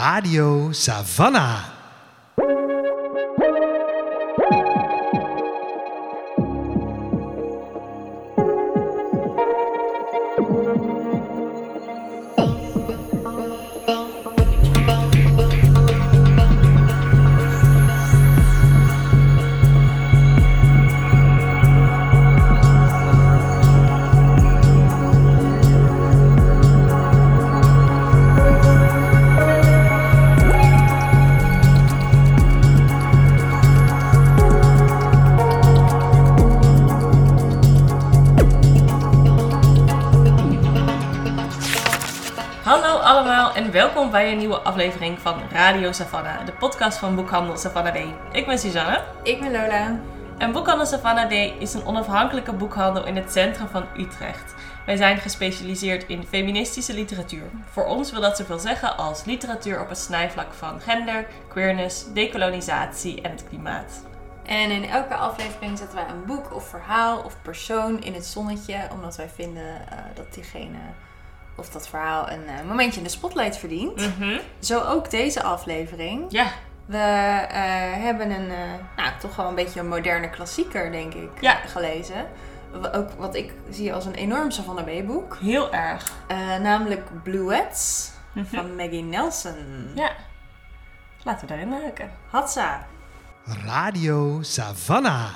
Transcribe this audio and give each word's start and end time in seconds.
Radio 0.00 0.72
Savannah. 0.72 1.79
Bij 44.30 44.38
een 44.38 44.46
nieuwe 44.46 44.64
aflevering 44.64 45.18
van 45.18 45.40
Radio 45.52 45.92
Savannah, 45.92 46.46
de 46.46 46.52
podcast 46.52 46.98
van 46.98 47.14
Boekhandel 47.14 47.56
Savannah 47.56 47.94
D. 47.94 47.98
Ik 48.32 48.46
ben 48.46 48.58
Suzanne 48.58 49.04
Ik 49.22 49.40
ben 49.40 49.52
Lola. 49.52 50.00
en 50.38 50.52
Boekhandel 50.52 50.86
Savannah 50.86 51.28
D 51.28 51.32
is 51.62 51.74
een 51.74 51.84
onafhankelijke 51.84 52.52
boekhandel 52.52 53.06
in 53.06 53.16
het 53.16 53.32
centrum 53.32 53.68
van 53.68 53.84
Utrecht. 53.96 54.54
Wij 54.86 54.96
zijn 54.96 55.18
gespecialiseerd 55.18 56.08
in 56.08 56.26
feministische 56.26 56.94
literatuur. 56.94 57.42
Voor 57.70 57.84
ons 57.84 58.10
wil 58.10 58.20
dat 58.20 58.36
zoveel 58.36 58.58
zeggen 58.58 58.96
als 58.96 59.24
literatuur 59.24 59.80
op 59.80 59.88
het 59.88 59.98
snijvlak 59.98 60.52
van 60.52 60.80
gender, 60.80 61.26
queerness, 61.48 62.12
dekolonisatie 62.12 63.20
en 63.20 63.30
het 63.30 63.48
klimaat. 63.48 64.02
En 64.46 64.70
in 64.70 64.84
elke 64.84 65.14
aflevering 65.14 65.78
zetten 65.78 65.96
wij 65.96 66.08
een 66.08 66.24
boek 66.26 66.54
of 66.54 66.68
verhaal 66.68 67.18
of 67.22 67.36
persoon 67.42 68.02
in 68.02 68.14
het 68.14 68.26
zonnetje, 68.26 68.88
omdat 68.92 69.16
wij 69.16 69.28
vinden 69.28 69.74
eh, 69.90 69.98
dat 70.14 70.34
diegene 70.34 70.78
of 71.56 71.68
dat 71.70 71.88
verhaal 71.88 72.30
een 72.30 72.46
eh, 72.46 72.64
momentje 72.68 72.98
in 72.98 73.04
de 73.04 73.10
spotlight 73.12 73.56
verdient. 73.58 74.08
Zo 74.58 74.80
ook 74.80 75.10
deze 75.10 75.42
aflevering. 75.42 76.24
Ja, 76.28 76.46
We 76.86 76.96
eh, 76.96 78.02
hebben 78.02 78.30
een, 78.30 78.50
eh, 78.50 78.58
nou, 78.96 79.10
toch 79.20 79.36
wel 79.36 79.48
een 79.48 79.54
beetje 79.54 79.80
een 79.80 79.88
moderne 79.88 80.30
klassieker, 80.30 80.92
denk 80.92 81.14
ik, 81.14 81.30
Ja. 81.40 81.54
gelezen. 81.54 82.26
Ook 82.92 83.10
wat 83.18 83.34
ik 83.34 83.52
zie 83.70 83.94
als 83.94 84.04
een 84.04 84.14
enorm 84.14 84.50
Savannah 84.50 84.84
B 85.02 85.06
boek. 85.06 85.36
heel 85.40 85.72
erg. 85.72 86.12
Eh, 86.26 86.36
namelijk 86.56 87.22
Bluets 87.22 88.10
van 88.44 88.76
Maggie 88.76 89.02
Nelson. 89.02 89.90
Ja, 89.94 90.10
laten 91.22 91.40
we 91.40 91.46
daarin 91.46 91.70
duiken. 91.70 92.10
Hatsa. 92.30 92.86
Radio 93.64 94.38
Savannah. 94.42 95.30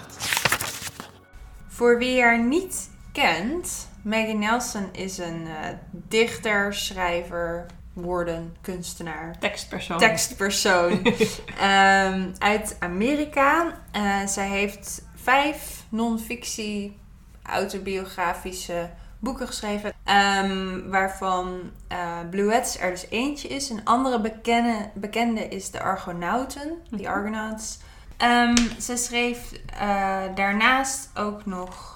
Voor 1.69 1.99
wie 1.99 2.23
haar 2.23 2.39
niet 2.39 2.91
kent, 3.13 3.89
Maggie 4.05 4.35
Nelson 4.35 4.89
is 4.93 5.19
een 5.19 5.47
eh, 5.47 5.69
dichter, 5.91 6.75
schrijver, 6.75 7.67
woorden, 7.93 8.57
kunstenaar, 8.61 9.39
Tekstpersoon. 9.39 9.99
tekstpersoon 9.99 11.03
Ehm, 11.61 12.31
uit 12.39 12.77
Amerika. 12.79 13.75
Eh, 13.91 14.27
zij 14.27 14.49
heeft 14.49 15.03
vijf 15.15 15.85
non-fictie 15.89 16.99
autobiografische 17.43 18.91
boeken 19.19 19.47
geschreven, 19.47 19.93
ehm, 20.05 20.89
waarvan 20.89 21.71
eh 21.89 22.19
Bluets 22.31 22.79
er 22.79 22.91
dus 22.91 23.07
eentje 23.11 23.49
is. 23.49 23.71
Een 23.71 23.85
andere 23.85 24.21
bekende, 24.21 24.91
bekende 24.95 25.49
is 25.49 25.71
de 25.71 25.83
Argonauten, 25.83 26.73
die 26.91 27.09
Argonauts. 27.09 27.79
Ehm, 28.17 28.57
ze 28.81 28.97
schreef 28.97 29.53
daarnaast 30.35 31.11
ook 31.15 31.47
nog 31.47 31.94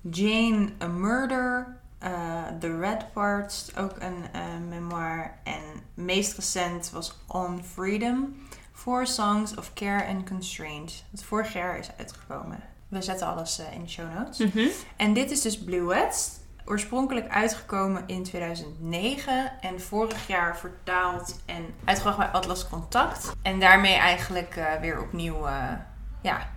Jane 0.00 0.72
a 0.82 0.86
Murder, 0.86 1.78
eh, 1.98 2.42
The 2.60 2.78
Red 2.78 3.12
Parts, 3.12 3.76
ook 3.76 3.94
een 3.98 4.24
eh, 4.32 4.42
memoir. 4.68 5.34
En 5.44 5.62
meest 5.94 6.36
recent 6.36 6.90
was 6.90 7.18
On 7.26 7.64
Freedom, 7.64 8.36
Four 8.72 9.06
Songs 9.06 9.54
of 9.54 9.72
Care 9.72 10.06
and 10.06 10.28
Constraint. 10.28 11.04
Dat 11.10 11.22
vorig 11.22 11.52
jaar 11.52 11.78
is 11.78 11.90
uitgekomen. 11.98 12.60
We 12.88 13.02
zetten 13.02 13.26
alles 13.26 13.58
eh, 13.58 13.74
in 13.74 13.82
de 13.82 13.88
show 13.88 14.14
notes. 14.14 14.38
Mhm. 14.38 14.66
En 14.96 15.12
dit 15.12 15.30
is 15.30 15.42
dus 15.42 15.58
Bluets. 15.58 16.36
Oorspronkelijk 16.64 17.28
uitgekomen 17.28 18.02
in 18.06 18.22
2009 18.22 19.52
en 19.60 19.80
vorig 19.80 20.26
jaar 20.26 20.58
vertaald 20.58 21.40
en 21.46 21.74
uitgebracht 21.84 22.18
bij 22.18 22.26
Atlas 22.26 22.68
Contact. 22.68 23.32
En 23.42 23.60
daarmee 23.60 23.94
eigenlijk 23.94 24.60
weer 24.80 25.00
opnieuw 25.00 25.48
ja, 26.22 26.50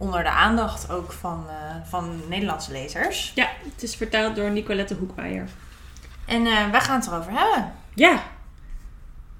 onder 0.00 0.22
de 0.22 0.28
aandacht 0.30 0.90
ook 0.90 1.12
van, 1.12 1.44
eh, 1.48 1.76
van 1.88 2.20
Nederlandse 2.28 2.72
lezers. 2.72 3.32
Ja, 3.34 3.48
het 3.74 3.82
is 3.82 3.96
vertaald 3.96 4.36
door 4.36 4.50
Nicolette 4.50 4.94
Hoekmeijer. 4.94 5.48
En 6.26 6.46
eh 6.46 6.70
wij 6.70 6.80
gaan 6.80 7.00
het 7.00 7.06
erover 7.08 7.32
hebben. 7.32 7.72
Ja, 7.94 8.22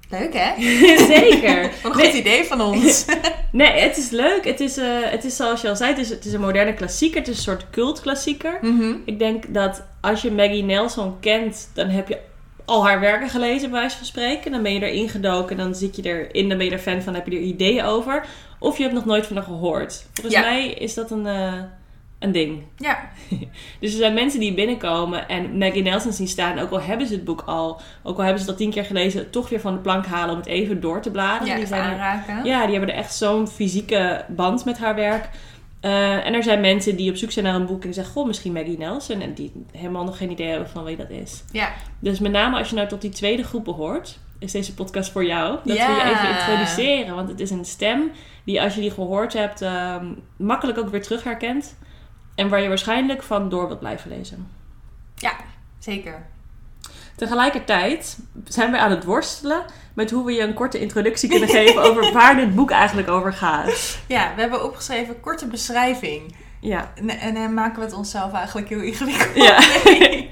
Leuk 0.09 0.33
hè? 0.33 0.53
zeker. 1.17 1.61
Wat 1.83 1.91
een 1.91 1.97
Nee. 1.97 2.07
goed 2.09 2.19
idee 2.19 2.43
van 2.43 2.61
ons. 2.61 3.05
Nee, 3.51 3.79
het 3.81 3.97
is 3.97 4.09
leuk. 4.09 4.45
Het 4.45 4.59
is, 4.59 4.77
eh, 4.77 4.85
het 5.03 5.23
is 5.23 5.35
zoals 5.35 5.61
je 5.61 5.69
al 5.69 5.75
zei, 5.75 5.89
het 5.89 5.99
is, 5.99 6.09
het 6.09 6.25
is 6.25 6.33
een 6.33 6.39
moderne 6.41 6.73
klassieker. 6.73 7.19
Het 7.19 7.27
is 7.27 7.35
een 7.37 7.43
soort 7.43 7.69
cultklassieker. 7.69 8.57
Mhm. 8.61 8.93
Ik 9.05 9.19
denk 9.19 9.53
dat 9.53 9.83
als 10.01 10.21
je 10.21 10.31
Maggie 10.31 10.63
Nelson 10.63 11.19
kent, 11.19 11.69
dan 11.73 11.87
heb 11.89 12.07
je 12.07 12.17
al 12.65 12.85
haar 12.87 12.99
werken 12.99 13.29
gelezen, 13.29 13.69
bij 13.71 13.79
wijze 13.79 13.97
van 13.97 14.05
spreken. 14.05 14.51
Dan 14.51 14.63
ben 14.63 14.73
je 14.73 14.79
erin 14.91 15.09
gedoken, 15.09 15.57
dan 15.57 15.75
zit 15.75 15.95
je 15.95 16.01
erin, 16.01 16.49
dan 16.49 16.57
ben 16.57 16.67
je 16.67 16.73
er 16.73 16.79
fan 16.79 17.01
van, 17.01 17.13
heb 17.13 17.27
je 17.27 17.35
er 17.37 17.41
ideeën 17.43 17.83
over. 17.83 18.25
Of 18.63 18.77
je 18.77 18.83
hebt 18.83 18.95
nog 18.95 19.05
nooit 19.05 19.27
van 19.27 19.35
haar 19.35 19.45
gehoord. 19.45 20.05
Volgens 20.13 20.35
Ja. 20.35 20.41
mij 20.41 20.67
is 20.67 20.93
dat 20.93 21.11
een, 21.11 21.25
eh, 21.27 21.53
een 22.19 22.31
ding. 22.31 22.63
Ja, 22.77 23.09
Dus 23.79 23.91
er 23.91 23.97
zijn 23.97 24.13
mensen 24.13 24.39
die 24.39 24.53
binnenkomen 24.53 25.27
en 25.27 25.57
Maggie 25.57 25.81
Nelson 25.83 26.13
zien 26.13 26.27
staan. 26.27 26.59
Ook 26.59 26.71
al 26.71 26.81
hebben 26.81 27.07
ze 27.07 27.13
het 27.13 27.23
boek 27.23 27.43
al, 27.45 27.81
ook 28.03 28.17
al 28.17 28.23
hebben 28.23 28.43
ze 28.43 28.49
al 28.49 28.55
tien 28.55 28.69
keer 28.71 28.85
gelezen, 28.85 29.29
toch 29.29 29.49
weer 29.49 29.59
van 29.59 29.73
de 29.73 29.79
plank 29.79 30.05
halen 30.05 30.33
om 30.33 30.39
het 30.39 30.47
even 30.49 30.81
door 30.81 31.01
te 31.01 31.11
bladeren. 31.11 31.47
ja 31.47 31.55
die 31.55 31.65
zijn 31.67 31.81
er 31.83 31.89
aanraken. 31.99 32.43
ja, 32.45 32.61
die 32.65 32.75
hebben 32.75 32.93
er 32.95 32.99
echt 33.01 33.13
zo'n 33.15 33.47
fysieke 33.47 34.25
band 34.29 34.65
met 34.65 34.77
haar 34.77 34.95
werk. 34.95 35.29
Eh, 35.79 36.25
en 36.25 36.33
er 36.33 36.43
zijn 36.43 36.61
mensen 36.61 36.95
die 36.95 37.09
op 37.09 37.15
zoek 37.17 37.31
zijn 37.31 37.45
naar 37.45 37.55
een 37.55 37.65
boek 37.65 37.83
en 37.85 37.93
zeggen: 37.93 38.13
Goh, 38.13 38.27
misschien 38.27 38.53
Maggie 38.53 38.77
Nelson. 38.77 39.21
En 39.21 39.33
die 39.33 39.51
helemaal 39.71 40.03
nog 40.03 40.17
geen 40.17 40.31
idee 40.31 40.47
hebben 40.47 40.69
van 40.69 40.83
wie 40.83 40.97
dat 40.97 41.09
is. 41.09 41.43
ja. 41.51 41.71
Dus 41.99 42.19
met 42.19 42.31
name 42.31 42.57
als 42.57 42.69
je 42.69 42.75
nou 42.75 42.87
tot 42.87 43.01
die 43.01 43.09
tweede 43.11 43.43
groep 43.43 43.63
behoort, 43.63 44.19
is 44.41 44.51
deze 44.51 44.73
podcast 44.73 45.11
voor 45.11 45.25
jou. 45.25 45.51
Dat 45.51 45.63
we 45.63 45.73
je 45.73 46.03
even 46.03 46.29
introduceren. 46.29 47.15
Want 47.15 47.29
het 47.29 47.39
is 47.39 47.49
een 47.49 47.65
stem 47.65 48.11
die, 48.43 48.61
als 48.61 48.75
je 48.75 48.81
die 48.81 48.91
gehoord 48.91 49.33
hebt, 49.33 49.61
ehm, 49.61 50.05
makkelijk 50.35 50.77
ook 50.77 50.89
weer 50.89 51.01
terug 51.01 51.23
herkent. 51.23 51.77
En 52.35 52.49
waar 52.49 52.61
je 52.61 52.67
waarschijnlijk 52.67 53.23
van 53.23 53.49
door 53.49 53.67
wilt 53.67 53.79
blijven 53.79 54.09
lezen. 54.09 54.47
ja, 55.15 55.33
zeker. 55.79 56.25
Tegelijkertijd 57.15 58.19
zijn 58.43 58.71
we 58.71 58.77
aan 58.77 58.91
het 58.91 59.03
worstelen 59.03 59.65
met 59.93 60.11
hoe 60.11 60.25
we 60.25 60.31
je 60.31 60.41
een 60.41 60.53
korte 60.53 60.79
introductie 60.79 61.29
kunnen 61.29 61.49
geven 61.57 61.81
over 61.83 62.11
waar 62.13 62.35
dit 62.35 62.55
boek 62.55 62.71
eigenlijk 62.71 63.07
over 63.07 63.33
gaat. 63.33 63.99
Ja, 64.07 64.31
we 64.35 64.41
hebben 64.41 64.63
opgeschreven 64.63 65.19
korte 65.19 65.47
beschrijving. 65.47 66.35
Ja. 66.59 66.91
En, 66.95 67.09
en 67.09 67.33
dan 67.33 67.53
maken 67.53 67.79
we 67.79 67.85
het 67.85 67.93
onszelf 67.93 68.33
eigenlijk 68.33 68.69
heel 68.69 68.81
ingewikkeld. 68.81 69.35
Ja. 69.35 69.59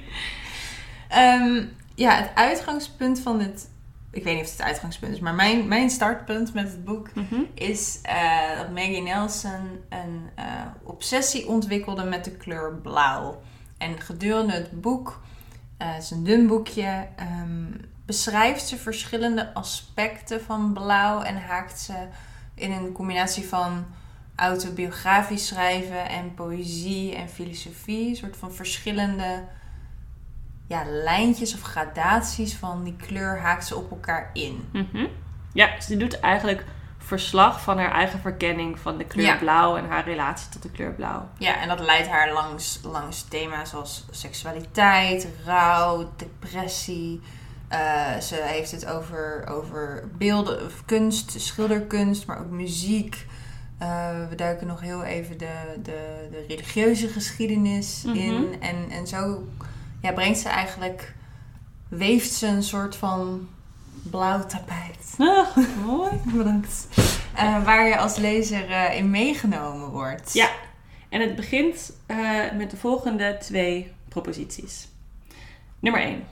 Ehm, 1.09 1.63
ja, 1.95 2.15
het 2.15 2.31
uitgangspunt 2.35 3.19
van 3.19 3.37
dit... 3.37 3.69
Ik 4.11 4.23
weet 4.23 4.33
niet 4.35 4.43
of 4.43 4.49
het 4.49 4.57
het 4.57 4.67
uitgangspunt 4.67 5.13
is, 5.13 5.19
maar 5.19 5.33
mijn, 5.35 5.67
mijn 5.67 5.89
startpunt 5.89 6.53
met 6.53 6.71
het 6.71 6.83
boek 6.85 7.13
Mhm. 7.15 7.41
is 7.53 7.99
eh, 8.01 8.57
dat 8.57 8.69
Maggie 8.69 9.01
Nelson 9.01 9.79
een 9.89 10.29
eh, 10.35 10.45
obsessie 10.83 11.47
ontwikkelde 11.47 12.03
met 12.03 12.23
de 12.23 12.31
kleur 12.31 12.73
blauw. 12.75 13.41
En 13.77 13.99
gedurende 14.01 14.53
het 14.53 14.81
boek, 14.81 15.21
eh, 15.77 15.93
het 15.93 16.03
is 16.03 16.11
een 16.11 16.23
dun 16.23 16.47
boekje, 16.47 17.07
ehm, 17.15 17.71
beschrijft 18.05 18.67
ze 18.67 18.77
verschillende 18.77 19.53
aspecten 19.53 20.41
van 20.41 20.73
blauw 20.73 21.21
en 21.21 21.41
haakt 21.41 21.79
ze 21.79 21.93
in 22.55 22.71
een 22.71 22.91
combinatie 22.91 23.47
van 23.47 23.85
autobiografisch 24.35 25.47
schrijven 25.47 26.09
en 26.09 26.33
poëzie 26.33 27.15
en 27.15 27.29
filosofie, 27.29 28.09
een 28.09 28.15
soort 28.15 28.37
van 28.37 28.53
verschillende 28.53 29.43
ja, 30.69 30.83
lijntjes 30.85 31.53
of 31.53 31.61
gradaties 31.61 32.55
van 32.55 32.83
die 32.83 32.95
kleur 32.95 33.39
haakt 33.39 33.65
ze 33.67 33.75
op 33.75 33.91
elkaar 33.91 34.29
in. 34.33 34.67
Mhm. 34.73 35.05
Ja, 35.53 35.81
ze 35.81 35.97
doet 35.97 36.19
eigenlijk 36.19 36.65
verslag 36.97 37.61
van 37.61 37.77
haar 37.77 37.91
eigen 37.91 38.19
verkenning 38.19 38.79
van 38.79 38.97
de 38.97 39.05
kleur 39.05 39.25
Ja. 39.25 39.37
blauw 39.37 39.77
en 39.77 39.85
haar 39.87 40.03
relatie 40.03 40.49
tot 40.49 40.61
de 40.61 40.71
kleur 40.71 40.91
blauw. 40.93 41.29
Ja, 41.37 41.61
en 41.61 41.67
dat 41.67 41.79
leidt 41.79 42.07
haar 42.07 42.33
langs, 42.33 42.79
langs 42.83 43.23
thema's 43.23 43.73
als 43.73 44.05
seksualiteit, 44.11 45.27
rouw, 45.45 46.09
depressie. 46.15 47.21
Eh, 47.67 48.17
ze 48.17 48.35
heeft 48.41 48.71
het 48.71 48.85
over, 48.85 49.47
over 49.47 50.09
beelden, 50.17 50.65
of 50.65 50.85
kunst, 50.85 51.41
schilderkunst, 51.41 52.25
maar 52.27 52.39
ook 52.39 52.49
muziek. 52.49 53.25
Eh, 53.77 54.09
we 54.29 54.35
duiken 54.35 54.67
nog 54.67 54.81
heel 54.81 55.03
even 55.03 55.37
de, 55.37 55.79
de, 55.83 56.27
de 56.31 56.45
religieuze 56.47 57.07
geschiedenis 57.07 58.03
Mhm. 58.05 58.15
in. 58.17 58.55
En, 58.61 58.89
en 58.89 59.07
zo 59.07 59.47
ja, 60.01 60.11
brengt 60.11 60.39
ze 60.39 60.49
eigenlijk, 60.49 61.13
weeft 61.89 62.31
ze 62.31 62.47
een 62.47 62.63
soort 62.63 62.95
van 62.95 63.47
blauw 64.03 64.45
tapijt. 64.45 64.97
Ah, 65.17 65.57
mooi. 65.85 66.11
Bedankt. 66.37 66.87
Eh, 67.35 67.63
waar 67.63 67.87
je 67.87 67.97
als 67.97 68.17
lezer 68.17 68.71
eh, 68.71 68.97
in 68.97 69.09
meegenomen 69.09 69.89
wordt. 69.89 70.33
Ja, 70.33 70.49
en 71.09 71.21
het 71.21 71.35
begint 71.35 71.93
eh, 72.05 72.51
met 72.57 72.71
de 72.71 72.77
volgende 72.77 73.37
twee 73.39 73.91
proposities. 74.09 74.87
Nummer 75.79 76.01
1. 76.01 76.23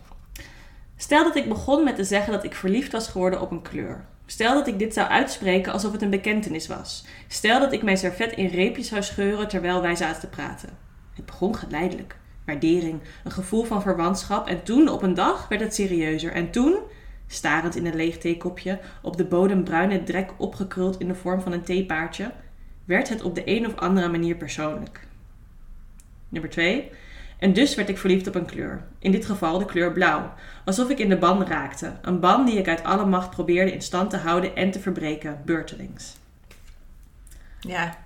Stel 0.96 1.24
dat 1.24 1.36
ik 1.36 1.48
begon 1.48 1.84
met 1.84 1.96
te 1.96 2.04
zeggen 2.04 2.34
dat 2.34 2.44
ik 2.44 2.56
verliefd 2.56 2.92
was 2.92 3.08
geworden 3.08 3.42
op 3.42 3.52
een 3.52 3.62
kleur. 3.62 4.06
Stel 4.26 4.54
dat 4.54 4.68
ik 4.68 4.80
dit 4.80 4.94
zou 4.94 5.08
uitspreken 5.08 5.74
alsof 5.74 5.92
het 5.92 6.02
een 6.02 6.10
bekentenis 6.10 6.68
was. 6.68 7.06
Stel 7.28 7.60
dat 7.60 7.74
ik 7.74 7.84
mijn 7.84 7.98
servet 7.98 8.32
in 8.32 8.48
reepjes 8.48 8.88
zou 8.88 9.04
scheuren 9.04 9.48
terwijl 9.48 9.82
wij 9.82 9.96
zaten 9.96 10.20
te 10.20 10.28
praten. 10.28 10.70
Het 11.14 11.26
begon 11.26 11.56
geleidelijk. 11.56 12.18
Waardering, 12.48 13.00
een 13.24 13.32
gevoel 13.32 13.64
van 13.64 13.82
verwantschap 13.82 14.48
en 14.48 14.64
toen 14.64 14.90
op 14.90 15.02
een 15.02 15.14
dag 15.14 15.48
werd 15.48 15.62
het 15.62 15.76
serieuzer. 15.76 16.32
En 16.32 16.52
toen, 16.52 16.78
starend 17.28 17.76
in 17.76 17.86
een 17.86 17.96
leeg 17.96 18.18
theekopje, 18.18 18.80
op 19.02 19.18
de 19.18 19.26
bodem 19.26 19.64
bruine 19.64 20.04
drek 20.04 20.34
opgekruld 20.38 21.00
in 21.00 21.08
de 21.08 21.16
vorm 21.16 21.42
van 21.42 21.52
een 21.52 21.64
theepaardje, 21.64 22.32
werd 22.86 23.10
het 23.10 23.22
op 23.22 23.36
de 23.36 23.42
een 23.46 23.66
of 23.66 23.76
andere 23.76 24.08
manier 24.08 24.36
persoonlijk. 24.36 25.08
Nummer 26.30 26.50
2. 26.50 26.92
En 27.40 27.54
dus 27.54 27.76
werd 27.76 27.90
ik 27.90 27.98
verliefd 27.98 28.28
op 28.28 28.36
een 28.36 28.46
kleur. 28.46 28.84
In 29.00 29.12
dit 29.12 29.26
geval 29.26 29.60
de 29.60 29.66
kleur 29.66 29.92
blauw. 29.92 30.34
Alsof 30.66 30.90
ik 30.90 31.00
in 31.00 31.10
de 31.10 31.18
ban 31.18 31.46
raakte. 31.46 31.94
Een 32.02 32.20
ban 32.20 32.46
die 32.46 32.58
ik 32.58 32.68
uit 32.68 32.84
alle 32.84 33.06
macht 33.06 33.30
probeerde 33.30 33.74
in 33.74 33.82
stand 33.82 34.10
te 34.10 34.18
houden 34.18 34.56
en 34.56 34.72
te 34.72 34.80
verbreken, 34.80 35.42
beurtelings. 35.46 36.16
Ja, 37.60 37.98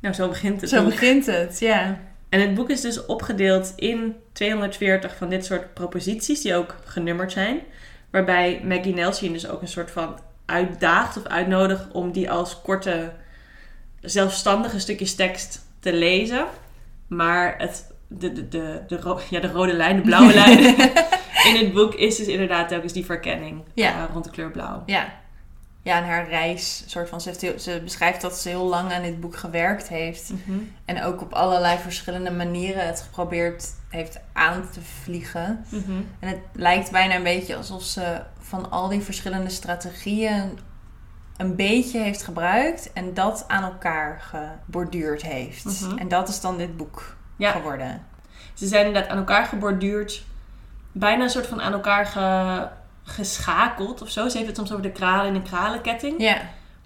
Nou, 0.00 0.14
zo 0.14 0.28
begint 0.28 0.60
het 0.60 0.70
zo 0.70 0.84
begint 0.84 1.26
het. 1.26 1.58
Ja. 1.58 2.00
En 2.28 2.40
het 2.40 2.54
boek 2.54 2.70
is 2.70 2.80
dus 2.80 3.06
opgedeeld 3.06 3.72
in 3.76 4.16
240 4.32 5.16
van 5.16 5.28
dit 5.28 5.44
soort 5.44 5.74
proposities, 5.74 6.40
die 6.42 6.54
ook 6.54 6.74
genummerd 6.84 7.32
zijn. 7.32 7.60
Waarbij 8.10 8.60
Maggie 8.64 8.94
Nelson 8.94 9.32
dus 9.32 9.48
ook 9.48 9.62
een 9.62 9.68
soort 9.68 9.90
van 9.90 10.18
uitdaagt 10.46 11.16
of 11.16 11.24
uitnodigt 11.24 11.88
om 11.92 12.12
die 12.12 12.30
als 12.30 12.62
korte, 12.62 13.12
zelfstandige 14.00 14.78
stukjes 14.78 15.14
tekst 15.14 15.66
te 15.80 15.92
lezen. 15.92 16.46
Maar 17.08 17.54
het, 17.58 17.92
de, 18.08 18.32
de, 18.32 18.48
de, 18.48 18.82
de, 18.86 19.00
ro- 19.00 19.20
ja, 19.30 19.40
de 19.40 19.50
rode 19.52 19.72
lijn, 19.72 19.96
de 19.96 20.02
blauwe 20.02 20.34
lijn 20.44 20.58
in 21.44 21.56
het 21.64 21.72
boek 21.72 21.94
is 21.94 22.16
dus 22.16 22.26
inderdaad 22.26 22.68
telkens 22.68 22.92
die 22.92 23.04
verkenning 23.04 23.62
Ja. 23.74 23.90
eh, 23.90 24.12
rond 24.12 24.24
de 24.24 24.30
kleur 24.30 24.50
blauw. 24.50 24.82
Ja. 24.86 25.12
Ja, 25.88 25.96
en 25.96 26.04
haar 26.04 26.28
reis, 26.28 26.82
soort 26.86 27.08
van, 27.08 27.20
ze, 27.20 27.28
heeft 27.28 27.40
heel- 27.40 27.58
ze 27.58 27.80
beschrijft 27.84 28.20
dat 28.20 28.36
ze 28.36 28.48
heel 28.48 28.64
lang 28.64 28.92
aan 28.92 29.02
dit 29.02 29.20
boek 29.20 29.36
gewerkt 29.36 29.88
heeft. 29.88 30.30
Mhm. 30.30 30.58
En 30.84 31.02
ook 31.02 31.20
op 31.20 31.32
allerlei 31.32 31.78
verschillende 31.78 32.30
manieren 32.30 32.86
het 32.86 33.00
geprobeerd 33.00 33.64
heeft 33.88 34.18
aan 34.32 34.68
te 34.72 34.80
vliegen. 35.02 35.64
Mhm. 35.68 35.92
En 36.20 36.28
het 36.28 36.38
lijkt 36.52 36.90
bijna 36.90 37.14
een 37.14 37.22
beetje 37.22 37.56
alsof 37.56 37.82
ze 37.82 38.20
van 38.38 38.70
al 38.70 38.88
die 38.88 39.00
verschillende 39.00 39.50
strategieën 39.50 40.58
een 41.36 41.56
beetje 41.56 42.00
heeft 42.00 42.22
gebruikt 42.22 42.92
en 42.92 43.14
dat 43.14 43.44
aan 43.48 43.62
elkaar 43.62 44.20
geborduurd 44.20 45.22
heeft. 45.22 45.64
Mhm. 45.64 45.98
En 45.98 46.08
dat 46.08 46.28
is 46.28 46.40
dan 46.40 46.56
dit 46.56 46.76
boek 46.76 47.16
Ja. 47.36 47.50
geworden. 47.52 48.02
Ze 48.54 48.66
zijn 48.66 48.86
inderdaad 48.86 49.10
aan 49.10 49.18
elkaar 49.18 49.44
geborduurd. 49.44 50.24
Bijna 50.92 51.22
een 51.22 51.30
soort 51.30 51.46
van 51.46 51.60
aan 51.62 51.72
elkaar 51.72 52.06
ge- 52.06 52.68
geschakeld 53.08 54.02
of 54.02 54.10
zo. 54.10 54.28
Ze 54.28 54.36
heeft 54.36 54.48
het 54.48 54.56
soms 54.56 54.70
over 54.70 54.82
de 54.82 54.92
kralen 54.92 55.26
in 55.26 55.34
een 55.34 55.42
kralenketting. 55.42 56.14
Ja, 56.22 56.40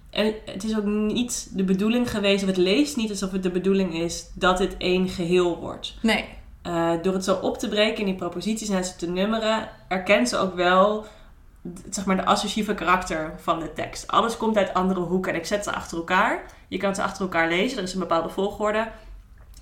En 0.09 0.33
het 0.45 0.63
is 0.63 0.77
ook 0.77 0.85
niet 0.85 1.47
de 1.51 1.63
bedoeling 1.63 2.09
geweest, 2.11 2.41
of 2.43 2.49
het 2.49 2.57
leest 2.57 2.95
niet 2.95 3.09
alsof 3.09 3.31
het 3.31 3.43
de 3.43 3.51
bedoeling 3.51 3.93
is 3.93 4.29
dat 4.33 4.59
het 4.59 4.77
één 4.77 5.09
geheel 5.09 5.59
wordt. 5.59 5.93
nee. 6.01 6.25
Eh, 6.61 6.91
door 7.01 7.13
het 7.13 7.23
zo 7.23 7.33
op 7.35 7.57
te 7.57 7.69
breken 7.69 7.99
in 7.99 8.05
die 8.05 8.15
proposities 8.15 8.69
en 8.69 8.85
ze 8.85 8.95
te 8.95 9.09
nummeren, 9.09 9.69
erkent 9.87 10.29
ze 10.29 10.37
ook 10.37 10.55
wel 10.55 11.05
zeg 11.89 12.05
maar, 12.05 12.15
de 12.15 12.25
associatieve 12.25 12.73
karakter 12.73 13.33
van 13.41 13.59
de 13.59 13.73
tekst. 13.73 14.07
Alles 14.07 14.37
komt 14.37 14.57
uit 14.57 14.73
andere 14.73 14.99
hoeken 14.99 15.33
en 15.33 15.39
ik 15.39 15.45
zet 15.45 15.63
ze 15.63 15.71
achter 15.71 15.97
elkaar. 15.97 16.45
Je 16.67 16.77
kan 16.77 16.95
ze 16.95 17.03
achter 17.03 17.21
elkaar 17.21 17.47
lezen, 17.47 17.77
er 17.77 17.83
is 17.83 17.93
een 17.93 17.99
bepaalde 17.99 18.29
volgorde. 18.29 18.87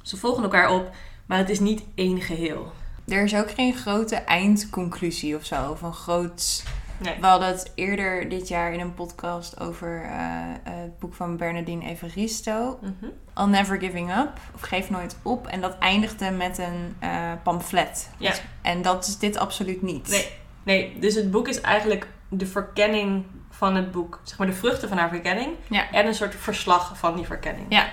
Ze 0.02 0.18
volgen 0.18 0.44
elkaar 0.44 0.72
op, 0.74 0.90
maar 1.26 1.38
het 1.38 1.50
is 1.50 1.60
niet 1.60 1.84
één 1.96 2.22
geheel. 2.22 2.72
Er 3.12 3.24
is 3.24 3.36
ook 3.36 3.52
geen 3.52 3.76
grote 3.76 4.16
eindconclusie 4.16 5.36
of 5.36 5.46
zo. 5.46 5.70
Of 5.72 5.82
een 5.82 5.94
groot... 5.94 6.64
Nee. 6.98 7.16
We 7.20 7.26
hadden 7.26 7.48
het 7.48 7.72
eerder 7.76 8.30
dit 8.30 8.48
jaar 8.48 8.74
in 8.74 8.80
een 8.80 8.94
podcast 8.94 9.60
over 9.60 10.04
eh, 10.04 10.18
het 10.64 11.00
boek 11.00 11.14
van 11.14 11.38
Bernardine 11.38 11.86
Evaristo. 11.86 12.80
Mhm. 12.82 13.12
All 13.34 13.48
Never 13.48 13.80
Giving 13.80 14.18
Up. 14.18 14.40
Of 14.56 14.62
Geef 14.62 14.90
Nooit 14.90 15.18
Op. 15.22 15.48
En 15.48 15.62
dat 15.62 15.78
eindigde 15.78 16.32
met 16.32 16.58
een 16.58 16.96
eh, 17.00 17.32
pamflet. 17.44 18.10
Ja. 18.18 18.34
En 18.62 18.82
dat 18.82 19.08
is 19.08 19.18
dit 19.18 19.38
absoluut 19.38 19.82
niet. 19.82 20.10
Nee, 20.10 20.28
nee, 20.64 21.00
dus 21.00 21.16
het 21.16 21.32
boek 21.32 21.48
is 21.48 21.62
eigenlijk 21.62 22.08
de 22.30 22.46
verkenning 22.46 23.26
van 23.50 23.76
het 23.76 23.92
boek. 23.92 24.20
Zeg 24.24 24.38
maar 24.38 24.48
de 24.48 24.54
vruchten 24.54 24.90
van 24.90 24.98
haar 24.98 25.10
verkenning. 25.10 25.50
Ja. 25.70 25.92
En 25.92 26.08
een 26.08 26.16
soort 26.16 26.36
verslag 26.36 26.98
van 26.98 27.16
die 27.16 27.26
verkenning. 27.26 27.66
Ja. 27.70 27.90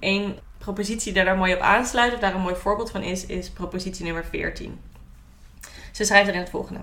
Eén 0.00 0.38
propositie 0.72 1.12
die 1.12 1.24
daar 1.24 1.36
mooi 1.36 1.54
op 1.54 1.60
aansluit, 1.60 2.14
of 2.14 2.20
daar 2.20 2.34
een 2.34 2.40
mooi 2.40 2.54
voorbeeld 2.54 2.90
van 2.90 3.02
is, 3.02 3.26
is 3.26 3.50
propositie 3.50 4.04
nummer 4.04 4.24
14. 4.24 4.80
Ze 5.92 6.04
schrijft 6.04 6.28
erin 6.28 6.40
het 6.40 6.50
volgende. 6.50 6.80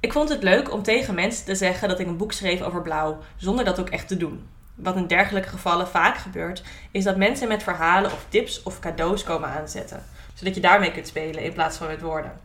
Ik 0.00 0.12
vond 0.12 0.28
het 0.28 0.42
leuk 0.42 0.72
om 0.72 0.82
tegen 0.82 1.14
mensen 1.14 1.44
te 1.44 1.54
zeggen 1.54 1.88
dat 1.88 2.00
ik 2.00 2.06
een 2.06 2.16
boek 2.16 2.32
schreef 2.32 2.62
over 2.62 2.82
blauw, 2.82 3.18
zonder 3.36 3.64
dat 3.64 3.80
ook 3.80 3.88
echt 3.88 4.08
te 4.08 4.16
doen. 4.16 4.48
Wat 4.74 4.96
in 4.96 5.06
dergelijke 5.06 5.48
gevallen 5.48 5.88
vaak 5.88 6.16
gebeurt, 6.16 6.62
is 6.90 7.04
dat 7.04 7.16
mensen 7.16 7.48
met 7.48 7.62
verhalen 7.62 8.12
of 8.12 8.26
tips 8.28 8.62
of 8.62 8.78
cadeaus 8.78 9.22
komen 9.22 9.48
aanzetten, 9.48 10.04
zodat 10.34 10.54
je 10.54 10.60
daarmee 10.60 10.92
kunt 10.92 11.06
spelen 11.06 11.42
in 11.42 11.52
plaats 11.52 11.76
van 11.76 11.86
met 11.86 12.00
woorden. 12.00 12.40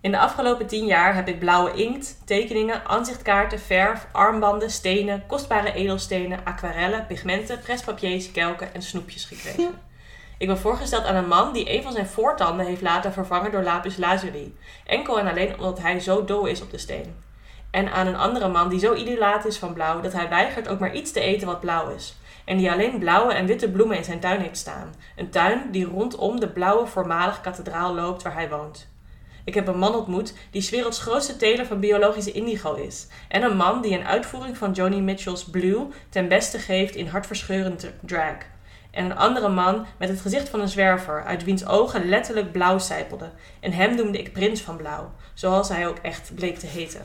In 0.00 0.10
de 0.10 0.18
afgelopen 0.18 0.66
tien 0.66 0.86
jaar 0.86 1.14
heb 1.14 1.28
ik 1.28 1.38
blauwe 1.38 1.72
inkt, 1.72 2.22
tekeningen, 2.24 2.84
aanzichtkaarten, 2.84 3.60
verf, 3.60 4.06
armbanden, 4.12 4.70
stenen, 4.70 5.26
kostbare 5.26 5.72
edelstenen, 5.72 6.44
aquarellen, 6.44 7.06
pigmenten, 7.06 7.60
prespapiers, 7.60 8.32
kelken 8.32 8.74
en 8.74 8.82
snoepjes 8.82 9.24
gekregen. 9.24 9.78
Ik 10.38 10.46
ben 10.46 10.58
voorgesteld 10.58 11.04
aan 11.04 11.14
een 11.14 11.28
man 11.28 11.52
die 11.52 11.76
een 11.76 11.82
van 11.82 11.92
zijn 11.92 12.06
voortanden 12.06 12.66
heeft 12.66 12.82
laten 12.82 13.12
vervangen 13.12 13.52
door 13.52 13.62
lapis 13.62 13.96
lazuli. 13.96 14.56
Enkel 14.86 15.18
en 15.18 15.26
alleen 15.26 15.58
omdat 15.58 15.78
hij 15.78 16.00
zo 16.00 16.24
dol 16.24 16.46
is 16.46 16.62
op 16.62 16.70
de 16.70 16.78
steen. 16.78 17.14
En 17.70 17.92
aan 17.92 18.06
een 18.06 18.16
andere 18.16 18.48
man 18.48 18.68
die 18.68 18.78
zo 18.78 18.94
idolaat 18.94 19.44
is 19.44 19.58
van 19.58 19.72
blauw 19.72 20.00
dat 20.00 20.12
hij 20.12 20.28
weigert 20.28 20.68
ook 20.68 20.78
maar 20.78 20.94
iets 20.94 21.12
te 21.12 21.20
eten 21.20 21.46
wat 21.46 21.60
blauw 21.60 21.88
is. 21.88 22.16
En 22.44 22.56
die 22.56 22.70
alleen 22.70 22.98
blauwe 22.98 23.32
en 23.32 23.46
witte 23.46 23.70
bloemen 23.70 23.96
in 23.96 24.04
zijn 24.04 24.20
tuin 24.20 24.40
heeft 24.40 24.56
staan. 24.56 24.94
Een 25.16 25.30
tuin 25.30 25.70
die 25.70 25.84
rondom 25.84 26.40
de 26.40 26.48
blauwe 26.48 26.86
voormalige 26.86 27.40
kathedraal 27.40 27.94
loopt 27.94 28.22
waar 28.22 28.34
hij 28.34 28.48
woont. 28.48 28.89
Ik 29.44 29.54
heb 29.54 29.66
een 29.66 29.78
man 29.78 29.94
ontmoet 29.94 30.34
die 30.50 30.62
's 30.62 30.70
werelds 30.70 30.98
grootste 30.98 31.36
teler 31.36 31.66
van 31.66 31.80
biologische 31.80 32.32
indigo 32.32 32.74
is. 32.74 33.06
En 33.28 33.42
een 33.42 33.56
man 33.56 33.82
die 33.82 33.98
een 33.98 34.06
uitvoering 34.06 34.56
van 34.56 34.72
Joni 34.72 35.00
Mitchell's 35.00 35.44
Blue 35.44 35.86
ten 36.08 36.28
beste 36.28 36.58
geeft 36.58 36.94
in 36.94 37.06
hartverscheurend 37.06 37.86
drag. 38.00 38.36
En 38.90 39.04
een 39.04 39.16
andere 39.16 39.48
man 39.48 39.86
met 39.98 40.08
het 40.08 40.20
gezicht 40.20 40.48
van 40.48 40.60
een 40.60 40.68
zwerver, 40.68 41.24
uit 41.24 41.44
wiens 41.44 41.66
ogen 41.66 42.08
letterlijk 42.08 42.52
blauw 42.52 42.78
sijpelden. 42.78 43.32
En 43.60 43.72
hem 43.72 43.94
noemde 43.94 44.18
ik 44.18 44.32
prins 44.32 44.60
van 44.60 44.76
blauw, 44.76 45.12
zoals 45.34 45.68
hij 45.68 45.88
ook 45.88 45.98
echt 45.98 46.34
bleek 46.34 46.58
te 46.58 46.66
heten. 46.66 47.02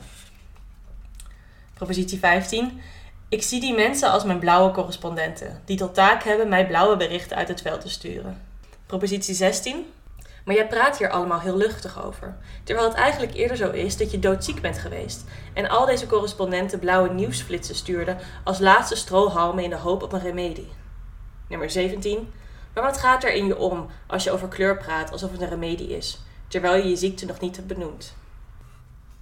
Propositie 1.74 2.18
15. 2.18 2.80
Ik 3.28 3.42
zie 3.42 3.60
die 3.60 3.74
mensen 3.74 4.10
als 4.10 4.24
mijn 4.24 4.38
blauwe 4.38 4.72
correspondenten, 4.72 5.62
die 5.64 5.76
tot 5.76 5.94
taak 5.94 6.22
hebben 6.22 6.48
mij 6.48 6.66
blauwe 6.66 6.96
berichten 6.96 7.36
uit 7.36 7.48
het 7.48 7.62
veld 7.62 7.80
te 7.80 7.88
sturen. 7.88 8.42
Propositie 8.86 9.34
16. 9.34 9.86
Maar 10.46 10.54
jij 10.54 10.66
praat 10.66 10.98
hier 10.98 11.10
allemaal 11.10 11.40
heel 11.40 11.56
luchtig 11.56 12.04
over. 12.04 12.36
Terwijl 12.64 12.88
het 12.88 12.96
eigenlijk 12.96 13.34
eerder 13.34 13.56
zo 13.56 13.70
is 13.70 13.96
dat 13.96 14.10
je 14.10 14.18
doodziek 14.18 14.60
bent 14.60 14.78
geweest. 14.78 15.24
En 15.52 15.68
al 15.68 15.86
deze 15.86 16.06
correspondenten 16.06 16.78
blauwe 16.78 17.08
nieuwsflitsen 17.12 17.74
stuurden 17.74 18.18
als 18.44 18.58
laatste 18.58 18.96
strohalmen 18.96 19.64
in 19.64 19.70
de 19.70 19.76
hoop 19.76 20.02
op 20.02 20.12
een 20.12 20.20
remedie. 20.20 20.68
Nummer 21.48 21.70
17. 21.70 22.32
Maar 22.74 22.84
wat 22.84 22.98
gaat 22.98 23.24
er 23.24 23.32
in 23.32 23.46
je 23.46 23.58
om 23.58 23.86
als 24.06 24.24
je 24.24 24.30
over 24.30 24.48
kleur 24.48 24.76
praat 24.76 25.12
alsof 25.12 25.32
het 25.32 25.40
een 25.40 25.48
remedie 25.48 25.96
is, 25.96 26.20
terwijl 26.48 26.82
je 26.82 26.88
je 26.88 26.96
ziekte 26.96 27.26
nog 27.26 27.40
niet 27.40 27.56
hebt 27.56 27.68
benoemd? 27.68 28.14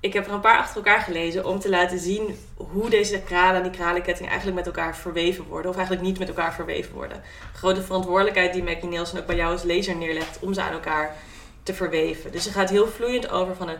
Ik 0.04 0.12
heb 0.12 0.26
er 0.26 0.32
een 0.32 0.40
paar 0.40 0.58
achter 0.58 0.76
elkaar 0.76 1.00
gelezen 1.00 1.44
om 1.44 1.58
te 1.58 1.68
laten 1.68 1.98
zien 1.98 2.38
hoe 2.56 2.90
deze 2.90 3.20
kralen 3.20 3.56
en 3.56 3.62
die 3.62 3.78
kralenketting 3.78 4.28
eigenlijk 4.28 4.56
met 4.56 4.66
elkaar 4.66 4.96
verweven 4.96 5.44
worden. 5.44 5.70
Of 5.70 5.76
eigenlijk 5.76 6.06
niet 6.06 6.18
met 6.18 6.28
elkaar 6.28 6.54
verweven 6.54 6.94
worden. 6.94 7.22
Grote 7.54 7.82
verantwoordelijkheid 7.82 8.52
die 8.52 8.62
Maggie 8.62 8.88
Nielsen 8.88 9.18
ook 9.18 9.26
bij 9.26 9.36
jou 9.36 9.52
als 9.52 9.62
lezer 9.62 9.96
neerlegt 9.96 10.38
om 10.40 10.54
ze 10.54 10.62
aan 10.62 10.72
elkaar 10.72 11.16
te 11.62 11.74
verweven. 11.74 12.32
Dus 12.32 12.42
ze 12.42 12.50
gaat 12.50 12.70
heel 12.70 12.86
vloeiend 12.86 13.30
over 13.30 13.56
van 13.56 13.68
een 13.68 13.78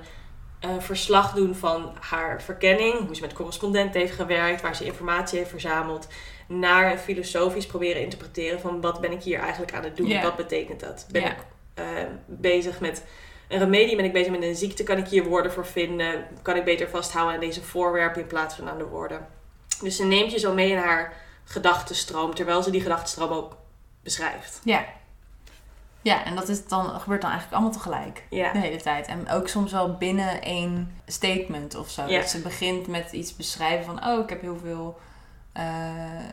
eh, 0.60 0.70
verslag 0.78 1.34
doen 1.34 1.54
van 1.54 1.92
haar 2.00 2.42
verkenning. 2.42 3.06
Hoe 3.06 3.14
ze 3.14 3.20
met 3.20 3.32
correspondenten 3.32 4.00
heeft 4.00 4.14
gewerkt, 4.14 4.62
waar 4.62 4.76
ze 4.76 4.84
informatie 4.84 5.38
heeft 5.38 5.50
verzameld. 5.50 6.08
Naar 6.48 6.92
een 6.92 6.98
filosofisch 6.98 7.66
proberen 7.66 8.02
interpreteren 8.02 8.60
van 8.60 8.80
wat 8.80 9.00
ben 9.00 9.12
ik 9.12 9.22
hier 9.22 9.38
eigenlijk 9.38 9.74
aan 9.74 9.84
het 9.84 9.96
doen? 9.96 10.22
Wat 10.22 10.36
betekent 10.36 10.80
dat? 10.80 11.06
Ben 11.10 11.24
ik 11.24 11.36
eh, 11.74 11.84
bezig 12.26 12.80
met 12.80 13.02
een 13.48 13.58
remedie? 13.58 13.96
Ben 13.96 14.04
ik 14.04 14.12
bezig 14.12 14.32
met 14.32 14.42
een 14.42 14.56
ziekte? 14.56 14.82
Kan 14.82 14.98
ik 14.98 15.06
hier 15.06 15.24
woorden 15.24 15.52
voor 15.52 15.66
vinden? 15.66 16.26
Kan 16.42 16.56
ik 16.56 16.64
beter 16.64 16.88
vasthouden 16.88 17.34
aan 17.34 17.40
deze 17.40 17.62
voorwerpen 17.62 18.20
in 18.20 18.26
plaats 18.26 18.54
van 18.54 18.68
aan 18.68 18.78
de 18.78 18.86
woorden? 18.86 19.26
Dus 19.82 19.96
ze 19.96 20.04
neemt 20.04 20.32
je 20.32 20.38
zo 20.38 20.54
mee 20.54 20.70
in 20.70 20.78
haar 20.78 21.12
gedachtenstroom, 21.44 22.34
terwijl 22.34 22.62
ze 22.62 22.70
die 22.70 22.80
gedachtenstroom 22.80 23.30
ook 23.30 23.56
beschrijft. 24.02 24.60
Ja. 24.64 24.84
Ja, 26.02 26.24
en 26.24 26.34
dat 26.34 26.48
is 26.48 26.66
dan, 26.66 27.00
gebeurt 27.00 27.20
dan 27.20 27.30
eigenlijk 27.30 27.60
allemaal 27.60 27.78
tegelijk. 27.78 28.24
Ja. 28.30 28.52
De 28.52 28.58
hele 28.58 28.82
tijd. 28.82 29.06
En 29.06 29.30
ook 29.30 29.48
soms 29.48 29.72
wel 29.72 29.94
binnen 29.96 30.42
één 30.42 31.00
statement 31.06 31.74
of 31.74 31.90
zo. 31.90 32.06
Ja. 32.06 32.20
Dat 32.20 32.30
ze 32.30 32.38
begint 32.40 32.86
met 32.86 33.12
iets 33.12 33.36
beschrijven 33.36 33.84
van... 33.84 34.06
Oh, 34.06 34.22
ik 34.22 34.28
heb 34.28 34.40
heel 34.40 34.58
veel... 34.62 34.98
eh, 35.52 35.64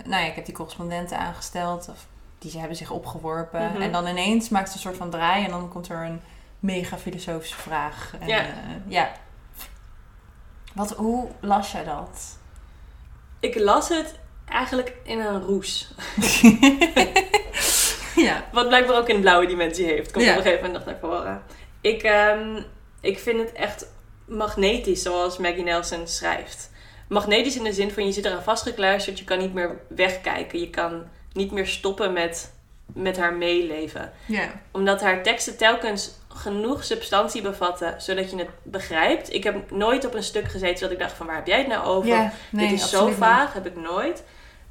nou 0.05 0.23
ja, 0.23 0.29
ik 0.29 0.35
heb 0.35 0.45
die 0.45 0.53
correspondenten 0.53 1.17
aangesteld. 1.17 1.89
Of 1.89 2.05
die 2.39 2.51
ze 2.51 2.57
hebben 2.59 2.77
zich 2.77 2.91
opgeworpen. 2.91 3.71
Mhm. 3.71 3.81
En 3.81 3.91
dan 3.91 4.07
ineens 4.07 4.49
maakt 4.49 4.69
ze 4.69 4.75
een 4.75 4.81
soort 4.81 4.97
van 4.97 5.09
draai. 5.09 5.45
En 5.45 5.49
dan 5.51 5.69
komt 5.69 5.89
er 5.89 6.05
een 6.05 6.21
mega 6.61 6.97
filosofische 6.97 7.55
vraag. 7.59 8.13
En, 8.19 8.27
Ja. 8.27 8.39
eh, 8.39 8.47
ja. 8.87 9.11
Wat, 10.73 10.91
hoe 10.91 11.27
las 11.41 11.71
jij 11.71 11.83
dat? 11.83 12.37
Ik 13.39 13.59
las 13.59 13.89
het 13.89 14.19
eigenlijk 14.45 14.93
in 15.03 15.19
een 15.19 15.41
roes. 15.41 15.93
ja. 18.15 18.45
Wat 18.51 18.67
blijkbaar 18.67 18.97
ook 18.97 19.09
een 19.09 19.21
blauwe 19.21 19.45
dimensie 19.47 19.85
heeft. 19.85 20.11
Komt 20.11 20.25
Ja. 20.25 20.31
op 20.31 20.37
een 20.37 20.43
gegeven 20.43 20.65
moment 20.65 20.85
nog 20.85 20.93
naar 20.93 21.09
voren. 21.09 21.41
Ik, 21.81 22.03
ehm, 22.03 22.61
ik 23.01 23.19
vind 23.19 23.39
het 23.39 23.51
echt 23.51 23.85
magnetisch 24.25 25.01
zoals 25.01 25.37
Maggie 25.37 25.63
Nelson 25.63 26.07
schrijft. 26.07 26.69
Magnetisch 27.07 27.57
in 27.57 27.63
de 27.63 27.73
zin 27.73 27.91
van 27.91 28.05
je 28.05 28.11
zit 28.11 28.25
eraan 28.25 28.43
vastgekluisterd. 28.43 29.19
Je 29.19 29.25
kan 29.25 29.39
niet 29.39 29.53
meer 29.53 29.79
wegkijken. 29.87 30.59
Je 30.59 30.69
kan 30.69 31.03
niet 31.33 31.51
meer 31.51 31.67
stoppen 31.67 32.13
met, 32.13 32.53
met 32.85 33.17
haar 33.17 33.33
meeleven. 33.33 34.11
Ja. 34.25 34.61
Omdat 34.71 35.01
haar 35.01 35.23
teksten 35.23 35.57
telkens 35.57 36.11
genoeg 36.35 36.83
substantie 36.83 37.41
bevatten. 37.41 38.01
Zodat 38.01 38.31
je 38.31 38.37
het 38.37 38.49
begrijpt. 38.63 39.33
Ik 39.33 39.43
heb 39.43 39.71
nooit 39.71 40.05
op 40.05 40.13
een 40.13 40.23
stuk 40.23 40.47
gezeten 40.47 40.81
dat 40.81 40.91
ik 40.91 40.99
dacht 40.99 41.13
van 41.13 41.25
waar 41.25 41.35
heb 41.35 41.47
jij 41.47 41.57
het 41.57 41.67
nou 41.67 41.85
over? 41.85 42.09
Ja, 42.09 42.31
nee, 42.49 42.69
Dit 42.69 42.79
is 42.79 42.89
zo 42.89 43.07
niet. 43.07 43.15
vaag, 43.17 43.53
heb 43.53 43.65
ik 43.65 43.75
nooit. 43.75 44.23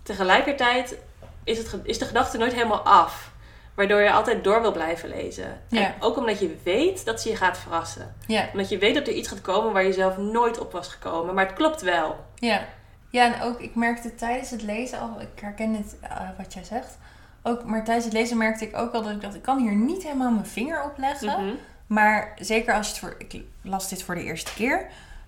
Tegelijkertijd 0.02 0.96
is, 1.44 1.58
het, 1.58 1.76
is 1.82 1.98
de 1.98 2.04
gedachte 2.04 2.38
nooit 2.38 2.52
helemaal 2.52 2.80
af. 2.80 3.30
Waardoor 3.74 4.00
je 4.00 4.12
altijd 4.12 4.44
door 4.44 4.60
wil 4.60 4.72
blijven 4.72 5.08
lezen. 5.08 5.60
Ja. 5.68 5.80
En 5.80 5.94
ook 6.00 6.16
omdat 6.16 6.38
je 6.40 6.56
weet 6.64 7.04
dat 7.04 7.20
ze 7.20 7.28
je 7.28 7.36
gaat 7.36 7.58
verrassen. 7.58 8.14
Ja. 8.26 8.48
Omdat 8.52 8.68
je 8.68 8.78
weet 8.78 8.94
dat 8.94 9.06
er 9.06 9.12
iets 9.12 9.28
gaat 9.28 9.40
komen 9.40 9.72
waar 9.72 9.84
je 9.84 9.92
zelf 9.92 10.16
nooit 10.16 10.58
op 10.58 10.72
was 10.72 10.88
gekomen. 10.88 11.34
Maar 11.34 11.46
het 11.46 11.54
klopt 11.54 11.82
wel. 11.82 12.24
Ja. 12.34 12.64
ja, 13.10 13.34
en 13.34 13.42
ook 13.42 13.60
ik 13.60 13.74
merkte 13.74 14.14
tijdens 14.14 14.50
het 14.50 14.62
lezen 14.62 15.00
al, 15.00 15.20
ik 15.20 15.40
herken 15.40 15.74
het 15.74 15.96
eh, 16.00 16.28
wat 16.38 16.54
jij 16.54 16.64
zegt. 16.64 16.98
Ook, 17.42 17.64
maar 17.64 17.84
tijdens 17.84 18.04
het 18.04 18.14
lezen 18.14 18.36
merkte 18.38 18.64
ik 18.64 18.76
ook 18.76 18.92
al 18.92 19.02
dat 19.02 19.12
ik 19.12 19.20
dacht, 19.20 19.34
ik 19.34 19.42
kan 19.42 19.58
hier 19.58 19.74
niet 19.74 20.02
helemaal 20.02 20.30
mijn 20.30 20.46
vinger 20.46 20.82
op 20.84 20.98
leggen. 20.98 21.44
Mhm. 21.44 21.54
Maar 21.86 22.32
zeker 22.38 22.74
als 22.74 22.86
je 22.86 22.92
het 22.92 23.00
voor, 23.02 23.14
ik 23.18 23.42
las 23.62 23.88
dit 23.88 24.02
voor 24.02 24.14
de 24.14 24.22
eerste 24.24 24.52
keer, 24.54 24.86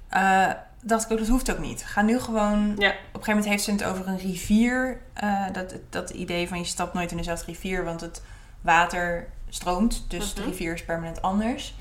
eh, 0.09 0.51
dacht 0.83 1.05
ik 1.05 1.11
ook, 1.13 1.19
dat 1.19 1.29
hoeft 1.29 1.51
ook 1.53 1.59
niet. 1.59 1.85
Ga 1.85 2.03
nu 2.03 2.19
gewoon, 2.21 2.59
Ja. 2.61 2.89
op 2.89 2.95
een 2.95 2.99
gegeven 3.05 3.27
moment 3.27 3.45
heeft 3.45 3.63
ze 3.65 3.71
het 3.73 3.85
over 3.85 4.09
een 4.09 4.19
rivier. 4.19 5.01
eh, 5.15 5.45
dat, 5.53 5.75
dat 5.89 6.11
idee 6.11 6.49
van 6.49 6.59
je 6.59 6.65
stapt 6.65 6.95
nooit 6.95 7.11
in 7.11 7.17
dezelfde 7.17 7.45
rivier, 7.47 7.85
want 7.85 8.01
het 8.01 8.23
water 8.61 9.29
stroomt. 9.49 10.05
Dus 10.09 10.35
de 10.35 10.41
Mhm. 10.41 10.51
rivier 10.51 10.73
is 10.75 10.85
permanent 10.85 11.23
anders. 11.23 11.75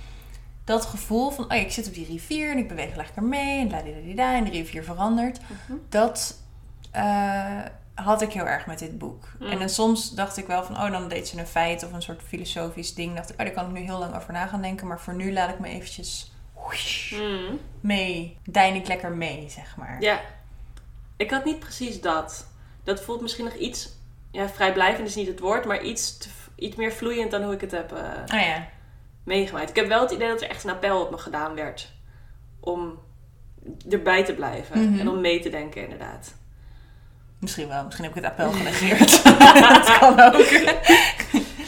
Dat 0.63 0.85
gevoel 0.85 1.29
van, 1.31 1.43
oh 1.43 1.49
ja, 1.49 1.55
ik 1.63 1.71
zit 1.71 1.87
op 1.87 1.93
die 1.93 2.05
rivier 2.05 2.51
en 2.51 2.57
ik 2.57 2.67
beweeg 2.67 2.95
lekker 2.95 3.23
mee 3.23 3.59
en 3.59 3.69
ladidadida 3.69 4.33
en 4.35 4.43
de 4.43 4.49
rivier 4.49 4.83
verandert. 4.83 5.39
Mhm. 5.39 5.77
Dat 5.89 6.39
eh, 6.91 7.59
had 8.03 8.21
ik 8.21 8.31
heel 8.31 8.47
erg 8.47 8.65
met 8.65 8.79
dit 8.79 8.97
boek. 8.97 9.27
Mm. 9.39 9.47
En 9.47 9.59
dan 9.59 9.69
soms 9.69 10.11
dacht 10.11 10.37
ik 10.37 10.47
wel 10.47 10.63
van, 10.63 10.75
oh, 10.75 10.91
dan 10.91 11.07
deed 11.07 11.27
ze 11.27 11.39
een 11.39 11.47
feit 11.47 11.83
of 11.85 11.93
een 11.93 12.01
soort 12.01 12.21
filosofisch 12.27 12.93
ding. 12.93 13.15
Dacht 13.15 13.29
ik, 13.29 13.39
oh, 13.39 13.45
daar 13.45 13.53
kan 13.55 13.65
ik 13.65 13.71
nu 13.71 13.79
heel 13.79 13.99
lang 13.99 14.15
over 14.15 14.33
na 14.33 14.47
gaan 14.47 14.61
denken. 14.61 14.87
Maar 14.87 14.99
voor 14.99 15.13
nu 15.15 15.33
laat 15.33 15.49
ik 15.49 15.59
me 15.59 15.67
eventjes 15.67 16.31
whoosh, 16.55 17.11
Mhm. 17.11 17.55
mee, 17.79 18.37
dein 18.45 18.75
ik 18.75 18.87
lekker 18.87 19.11
mee, 19.11 19.49
zeg 19.49 19.75
maar. 19.77 20.01
Ja. 20.01 20.19
Ik 21.17 21.31
had 21.31 21.45
niet 21.45 21.59
precies 21.59 22.01
dat. 22.01 22.47
Dat 22.83 23.01
voelt 23.01 23.21
misschien 23.21 23.45
nog 23.45 23.53
iets... 23.53 23.89
Ja, 24.31 24.49
vrijblijvend 24.49 25.07
is 25.07 25.15
niet 25.15 25.27
het 25.27 25.39
woord. 25.39 25.65
Maar 25.65 25.81
iets, 25.81 26.17
te- 26.17 26.29
iets 26.55 26.75
meer 26.75 26.91
vloeiend 26.91 27.31
dan 27.31 27.43
hoe 27.43 27.53
ik 27.53 27.61
het 27.61 27.71
heb 27.71 27.91
eh, 27.91 27.99
Oh 28.35 28.39
ja, 28.41 28.67
meegemaakt. 29.23 29.69
Ik 29.69 29.75
heb 29.75 29.87
wel 29.87 30.01
het 30.01 30.11
idee 30.11 30.27
dat 30.27 30.41
er 30.41 30.49
echt 30.49 30.63
een 30.63 30.69
appel 30.69 31.01
op 31.01 31.11
me 31.11 31.17
gedaan 31.17 31.55
werd. 31.55 31.91
Om 32.59 32.99
erbij 33.89 34.23
te 34.25 34.33
blijven. 34.33 34.89
Mhm. 34.91 34.99
En 34.99 35.09
om 35.09 35.21
mee 35.21 35.39
te 35.39 35.49
denken, 35.49 35.83
inderdaad. 35.83 36.35
Misschien 37.41 37.67
wel. 37.67 37.83
Misschien 37.83 38.05
heb 38.05 38.15
ik 38.17 38.23
het 38.23 38.31
appel 38.31 38.51
genegeerd. 38.51 39.23
dat 39.69 39.97
kan 39.99 40.19
ook. 40.19 40.45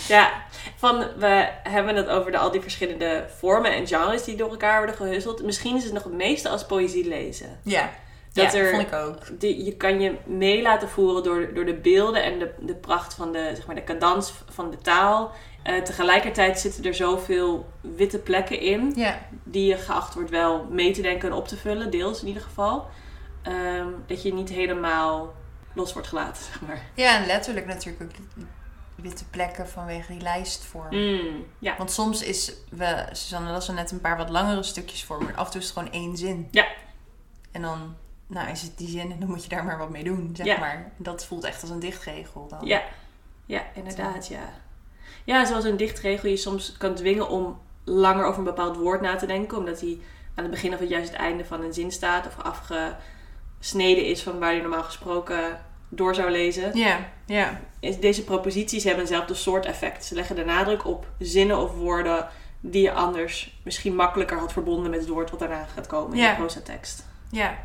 Ja, 0.08 0.32
van 0.75 1.06
we 1.18 1.48
hebben 1.63 1.96
het 1.96 2.08
over 2.08 2.32
de, 2.32 2.38
al 2.38 2.51
die 2.51 2.62
verschillende 2.62 3.25
vormen 3.39 3.74
en 3.74 3.88
genres 3.88 4.24
die 4.24 4.36
door 4.36 4.50
elkaar 4.50 4.77
worden 4.77 4.96
gehusseld. 4.96 5.44
Misschien 5.44 5.75
is 5.75 5.84
het 5.84 5.94
nog 5.94 6.03
het 6.03 6.13
meeste 6.13 6.50
als 6.50 6.65
poëzie 6.65 7.08
lezen. 7.08 7.60
Ja, 7.63 7.89
Dat 8.34 8.51
ja 8.51 8.60
er- 8.60 8.70
vond 8.70 8.82
ik 8.82 8.94
ook. 8.94 9.39
Die, 9.39 9.63
je 9.65 9.75
kan 9.75 10.00
je 10.01 10.15
mee 10.25 10.62
laten 10.62 10.89
voeren 10.89 11.24
door, 11.24 11.53
door 11.53 11.65
de 11.65 11.74
beelden 11.74 12.24
en 12.24 12.39
de, 12.39 12.51
de 12.60 12.75
pracht 12.75 13.13
van 13.13 13.32
de, 13.32 13.51
zeg 13.56 13.65
maar, 13.65 13.75
de 13.75 13.84
cadans 13.84 14.34
van 14.50 14.70
de 14.72 14.77
taal. 14.77 15.32
Eh, 15.63 15.82
tegelijkertijd 15.82 16.60
zitten 16.60 16.84
er 16.84 16.94
zoveel 16.96 17.65
witte 17.82 18.20
plekken 18.20 18.60
in, 18.60 18.92
Ja, 18.96 19.20
die 19.44 19.65
je 19.65 19.77
geacht 19.77 20.13
wordt 20.13 20.30
wel 20.30 20.68
mee 20.70 20.92
te 20.92 21.01
denken 21.01 21.30
en 21.30 21.36
op 21.36 21.48
te 21.48 21.58
vullen, 21.58 21.89
deels 21.92 22.22
in 22.22 22.27
ieder 22.27 22.44
geval. 22.44 22.86
Ehm, 23.44 23.88
dat 24.08 24.24
je 24.24 24.34
niet 24.34 24.50
helemaal 24.50 25.34
los 25.74 25.94
wordt 25.94 26.08
gelaten, 26.08 26.44
zeg 26.44 26.62
maar. 26.62 26.82
ja 26.94 27.18
en 27.20 27.25
letterlijk 27.25 27.65
natuurlijk 27.65 28.03
ook 28.03 28.12
witte 28.96 29.25
plekken 29.25 29.70
vanwege 29.70 30.12
die 30.12 30.22
lijstvorm. 30.22 30.96
Mm, 30.96 31.46
ja. 31.60 31.75
Want 31.77 31.92
soms 31.92 32.24
is, 32.24 32.53
we, 32.70 33.06
Suzanne 33.12 33.51
las 33.51 33.68
er 33.68 33.74
net 33.74 33.92
een 33.92 34.01
paar 34.01 34.18
wat 34.18 34.30
langere 34.30 34.63
stukjes 34.63 35.03
voor, 35.03 35.24
maar 35.24 35.36
af 35.36 35.46
en 35.46 35.51
toe 35.51 35.62
is 35.62 35.68
het 35.68 35.77
gewoon 35.77 35.92
één 35.94 36.18
zin. 36.18 36.48
Ja. 36.51 36.68
En 37.51 37.62
dan 37.62 37.96
nou, 38.27 38.50
is 38.50 38.62
het 38.62 38.77
die 38.77 38.89
zin 38.89 39.12
en 39.12 39.20
dan 39.20 39.30
moet 39.30 39.44
je 39.44 39.50
daar 39.50 39.63
maar 39.63 39.77
wat 39.77 39.89
mee 39.89 40.03
doen, 40.03 40.30
zeg 40.34 40.46
Ja. 40.46 40.60
maar. 40.60 40.92
Dat 40.98 41.25
voelt 41.25 41.44
echt 41.44 41.62
als 41.62 41.70
een 41.70 41.80
dichtregel 41.80 42.48
dan. 42.48 42.65
Ja, 42.65 42.82
ja 43.46 43.63
inderdaad, 43.74 44.27
ja. 44.27 44.50
Ja, 45.24 45.46
zoals 45.46 45.63
een 45.63 45.77
dichtregel 45.77 46.30
je 46.30 46.38
soms 46.38 46.77
kan 46.77 46.96
dwingen 46.96 47.30
om 47.30 47.62
langer 47.84 48.25
over 48.25 48.38
een 48.38 48.44
bepaald 48.44 48.77
woord 48.77 49.01
na 49.01 49.15
te 49.15 49.25
denken. 49.25 49.58
Omdat 49.58 49.82
hij 49.82 50.00
aan 50.36 50.44
het 50.44 50.51
begin 50.51 50.74
of 50.74 50.80
het 50.80 50.89
juist 50.89 51.10
het 51.10 51.20
einde 51.20 51.46
van 51.46 51.62
een 51.63 51.74
zin 51.74 51.92
staat. 51.92 52.25
Of 52.27 52.36
afgesneden 53.63 54.05
is 54.05 54.24
van 54.24 54.39
waar 54.39 54.53
je 54.53 54.62
normaal 54.62 54.84
gesproken 54.84 55.60
door 55.89 56.15
zou 56.15 56.32
lezen. 56.32 56.77
Ja, 56.77 57.10
ja. 57.25 57.60
Deze 58.00 58.24
proposities 58.24 58.84
hebben 58.84 59.01
eenzelfde 59.01 59.34
soort 59.34 59.65
effect. 59.65 60.05
Ze 60.05 60.15
leggen 60.15 60.36
de 60.36 60.46
nadruk 60.46 60.86
op 60.86 61.08
zinnen 61.20 61.58
of 61.58 61.75
woorden 61.75 62.27
die 62.60 62.82
je 62.82 62.91
anders 62.91 63.60
misschien 63.63 63.96
makkelijker 63.96 64.38
had 64.39 64.53
verbonden 64.53 64.89
met 64.91 65.00
het 65.00 65.10
woord 65.10 65.29
wat 65.29 65.39
daarna 65.39 65.65
gaat 65.75 65.88
komen 65.88 66.17
in 66.17 66.24
Ja. 66.24 66.29
de 66.29 66.36
proza-tekst. 66.36 67.05
Ja. 67.32 67.58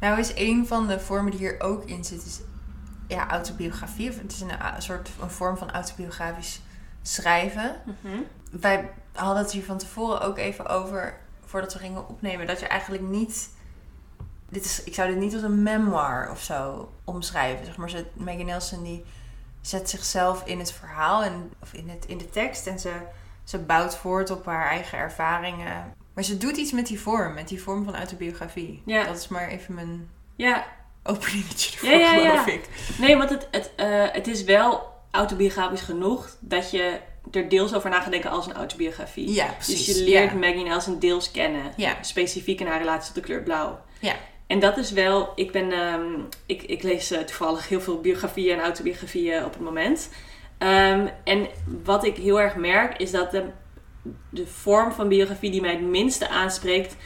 Nou 0.00 0.18
is 0.18 0.32
een 0.34 0.66
van 0.66 0.86
de 0.86 1.00
vormen 1.00 1.30
die 1.30 1.40
hier 1.40 1.60
ook 1.60 1.84
in 1.84 2.04
zit, 2.04 2.24
is 2.24 2.40
ja, 3.08 3.30
autobiografie. 3.30 4.10
Het 4.10 4.32
is 4.32 4.40
een, 4.40 4.82
soort 4.82 5.10
een 5.20 5.30
vorm 5.30 5.56
van 5.56 5.70
autobiografisch 5.70 6.60
schrijven. 7.02 7.76
Wij 8.50 8.90
hadden 9.14 9.42
het 9.42 9.52
hier 9.52 9.64
van 9.64 9.78
tevoren 9.78 10.20
ook 10.20 10.38
even 10.38 10.66
over, 10.66 11.20
voordat 11.44 11.72
we 11.72 11.78
gingen 11.78 12.08
opnemen, 12.08 12.46
dat 12.46 12.60
je 12.60 12.66
eigenlijk 12.66 13.02
niet... 13.02 13.50
Dit 14.48 14.64
is, 14.64 14.84
ik 14.84 14.94
zou 14.94 15.08
dit 15.08 15.18
niet 15.18 15.34
als 15.34 15.42
een 15.42 15.62
memoir 15.62 16.30
of 16.30 16.40
zo 16.40 16.92
omschrijven. 17.04 17.64
Zeg 17.66 17.76
maar, 17.76 17.90
ze, 17.90 18.06
Maggie 18.14 18.44
Nelson 18.44 18.82
die 18.82 19.04
zet 19.60 19.90
zichzelf 19.90 20.42
in 20.44 20.58
het 20.58 20.72
verhaal 20.72 21.22
en, 21.22 21.52
of 21.62 21.72
in, 21.72 21.88
het, 21.88 22.06
in 22.06 22.18
de 22.18 22.30
tekst 22.30 22.66
en 22.66 22.78
ze, 22.78 22.92
ze 23.44 23.58
bouwt 23.58 23.96
voort 23.96 24.30
op 24.30 24.46
haar 24.46 24.68
eigen 24.68 24.98
ervaringen. 24.98 25.94
Maar 26.14 26.24
ze 26.24 26.36
doet 26.38 26.56
iets 26.56 26.72
met 26.72 26.86
die 26.86 27.00
vorm, 27.00 27.34
met 27.34 27.48
die 27.48 27.62
vorm 27.62 27.84
van 27.84 27.96
autobiografie. 27.96 28.82
Ja. 28.86 29.04
Dat 29.04 29.16
is 29.16 29.28
maar 29.28 29.48
even 29.48 29.74
mijn 29.74 30.10
Ja, 30.36 30.64
openingetje 31.02 31.72
ervoor, 31.72 31.88
Ja, 31.88 31.96
ja, 31.96 32.14
ja. 32.14 32.30
geloof 32.30 32.46
ik. 32.46 32.68
Nee, 32.98 33.16
want 33.16 33.30
het, 33.30 33.48
het, 33.50 33.70
eh, 33.76 34.04
het 34.12 34.26
is 34.26 34.44
wel 34.44 34.92
autobiografisch 35.10 35.80
genoeg 35.80 36.36
dat 36.40 36.70
je 36.70 37.00
er 37.30 37.48
deels 37.48 37.74
over 37.74 37.90
na 37.90 38.04
denken 38.08 38.30
als 38.30 38.46
een 38.46 38.54
autobiografie. 38.54 39.32
Ja, 39.32 39.46
precies. 39.46 39.86
Dus 39.86 39.96
je 39.96 40.04
leert 40.04 40.32
Ja. 40.32 40.38
Maggie 40.38 40.64
Nelson 40.64 40.98
deels 40.98 41.30
kennen. 41.30 41.72
Ja. 41.76 41.96
Specifiek 42.00 42.60
in 42.60 42.66
haar 42.66 42.78
relatie 42.78 43.06
tot 43.06 43.14
de 43.14 43.20
kleur 43.20 43.42
blauw. 43.42 43.80
Ja. 44.00 44.14
En 44.46 44.58
dat 44.58 44.76
is 44.76 44.90
wel, 44.90 45.32
ik 45.34 45.52
ben, 45.52 45.72
ehm, 45.72 46.12
ik, 46.46 46.62
ik 46.62 46.82
lees 46.82 47.10
eh, 47.10 47.20
toevallig 47.20 47.68
heel 47.68 47.80
veel 47.80 48.00
biografieën 48.00 48.58
en 48.58 48.64
autobiografieën 48.64 49.44
op 49.44 49.52
het 49.52 49.62
moment. 49.62 50.10
Ehm, 50.58 51.06
en 51.24 51.46
wat 51.84 52.04
ik 52.04 52.16
heel 52.16 52.40
erg 52.40 52.54
merk 52.54 52.98
is 52.98 53.10
dat 53.10 53.30
de, 53.30 53.44
de 54.30 54.46
vorm 54.46 54.92
van 54.92 55.08
biografie 55.08 55.50
die 55.50 55.60
mij 55.60 55.70
het 55.70 55.80
minste 55.80 56.28
aanspreekt, 56.28 56.96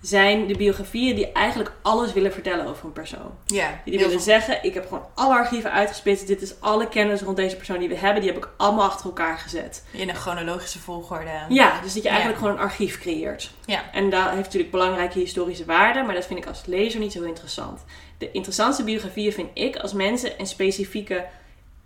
zijn 0.00 0.46
de 0.46 0.56
biografieën 0.56 1.14
die 1.14 1.32
eigenlijk 1.32 1.72
alles 1.82 2.12
willen 2.12 2.32
vertellen 2.32 2.66
over 2.66 2.84
een 2.84 2.92
persoon. 2.92 3.34
Ja, 3.46 3.80
Die 3.84 3.94
willen 3.94 4.10
veel- 4.10 4.20
zeggen, 4.20 4.58
ik 4.64 4.74
heb 4.74 4.86
gewoon 4.88 5.06
alle 5.14 5.34
archieven 5.34 5.72
uitgespitst. 5.72 6.26
Dit 6.26 6.42
is 6.42 6.60
alle 6.60 6.88
kennis 6.88 7.20
rond 7.22 7.36
deze 7.36 7.56
persoon 7.56 7.78
die 7.78 7.88
we 7.88 7.96
hebben. 7.96 8.22
Die 8.22 8.32
heb 8.32 8.44
ik 8.44 8.50
allemaal 8.56 8.84
achter 8.84 9.06
elkaar 9.06 9.38
gezet. 9.38 9.84
in 9.90 10.08
een 10.08 10.14
chronologische 10.14 10.78
volgorde. 10.78 11.30
Ja, 11.48 11.80
dus 11.82 11.94
dat 11.94 12.02
je 12.02 12.08
Ja. 12.08 12.14
eigenlijk 12.14 12.38
gewoon 12.38 12.54
een 12.54 12.62
archief 12.62 12.98
creëert. 13.00 13.50
Ja. 13.66 13.92
En 13.92 14.10
dat 14.10 14.24
heeft 14.28 14.36
natuurlijk 14.44 14.70
belangrijke 14.70 15.18
historische 15.18 15.64
waarde. 15.64 16.02
Maar 16.02 16.14
dat 16.14 16.26
vind 16.26 16.38
ik 16.38 16.46
als 16.46 16.62
lezer 16.66 17.00
niet 17.00 17.12
zo 17.12 17.22
interessant. 17.22 17.84
De 18.18 18.30
interessantste 18.30 18.84
biografieën 18.84 19.32
vind 19.32 19.50
ik 19.54 19.76
als 19.76 19.92
mensen 19.92 20.30
een 20.38 20.46
specifieke 20.46 21.26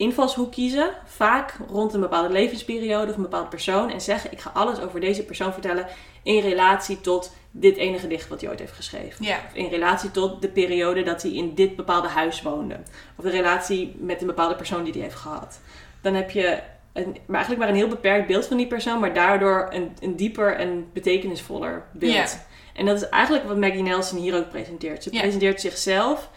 invalshoek 0.02 0.52
kiezen, 0.52 0.90
vaak 1.04 1.56
rond 1.68 1.94
een 1.94 2.00
bepaalde 2.00 2.32
levensperiode 2.32 3.11
of 3.11 3.16
een 3.16 3.23
bepaalde 3.23 3.49
persoon, 3.49 3.90
en 3.90 4.00
zeggen: 4.00 4.32
Ik 4.32 4.40
ga 4.40 4.50
alles 4.54 4.80
over 4.80 5.00
deze 5.00 5.25
persoon 5.25 5.52
vertellen 5.52 5.87
in 6.23 6.40
relatie 6.40 7.00
tot 7.00 7.32
dit 7.50 7.76
ene 7.76 7.99
gedicht 7.99 8.28
wat 8.28 8.40
hij 8.40 8.50
ooit 8.50 8.59
heeft 8.59 8.73
geschreven. 8.73 9.25
Ja. 9.25 9.40
Of 9.47 9.54
in 9.54 9.68
relatie 9.68 10.11
tot 10.11 10.42
de 10.42 10.49
periode 10.49 11.02
dat 11.02 11.23
hij 11.23 11.32
in 11.32 11.54
dit 11.54 11.76
bepaalde 11.76 12.09
huis 12.09 12.42
woonde. 12.42 12.76
Of 13.16 13.25
de 13.25 13.30
relatie 13.30 13.97
met 13.99 14.21
een 14.21 14.26
bepaalde 14.26 14.54
persoon 14.54 14.85
die 14.85 14.92
hij 14.92 15.02
heeft 15.02 15.14
gehad. 15.14 15.61
Dan 16.00 16.14
heb 16.14 16.30
je 16.30 16.62
een, 16.92 17.16
maar 17.26 17.37
eigenlijk 17.37 17.59
maar 17.59 17.68
een 17.68 17.80
heel 17.80 17.88
beperkt 17.88 18.26
beeld 18.26 18.47
van 18.47 18.56
die 18.56 18.66
persoon, 18.66 19.00
maar 19.00 19.14
daardoor 19.14 19.68
een, 19.71 19.97
een 20.00 20.16
dieper 20.16 20.56
en 20.56 20.90
betekenisvoller 20.92 21.85
beeld. 21.92 22.38
En 22.75 22.87
dat 22.87 22.97
is 22.97 23.09
eigenlijk 23.09 23.47
wat 23.47 23.56
Maggie 23.56 23.82
Nelson 23.82 24.18
hier 24.18 24.37
ook 24.37 24.49
presenteert. 24.49 25.02
Ze 25.02 25.11
presenteert 25.11 25.61
zichzelf 25.61 26.30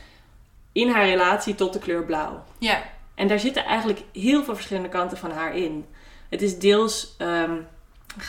in 0.71 0.89
haar 0.89 1.05
relatie 1.05 1.55
tot 1.55 1.73
de 1.73 1.79
kleur 1.79 2.03
blauw. 2.03 2.43
Ja. 2.57 2.83
En 3.15 3.27
daar 3.27 3.39
zitten 3.39 3.65
eigenlijk 3.65 4.01
heel 4.13 4.43
veel 4.43 4.55
verschillende 4.55 4.89
kanten 4.89 5.17
van 5.17 5.31
haar 5.31 5.55
in. 5.55 5.85
Het 6.29 6.41
is 6.41 6.59
deels 6.59 7.15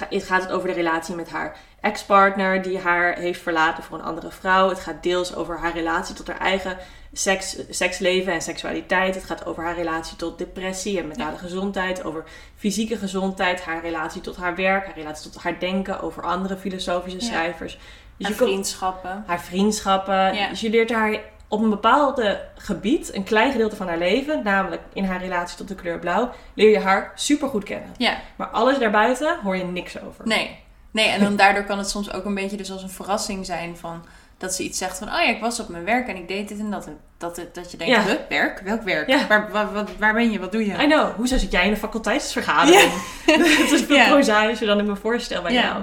het 0.08 0.24
gaat 0.24 0.42
het 0.42 0.52
over 0.52 0.68
de 0.68 0.74
relatie 0.74 1.14
met 1.14 1.30
haar 1.30 1.56
ex-partner 1.80 2.62
die 2.62 2.78
haar 2.78 3.18
heeft 3.18 3.40
verlaten 3.42 3.84
voor 3.84 3.98
een 3.98 4.04
andere 4.04 4.30
vrouw. 4.30 4.68
Het 4.68 4.80
gaat 4.80 5.02
deels 5.02 5.34
over 5.34 5.58
haar 5.58 5.72
relatie 5.72 6.14
tot 6.14 6.26
haar 6.26 6.38
eigen 6.40 6.76
seks, 7.12 7.56
seksleven 7.70 8.32
en 8.32 8.42
seksualiteit. 8.42 9.14
Het 9.14 9.24
gaat 9.24 9.46
over 9.46 9.62
haar 9.64 9.74
relatie 9.74 10.16
tot 10.16 10.38
depressie 10.38 10.98
en 10.98 11.06
mentale 11.08 11.36
gezondheid, 11.38 12.04
over 12.04 12.24
fysieke 12.56 12.96
gezondheid, 12.96 13.60
haar 13.62 13.80
relatie 13.80 14.20
tot 14.20 14.36
haar 14.36 14.54
werk, 14.56 14.84
haar 14.86 14.94
relatie 14.96 15.30
tot 15.30 15.42
haar 15.42 15.58
denken, 15.58 16.00
over 16.00 16.22
andere 16.22 16.56
filosofische 16.56 17.18
Ja. 17.18 17.24
schrijvers. 17.26 17.78
Dus 18.16 18.28
je 18.28 18.34
komt- 18.34 18.48
vriendschappen. 18.50 19.24
haar 19.26 19.40
vriendschappen. 19.40 20.34
Ja. 20.34 20.48
Dus 20.48 20.60
je 20.60 20.70
leert 20.70 20.90
haar 20.90 21.20
op 21.48 21.62
een 21.62 21.70
bepaald 21.70 22.22
gebied, 22.56 23.14
een 23.14 23.24
klein 23.24 23.52
gedeelte 23.52 23.76
van 23.76 23.88
haar 23.88 23.98
leven, 23.98 24.40
namelijk 24.44 24.82
in 24.92 25.04
haar 25.04 25.20
relatie 25.20 25.56
tot 25.56 25.68
de 25.68 25.74
kleur 25.74 25.98
blauw, 25.98 26.30
leer 26.54 26.70
je 26.70 26.78
haar 26.80 27.12
supergoed 27.14 27.64
kennen. 27.64 27.94
Ja. 27.96 28.16
Maar 28.36 28.48
alles 28.48 28.78
daarbuiten 28.78 29.38
hoor 29.42 29.56
je 29.56 29.64
niks 29.64 30.00
over. 30.02 30.26
Nee. 30.26 30.58
Nee, 30.90 31.08
en 31.08 31.20
dan 31.20 31.36
daardoor 31.36 31.64
kan 31.64 31.78
het 31.78 31.88
soms 31.90 32.12
ook 32.12 32.24
een 32.24 32.34
beetje 32.34 32.56
dus 32.56 32.72
als 32.72 32.82
een 32.82 32.90
verrassing 32.90 33.46
zijn 33.46 33.76
van... 33.76 34.04
Dat 34.38 34.54
ze 34.54 34.62
iets 34.62 34.78
zegt 34.78 34.98
van, 34.98 35.08
oh 35.08 35.14
ja, 35.14 35.28
ik 35.28 35.40
was 35.40 35.60
op 35.60 35.68
mijn 35.68 35.84
werk 35.84 36.08
en 36.08 36.16
ik 36.16 36.28
deed 36.28 36.48
dit 36.48 36.58
en 36.58 36.70
dat. 36.70 36.86
En 36.86 36.98
dat, 37.18 37.40
dat 37.52 37.70
je 37.70 37.76
denkt, 37.76 37.94
Ja. 37.94 38.02
huh, 38.02 38.14
werk? 38.28 38.60
Welk 38.60 38.82
werk? 38.82 39.08
Ja. 39.08 39.26
Waar, 39.26 39.50
waar, 39.50 39.72
waar, 39.72 39.84
waar 39.98 40.14
ben 40.14 40.30
je? 40.30 40.38
Wat 40.38 40.52
doe 40.52 40.66
je? 40.66 40.72
I 40.72 40.86
know. 40.86 41.14
Hoezo 41.14 41.38
zit 41.38 41.50
jij 41.52 41.64
in 41.64 41.70
een 41.70 41.76
faculteitsvergadering? 41.76 42.92
Het 43.26 43.46
is 43.72 43.82
veel 43.82 43.96
Ja. 43.96 44.08
prozaïscher 44.08 44.66
dan 44.66 44.78
ik 44.78 44.86
me 44.86 44.96
voorstel 44.96 45.42
bij 45.42 45.52
Ja. 45.52 45.62
jou. 45.62 45.82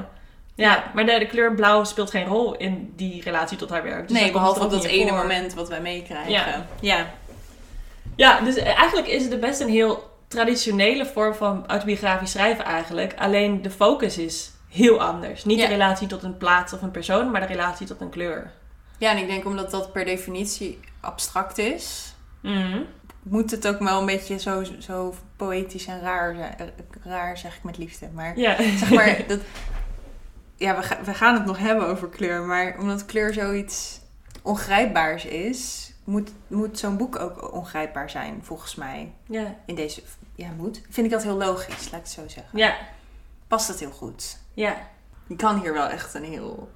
Ja, 0.55 0.91
maar 0.93 1.05
de, 1.05 1.19
de 1.19 1.25
kleur 1.27 1.53
blauw 1.55 1.83
speelt 1.83 2.09
geen 2.09 2.25
rol 2.25 2.55
in 2.55 2.93
die 2.95 3.21
relatie 3.23 3.57
tot 3.57 3.69
haar 3.69 3.83
werk. 3.83 4.07
Dus 4.07 4.19
nee, 4.19 4.31
behalve 4.31 4.63
op 4.63 4.69
dat 4.71 4.83
ene 4.83 5.09
voor. 5.09 5.17
moment 5.17 5.53
wat 5.53 5.69
wij 5.69 5.81
meekrijgen. 5.81 6.31
Ja. 6.31 6.65
ja. 6.81 7.05
Ja, 8.15 8.39
dus 8.41 8.55
eigenlijk 8.55 9.07
is 9.07 9.25
het 9.25 9.39
best 9.39 9.59
een 9.61 9.69
heel 9.69 10.11
traditionele 10.27 11.05
vorm 11.05 11.33
van 11.33 11.63
autobiografisch 11.67 12.31
schrijven 12.31 12.65
eigenlijk. 12.65 13.13
Alleen 13.17 13.61
de 13.61 13.69
focus 13.71 14.17
is 14.17 14.51
heel 14.69 15.01
anders. 15.01 15.45
Niet 15.45 15.59
Ja. 15.59 15.65
de 15.65 15.71
relatie 15.71 16.07
tot 16.07 16.23
een 16.23 16.37
plaats 16.37 16.73
of 16.73 16.81
een 16.81 16.91
persoon, 16.91 17.31
maar 17.31 17.41
de 17.41 17.47
relatie 17.47 17.87
tot 17.87 18.01
een 18.01 18.09
kleur. 18.09 18.51
Ja, 18.97 19.11
en 19.11 19.17
ik 19.17 19.27
denk 19.27 19.45
omdat 19.45 19.71
dat 19.71 19.91
per 19.91 20.05
definitie 20.05 20.79
abstract 21.01 21.57
is... 21.57 22.13
Mhm. 22.41 22.79
moet 23.23 23.51
het 23.51 23.67
ook 23.67 23.79
wel 23.79 23.99
een 23.99 24.05
beetje 24.05 24.39
zo, 24.39 24.63
zo 24.79 25.13
poëtisch 25.35 25.85
en 25.85 26.01
raar 26.01 26.35
zijn. 26.35 26.55
Eh, 26.57 26.65
Raar 27.03 27.37
zeg 27.37 27.55
ik 27.55 27.63
met 27.63 27.77
liefde, 27.77 28.09
maar 28.13 28.37
Ja. 28.39 28.55
zeg 28.77 28.89
maar 28.89 29.17
dat... 29.27 29.39
Ja, 30.63 30.75
we, 30.75 30.83
ga- 30.83 31.03
we 31.03 31.13
gaan 31.13 31.33
het 31.33 31.45
nog 31.45 31.57
hebben 31.57 31.87
over 31.87 32.09
kleur, 32.09 32.41
maar 32.41 32.75
omdat 32.79 33.05
kleur 33.05 33.33
zoiets 33.33 33.99
ongrijpbaars 34.41 35.25
is, 35.25 35.93
moet, 36.03 36.31
moet 36.47 36.79
zo'n 36.79 36.97
boek 36.97 37.19
ook 37.19 37.53
ongrijpbaar 37.53 38.09
zijn, 38.09 38.39
volgens 38.43 38.75
mij. 38.75 39.13
ja. 39.27 39.55
In 39.65 39.75
deze, 39.75 40.01
ja, 40.35 40.49
moet. 40.57 40.81
Vind 40.89 41.05
ik 41.05 41.11
dat 41.11 41.23
heel 41.23 41.37
logisch, 41.37 41.83
laat 41.91 41.99
ik 42.01 42.05
het 42.05 42.09
zo 42.09 42.27
zeggen. 42.27 42.57
Ja. 42.57 42.75
Past 43.47 43.67
het 43.67 43.79
heel 43.79 43.91
goed. 43.91 44.37
Ja. 44.53 44.75
Je 45.27 45.35
kan 45.35 45.59
hier 45.59 45.73
wel 45.73 45.87
echt 45.87 46.13
een 46.13 46.23
heel... 46.23 46.71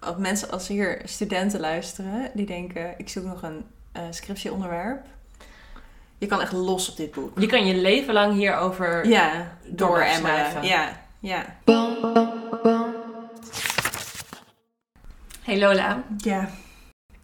Als 0.00 0.16
mensen, 0.16 0.50
als 0.50 0.68
hier 0.68 1.00
studenten 1.04 1.60
luisteren, 1.60 2.30
die 2.34 2.46
denken, 2.46 2.94
ik 2.96 3.08
zoek 3.08 3.24
nog 3.24 3.42
een 3.42 3.64
eh, 3.92 4.02
scriptieonderwerp. 4.10 5.06
Je 6.18 6.26
kan 6.26 6.40
echt 6.40 6.52
los 6.52 6.90
op 6.90 6.96
dit 6.96 7.10
boek. 7.12 7.38
Je 7.40 7.46
kan 7.46 7.66
je 7.66 7.74
leven 7.74 8.14
lang 8.14 8.34
hierover 8.34 9.06
Ja, 9.08 9.32
door 9.64 9.76
door 9.88 9.94
blijven 9.96 10.16
emmeren. 10.28 10.50
schrijven. 10.50 10.68
Ja, 10.68 11.00
ja. 11.18 11.44
Hey 15.46 15.58
Lola, 15.58 16.02
Ja. 16.16 16.48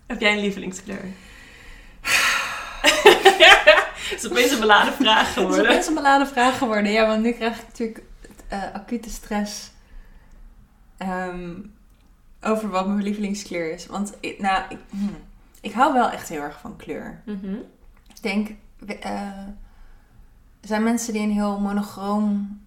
heb 0.06 0.20
jij 0.20 0.32
een 0.32 0.40
lievelingskleur? 0.40 1.04
Het 3.92 4.12
is 4.24 4.30
opeens 4.30 4.50
een 4.52 4.60
beladen 4.60 4.92
vraag 4.92 5.18
Het 5.20 5.36
is 5.36 5.42
geworden. 5.42 5.66
best 5.66 5.88
een 5.88 5.94
beladen 5.94 6.26
vraag 6.26 6.58
geworden. 6.58 6.92
Ja, 6.92 7.06
want 7.06 7.22
nu 7.22 7.32
krijg 7.32 7.58
ik 7.60 7.66
natuurlijk 7.66 8.02
eh, 8.48 8.62
acute 8.72 9.10
stress 9.10 9.70
ehm, 10.96 11.54
over 12.42 12.68
wat 12.68 12.86
mijn 12.86 13.02
lievelingskleur 13.02 13.72
is. 13.72 13.86
Want 13.86 14.14
ik, 14.20 14.38
nou, 14.38 14.62
ik, 14.68 14.78
hmm, 14.90 15.16
ik 15.60 15.72
hou 15.72 15.92
wel 15.92 16.10
echt 16.10 16.28
heel 16.28 16.40
erg 16.42 16.60
van 16.60 16.76
kleur. 16.76 17.22
Mhm. 17.26 17.54
Ik 18.08 18.22
denk, 18.22 18.50
eh, 19.00 19.12
er 20.60 20.68
zijn 20.68 20.82
mensen 20.82 21.12
die 21.12 21.22
een 21.22 21.30
heel 21.32 21.60
monochroom, 21.60 22.60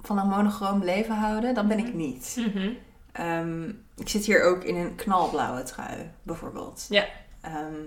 van 0.00 0.18
een 0.18 0.28
monochroom 0.28 0.84
leven 0.84 1.14
houden. 1.16 1.54
Dat 1.54 1.68
ben 1.68 1.78
ik 1.78 1.94
niet. 1.94 2.36
Mhm. 2.38 2.70
Ehm, 3.14 3.68
ik 3.96 4.08
zit 4.08 4.24
hier 4.24 4.42
ook 4.42 4.64
in 4.64 4.76
een 4.76 4.94
knalblauwe 4.94 5.62
trui, 5.62 6.10
bijvoorbeeld. 6.22 6.86
Ja. 6.88 7.06
Ehm, 7.40 7.80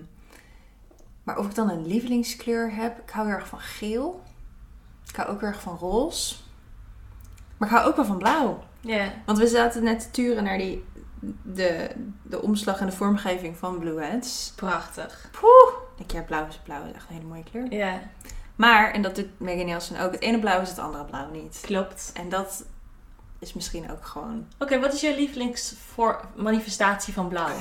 maar 1.24 1.38
of 1.38 1.46
ik 1.46 1.56
dan 1.56 1.70
een 1.70 1.88
lievelingskleur 1.88 2.76
heb, 2.76 3.00
ik 3.00 3.10
hou 3.10 3.28
heel 3.28 3.36
erg 3.36 3.48
van 3.48 3.60
geel. 3.60 4.22
Ik 5.10 5.16
hou 5.16 5.30
ook 5.30 5.40
heel 5.40 5.50
erg 5.50 5.62
van 5.62 5.78
roze. 5.78 6.36
Maar 7.58 7.70
ik 7.70 7.76
hou 7.76 7.88
ook 7.88 7.96
wel 7.96 8.06
van 8.06 8.18
blauw. 8.18 8.63
Ja. 8.80 9.13
Want 9.26 9.38
we 9.38 9.48
zaten 9.48 9.84
net 9.84 10.00
te 10.00 10.12
turen 10.12 10.44
naar 10.44 10.58
die, 10.58 10.86
de, 11.44 11.90
de 12.24 12.42
omslag 12.42 12.80
en 12.80 12.86
de 12.86 12.92
vormgeving 12.92 13.58
van 13.58 13.80
Blue 13.80 14.02
Heads. 14.02 14.54
Prachtig. 14.56 15.30
Poeh! 15.32 15.74
Ik 15.98 16.12
ja, 16.12 16.22
blauw 16.22 16.48
is 16.48 16.58
blauw, 16.63 16.86
is 16.86 16.94
echt 16.94 17.10
een 17.10 17.16
hele 17.16 17.28
mooie 17.28 17.44
kleur. 17.44 17.74
Ja, 17.74 18.00
Maar, 18.56 18.92
en 18.92 19.02
dat 19.02 19.16
doet 19.16 19.40
Megan 19.40 19.66
Nielsen 19.66 20.00
ook, 20.00 20.12
het 20.12 20.22
ene 20.22 20.40
blauw 20.40 20.62
is 20.62 20.70
het 20.70 20.80
andere 20.80 21.06
blauw 21.06 21.30
niet. 21.32 21.60
klopt. 21.62 22.12
En 22.13 22.30
dat 22.30 22.66
is 23.39 23.54
misschien 23.54 23.91
ook 23.91 24.06
gewoon... 24.06 24.47
Oké, 24.60 24.80
wat 24.80 24.93
is 24.93 25.02
jouw 25.02 25.15
lievelingsmanifestatie 25.15 27.13
van 27.13 27.28
blauw? 27.28 27.58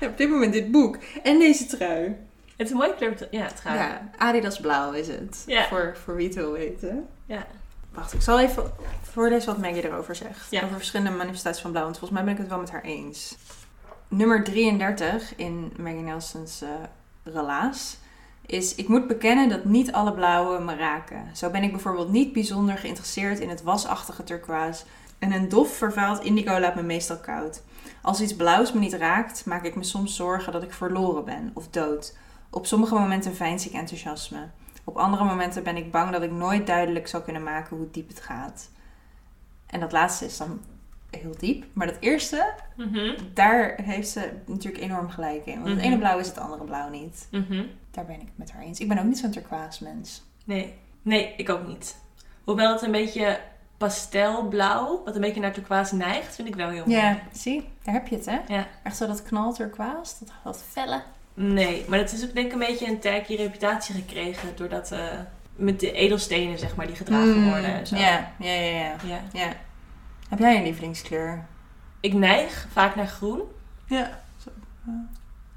Ja, 0.00 0.06
op 0.10 0.16
dit 0.16 0.28
moment 0.28 0.52
dit 0.52 0.70
boek. 0.70 0.98
En 1.22 1.38
deze 1.38 1.66
trui. 1.66 2.16
Het 2.56 2.66
is 2.66 2.70
een 2.70 2.76
mooie 2.76 2.94
kleur. 2.94 3.28
Ja, 3.30 3.46
trui. 3.46 3.78
Ja, 3.78 4.10
Adidas 4.16 4.60
blauw 4.60 4.92
is 4.92 5.08
het. 5.08 5.42
Ja. 5.46 5.66
Voor, 5.66 5.96
voor 6.04 6.16
wie 6.16 6.26
het 6.26 6.34
wil 6.34 6.52
weten. 6.52 7.06
Ja. 7.26 7.46
Wacht, 7.90 8.12
ik 8.12 8.22
zal 8.22 8.40
even 8.40 8.72
voorlezen 9.02 9.46
wat 9.46 9.58
Maggie 9.58 9.84
erover 9.84 10.14
zegt. 10.14 10.50
Ja. 10.50 10.62
Over 10.62 10.76
verschillende 10.76 11.16
manifestaties 11.16 11.62
van 11.62 11.70
blauw. 11.70 11.84
Want 11.84 11.98
volgens 11.98 12.20
mij 12.20 12.28
ben 12.28 12.36
ik 12.36 12.40
het 12.40 12.48
wel 12.48 12.60
met 12.60 12.70
haar 12.70 12.82
eens. 12.82 13.36
Nummer 14.08 14.44
33 14.44 15.36
in 15.36 15.72
Maggie 15.76 16.02
Nelson's 16.02 16.62
eh 16.62 16.68
relaas 17.22 17.96
is... 18.46 18.74
Ik 18.74 18.88
moet 18.88 19.06
bekennen 19.06 19.48
dat 19.48 19.64
niet 19.64 19.92
alle 19.92 20.12
blauwen 20.12 20.64
me 20.64 20.76
raken. 20.76 21.36
Zo 21.36 21.50
ben 21.50 21.62
ik 21.62 21.70
bijvoorbeeld 21.70 22.10
niet 22.10 22.32
bijzonder 22.32 22.78
geïnteresseerd 22.78 23.38
in 23.38 23.48
het 23.48 23.62
wasachtige 23.62 24.24
turquoise. 24.24 24.84
En 25.18 25.32
een 25.32 25.48
dof 25.48 25.76
vervuild 25.76 26.24
indigo 26.24 26.60
laat 26.60 26.74
me 26.74 26.82
meestal 26.82 27.18
koud. 27.18 27.62
Als 28.02 28.20
iets 28.20 28.36
blauws 28.36 28.72
me 28.72 28.78
niet 28.78 28.92
raakt, 28.92 29.46
maak 29.46 29.64
ik 29.64 29.74
me 29.74 29.84
soms 29.84 30.16
zorgen 30.16 30.52
dat 30.52 30.62
ik 30.62 30.72
verloren 30.72 31.24
ben 31.24 31.50
of 31.54 31.68
dood. 31.68 32.16
Op 32.50 32.66
sommige 32.66 32.94
momenten 32.94 33.34
veins 33.34 33.66
ik 33.66 33.72
enthousiasme. 33.72 34.48
Op 34.84 34.96
andere 34.96 35.24
momenten 35.24 35.62
ben 35.62 35.76
ik 35.76 35.90
bang 35.90 36.12
dat 36.12 36.22
ik 36.22 36.30
nooit 36.30 36.66
duidelijk 36.66 37.08
zal 37.08 37.22
kunnen 37.22 37.42
maken 37.42 37.76
hoe 37.76 37.90
diep 37.90 38.08
het 38.08 38.20
gaat. 38.20 38.70
En 39.66 39.80
dat 39.80 39.92
laatste 39.92 40.24
is 40.24 40.36
dan 40.36 40.60
heel 41.10 41.34
diep. 41.38 41.64
Maar 41.72 41.86
dat 41.86 41.96
eerste, 42.00 42.52
Mhm. 42.76 43.14
daar 43.34 43.74
heeft 43.82 44.08
ze 44.08 44.30
natuurlijk 44.46 44.82
enorm 44.84 45.08
gelijk 45.10 45.46
in. 45.46 45.54
Want 45.54 45.66
het 45.66 45.76
Mhm. 45.76 45.86
ene 45.86 45.98
blauw 45.98 46.18
is 46.18 46.26
het 46.26 46.38
andere 46.38 46.64
blauw 46.64 46.88
niet. 46.88 47.28
Mhm. 47.30 47.64
Daar 47.90 48.04
ben 48.06 48.14
ik 48.14 48.20
het 48.20 48.38
met 48.38 48.52
haar 48.52 48.62
eens. 48.62 48.80
Ik 48.80 48.88
ben 48.88 48.98
ook 48.98 49.04
niet 49.04 49.18
zo'n 49.18 49.30
turquoise 49.30 49.84
mens. 49.84 50.22
Nee. 50.44 50.74
Nee, 51.02 51.34
ik 51.36 51.48
ook 51.50 51.66
niet. 51.66 51.96
Hoewel 52.44 52.72
het 52.72 52.82
een 52.82 52.90
beetje 52.92 53.38
pastelblauw, 53.76 55.02
wat 55.04 55.14
een 55.14 55.20
beetje 55.20 55.40
naar 55.40 55.52
turquoise 55.52 55.96
neigt, 55.96 56.34
vind 56.34 56.48
ik 56.48 56.54
wel 56.54 56.68
heel 56.68 56.84
mooi. 56.86 56.98
Ja, 56.98 57.18
zie, 57.32 57.68
daar 57.84 57.94
heb 57.94 58.06
je 58.08 58.16
het 58.16 58.26
hè. 58.26 58.38
Ja. 58.48 58.66
Echt 58.82 58.96
zo 58.96 59.06
dat 59.06 59.22
knal 59.22 59.52
turquoise, 59.52 60.14
dat, 60.18 60.32
dat 60.44 60.64
felle. 60.70 61.02
Nee, 61.34 61.84
maar 61.88 61.98
het 61.98 62.12
is 62.12 62.24
ook 62.24 62.34
denk 62.34 62.46
ik 62.46 62.52
een 62.52 62.58
beetje 62.58 62.86
een 62.86 62.98
tacky 62.98 63.34
reputatie 63.36 63.94
gekregen 63.94 64.48
doordat 64.56 64.92
eh, 64.92 65.00
met 65.56 65.80
de 65.80 65.92
edelstenen 65.92 66.58
zeg 66.58 66.76
maar 66.76 66.86
die 66.86 66.96
gedragen 66.96 67.38
Mm, 67.38 67.48
worden 67.48 67.74
en 67.74 67.86
zo. 67.86 67.96
Ja, 67.96 68.32
ja, 68.38 68.52
ja, 68.52 68.70
ja, 68.78 68.94
Ja. 69.04 69.20
ja. 69.32 69.52
Heb 70.28 70.38
jij 70.38 70.56
een 70.56 70.62
lievelingskleur? 70.62 71.46
Ik 72.00 72.12
neig 72.12 72.66
vaak 72.72 72.94
naar 72.94 73.06
groen. 73.06 73.40
Ja. 73.86 74.20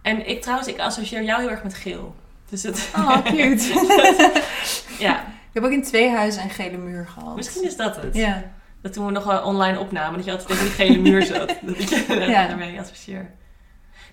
En 0.01 0.27
ik 0.29 0.41
trouwens, 0.41 0.67
ik 0.69 0.79
associeer 0.79 1.23
jou 1.23 1.41
heel 1.41 1.49
erg 1.49 1.63
met 1.63 1.73
geel. 1.73 2.15
Dus 2.49 2.63
het, 2.63 2.89
Oh, 2.95 3.23
cute. 3.23 4.41
ja, 5.05 5.19
ik 5.21 5.53
heb 5.53 5.63
ook 5.63 5.71
in 5.71 5.83
twee 5.83 6.09
huizen 6.09 6.43
een 6.43 6.49
gele 6.49 6.77
muur 6.77 7.07
gehad. 7.07 7.35
misschien 7.35 7.63
is 7.65 7.75
dat 7.75 7.95
het. 7.95 8.15
Ja. 8.15 8.43
Dat 8.81 8.93
toen 8.93 9.05
we 9.05 9.11
nog 9.11 9.23
wel 9.23 9.43
online 9.43 9.79
opnamen, 9.79 10.15
dat 10.15 10.25
je 10.25 10.31
altijd 10.31 10.47
tegen 10.49 10.63
die 10.63 10.73
gele 10.73 10.97
muur 10.97 11.23
zat. 11.23 11.47
dat 11.61 11.79
ik 11.79 11.89
je 11.89 12.15
Ja. 12.29 12.47
daarmee 12.47 12.79
associeer. 12.79 13.31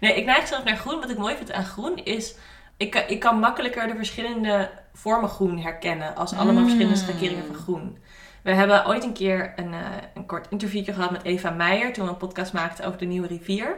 Nee, 0.01 0.15
ik 0.17 0.25
neig 0.25 0.47
zelf 0.47 0.65
naar 0.65 0.77
groen. 0.77 1.01
Wat 1.01 1.11
ik 1.11 1.19
mooi 1.19 1.37
vind 1.37 1.53
aan 1.53 1.65
groen 1.65 1.97
is 2.05 2.35
ik, 2.77 2.91
kan- 2.91 3.09
ik 3.09 3.21
kan 3.21 3.39
makkelijker 3.39 3.89
de 3.89 3.95
verschillende 3.97 4.71
vormen 4.93 5.29
groen 5.29 5.59
herkennen 5.59 6.17
als 6.17 6.33
allemaal 6.35 6.63
verschillende 6.63 6.95
Mm. 7.01 7.07
schakeringen 7.09 7.47
van 7.47 7.55
groen. 7.57 7.99
We 8.47 8.53
hebben 8.53 8.87
ooit 8.87 9.05
een 9.05 9.13
keer 9.13 9.53
een, 9.57 9.75
eh, 9.75 9.81
een 10.15 10.27
kort 10.27 10.47
interviewtje 10.51 10.93
gehad 10.93 11.11
met 11.11 11.25
Eva 11.25 11.51
Meijer 11.51 11.93
toen 11.93 12.05
we 12.05 12.11
een 12.11 12.17
podcast 12.17 12.53
maakten 12.53 12.87
over 12.87 12.99
de 12.99 13.05
Nieuwe 13.05 13.27
Rivier. 13.27 13.77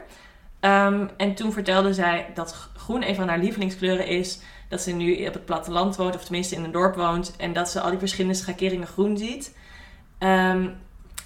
Ehm, 0.60 1.06
en 1.16 1.34
toen 1.34 1.52
vertelde 1.52 1.94
zij 1.94 2.26
dat 2.34 2.70
groen 2.76 3.08
een 3.08 3.14
van 3.14 3.28
haar 3.28 3.38
lievelingskleuren 3.38 4.06
is. 4.06 4.40
Dat 4.68 4.80
ze 4.80 4.92
nu 4.92 5.26
op 5.26 5.32
het 5.32 5.44
platteland 5.44 5.96
woont, 5.96 6.14
of 6.14 6.24
tenminste 6.24 6.54
in 6.54 6.64
een 6.64 6.72
dorp 6.72 6.94
woont. 6.94 7.34
En 7.36 7.52
dat 7.52 7.70
ze 7.70 7.80
al 7.80 7.90
die 7.90 7.98
verschillende 7.98 8.36
schakeringen 8.36 8.86
groen 8.86 9.18
ziet. 9.18 9.56
Ehm, 10.18 10.68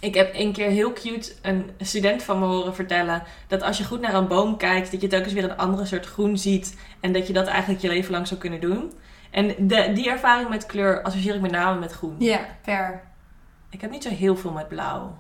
ik 0.01 0.15
heb 0.15 0.31
een 0.35 0.53
keer 0.53 0.69
heel 0.69 0.93
cute 0.93 1.33
een 1.43 1.71
student 1.79 2.23
van 2.23 2.39
me 2.39 2.47
horen 2.47 2.75
vertellen 2.75 3.23
dat 3.47 3.63
als 3.63 3.79
je 3.79 3.85
goed 3.85 4.01
naar 4.01 4.15
een 4.15 4.29
boom 4.29 4.57
kijkt, 4.57 4.93
dat 4.93 5.01
je 5.01 5.07
telkens 5.07 5.33
weer 5.33 5.45
een 5.45 5.57
andere 5.57 5.85
soort 5.85 6.07
groen 6.07 6.39
ziet. 6.39 6.79
En 7.01 7.13
dat 7.13 7.27
je 7.27 7.33
dat 7.33 7.47
eigenlijk 7.47 7.83
je 7.83 7.89
leven 7.89 8.13
lang 8.13 8.27
zou 8.27 8.41
kunnen 8.41 8.61
doen. 8.61 8.93
En 9.31 9.55
de, 9.59 9.93
die 9.95 10.11
ervaring 10.11 10.49
met 10.49 10.67
kleur 10.67 11.03
associeer 11.03 11.35
ik 11.35 11.41
met 11.41 11.51
name 11.51 11.81
met 11.81 11.93
groen. 11.93 12.17
Ja, 12.19 12.41
fair. 12.63 13.11
Ik 13.73 13.81
heb 13.81 13.91
niet 13.91 14.03
zo 14.03 14.09
heel 14.09 14.37
veel 14.37 14.53
met 14.53 14.69
blauw. 14.69 15.17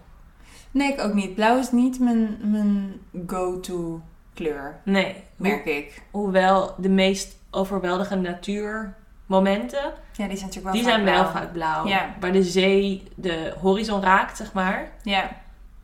Nee, 0.70 0.92
ik 0.92 1.00
ook 1.00 1.12
niet. 1.14 1.34
Blauw 1.34 1.58
is 1.58 1.70
niet 1.72 2.00
mijn, 2.00 2.38
mijn 2.42 3.00
go-to 3.26 4.00
kleur, 4.34 4.80
Nee, 4.84 5.16
merk 5.36 5.64
ik. 5.64 6.02
hoewel 6.10 6.74
de 6.78 6.88
meest 6.88 7.36
overweldigende 7.50 8.28
natuurmomenten, 8.30 9.92
Ja, 10.12 10.26
die 10.28 10.36
zijn 10.36 10.48
natuurlijk 10.48 10.64
wel 10.64 10.72
die 10.72 10.82
vaak 10.82 10.92
zijn 10.92 11.04
wel 11.04 11.14
blauw. 11.14 11.32
vaak 11.32 11.52
blauw. 11.52 11.86
Ja. 11.86 12.14
Waar 12.20 12.32
de 12.32 12.42
zee 12.42 13.02
de 13.14 13.54
horizon 13.60 14.00
raakt, 14.02 14.36
zeg 14.36 14.52
maar. 14.52 14.90
Ja. 15.02 15.30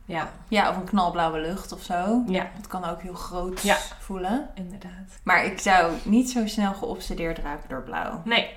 Ja, 0.05 0.29
ja, 0.47 0.69
of 0.69 0.75
een 0.77 0.83
knalblauwe 0.83 1.39
lucht 1.39 1.71
of 1.71 1.81
zo. 1.83 2.23
ja, 2.27 2.49
Dat 2.57 2.67
kan 2.67 2.85
ook 2.85 3.01
heel 3.01 3.13
groot 3.13 3.61
Ja. 3.61 3.77
voelen. 3.99 4.49
inderdaad. 4.55 5.19
Maar 5.23 5.45
ik 5.45 5.59
zou 5.59 5.93
niet 6.03 6.29
zo 6.29 6.47
snel 6.47 6.73
geobsedeerd 6.73 7.37
raken 7.37 7.69
door 7.69 7.81
blauw. 7.83 8.21
Nee. 8.25 8.49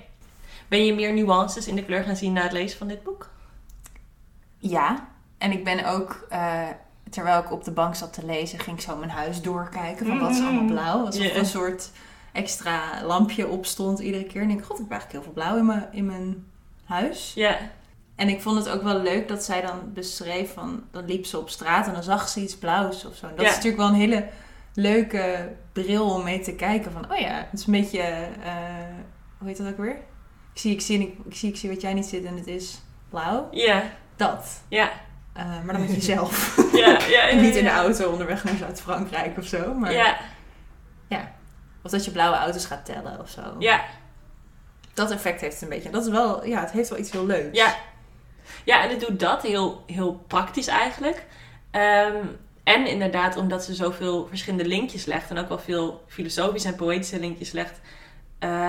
Ben 0.69 0.85
je 0.85 0.95
meer 0.95 1.13
nuances 1.13 1.67
in 1.67 1.77
de 1.77 1.85
kleur 1.85 2.03
gaan 2.05 2.17
zien 2.17 2.33
na 2.33 2.43
het 2.43 2.53
lezen 2.53 2.79
van 2.79 2.87
dit 2.89 3.03
boek? 3.03 3.31
Ja. 4.71 5.09
En 5.39 5.53
ik 5.53 5.65
ben 5.65 5.85
ook, 5.85 6.27
eh, 6.29 6.63
terwijl 7.11 7.41
ik 7.41 7.53
op 7.53 7.65
de 7.65 7.71
bank 7.71 7.95
zat 7.95 8.13
te 8.13 8.25
lezen, 8.27 8.59
ging 8.59 8.77
ik 8.77 8.83
zo 8.83 8.97
mijn 8.97 9.11
huis 9.11 9.43
doorkijken 9.43 10.07
van 10.07 10.19
wat 10.19 10.31
is 10.31 10.41
allemaal 10.41 10.65
blauw. 10.65 11.05
Alsof 11.07 11.25
er 11.25 11.33
Ja. 11.33 11.39
een 11.39 11.47
soort 11.47 11.91
extra 12.33 13.05
lampje 13.05 13.49
op 13.49 13.67
stond 13.67 13.99
iedere 13.99 14.25
keer. 14.25 14.43
En 14.43 14.49
ik 14.51 14.55
denk, 14.57 14.67
god, 14.67 14.77
ik 14.79 14.83
heb 14.83 14.91
eigenlijk 14.91 15.25
heel 15.25 15.33
veel 15.33 15.43
blauw 15.43 15.59
in 15.59 15.67
mijn, 15.67 15.89
in 15.93 16.07
mijn 16.07 16.47
huis. 16.85 17.33
Ja, 17.35 17.57
En 18.17 18.29
ik 18.29 18.41
vond 18.43 18.57
het 18.59 18.69
ook 18.69 18.83
wel 18.83 18.99
leuk 19.01 19.29
dat 19.29 19.45
zij 19.45 19.61
dan 19.61 19.93
beschreef 19.93 20.53
van, 20.53 20.83
dan 20.91 21.05
liep 21.05 21.25
ze 21.27 21.39
op 21.39 21.49
straat 21.51 21.87
en 21.87 21.93
dan 21.93 22.03
zag 22.03 22.29
ze 22.29 22.41
iets 22.41 22.57
blauws 22.57 23.05
of 23.05 23.17
zo. 23.17 23.27
En 23.27 23.37
dat 23.37 23.45
is 23.47 23.51
natuurlijk 23.51 23.77
wel 23.83 23.89
een 23.89 23.95
hele 23.95 24.29
leuke 24.75 25.53
bril 25.73 26.11
om 26.11 26.25
mee 26.25 26.41
te 26.41 26.55
kijken 26.55 26.93
van, 26.93 27.11
oh 27.13 27.19
ja, 27.19 27.47
het 27.51 27.61
is 27.61 27.67
een 27.67 27.73
beetje, 27.73 28.01
eh, 28.45 28.55
hoe 29.39 29.49
heet 29.49 29.57
dat 29.57 29.67
ook 29.67 29.77
weer? 29.77 29.97
Ik 30.55 30.61
zie, 30.61 30.73
ik 30.73 30.81
zie, 30.81 31.01
ik, 31.01 31.15
ik 31.27 31.35
zie, 31.37 31.49
ik 31.49 31.57
zie 31.57 31.71
wat 31.71 31.81
jij 31.81 31.95
niet 31.95 32.07
ziet 32.07 32.25
en 32.25 32.37
het 32.37 32.47
is 32.47 32.79
blauw. 33.09 33.49
ja, 33.51 33.83
Dat. 34.17 34.63
ja. 34.69 34.91
Eh, 35.33 35.45
maar 35.65 35.73
dan 35.75 35.81
met 35.81 35.95
jezelf. 35.95 36.57
Ja, 36.73 36.89
ja, 36.89 37.07
ja, 37.07 37.29
en 37.29 37.41
niet 37.43 37.57
in 37.57 37.65
de 37.65 37.71
ja. 37.71 37.77
auto 37.77 38.11
onderweg 38.11 38.45
naar 38.45 38.57
Zuid-Frankrijk 38.57 39.39
of 39.39 39.45
zo. 39.47 39.75
Maar, 39.75 39.93
Ja, 39.93 40.17
Of 41.83 41.91
dat 41.91 42.05
je 42.05 42.11
blauwe 42.11 42.37
auto's 42.37 42.65
gaat 42.67 42.85
tellen 42.85 43.21
of 43.21 43.29
zo. 43.29 43.41
ja, 43.59 43.85
Dat 44.95 45.11
effect 45.11 45.41
heeft 45.41 45.55
het 45.55 45.63
een 45.63 45.69
beetje. 45.69 45.87
En 45.89 45.95
dat 45.95 46.05
is 46.05 46.11
wel, 46.11 46.47
ja, 46.47 46.61
het 46.61 46.71
heeft 46.71 46.89
wel 46.89 46.99
iets 46.99 47.11
heel 47.11 47.27
leuks. 47.27 47.59
ja. 47.59 47.75
Ja, 48.65 48.83
en 48.83 48.91
het 48.91 49.01
doet 49.01 49.21
dat 49.21 49.43
heel, 49.43 49.83
heel 49.87 50.25
praktisch 50.27 50.67
eigenlijk. 50.67 51.27
Ehm, 51.71 52.17
en 52.65 52.87
inderdaad, 52.87 53.37
omdat 53.37 53.65
ze 53.65 53.75
zoveel 53.75 54.27
verschillende 54.29 54.67
linkjes 54.69 55.05
legt 55.05 55.31
en 55.31 55.39
ook 55.39 55.49
wel 55.49 55.59
veel 55.59 56.05
filosofische 56.09 56.69
en 56.69 56.75
poëtische 56.75 57.21
linkjes 57.21 57.53
legt, 57.53 57.81
eh 58.39 58.69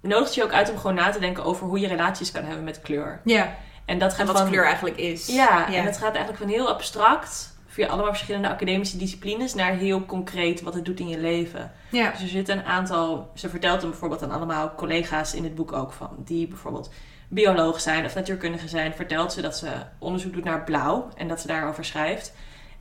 nodigt 0.00 0.34
je 0.34 0.42
ook 0.42 0.52
uit 0.52 0.70
om 0.70 0.76
gewoon 0.76 0.94
na 0.94 1.10
te 1.10 1.18
denken 1.18 1.44
over 1.44 1.66
hoe 1.66 1.80
je 1.80 1.86
relaties 1.86 2.32
kan 2.32 2.44
hebben 2.44 2.64
met 2.64 2.80
kleur. 2.80 3.20
Ja. 3.24 3.56
En 3.84 3.98
dat 3.98 4.10
En 4.10 4.16
gaat 4.16 4.26
wat 4.26 4.38
van, 4.38 4.48
kleur 4.48 4.64
eigenlijk 4.64 4.96
is. 4.96 5.26
Ja, 5.26 5.72
en 5.72 5.84
dat 5.84 5.96
gaat 5.96 6.14
eigenlijk 6.14 6.38
van 6.38 6.48
heel 6.48 6.68
abstract, 6.68 7.56
via 7.66 7.86
allemaal 7.86 8.10
verschillende 8.10 8.48
academische 8.48 8.96
disciplines, 8.96 9.54
naar 9.54 9.72
heel 9.72 10.04
concreet 10.04 10.62
wat 10.62 10.74
het 10.74 10.84
doet 10.84 11.00
in 11.00 11.08
je 11.08 11.18
leven. 11.18 11.72
Ja. 11.88 12.10
Dus 12.10 12.20
er 12.20 12.28
zitten 12.28 12.58
een 12.58 12.64
aantal, 12.64 13.30
ze 13.34 13.48
vertelt 13.48 13.80
hem 13.80 13.90
bijvoorbeeld 13.90 14.22
aan 14.22 14.30
allemaal 14.30 14.74
collega's 14.74 15.34
in 15.34 15.44
het 15.44 15.54
boek 15.54 15.72
ook 15.72 15.92
van, 15.92 16.10
die 16.18 16.48
bijvoorbeeld 16.48 16.90
bioloog 17.28 17.80
zijn 17.80 18.04
of 18.04 18.14
natuurkundige 18.14 18.68
zijn, 18.68 18.94
vertelt 18.94 19.32
ze 19.32 19.40
dat 19.40 19.56
ze 19.56 19.68
onderzoek 19.98 20.32
doet 20.32 20.44
naar 20.44 20.64
blauw 20.64 21.08
en 21.16 21.28
dat 21.28 21.40
ze 21.40 21.46
daarover 21.46 21.84
schrijft. 21.84 22.32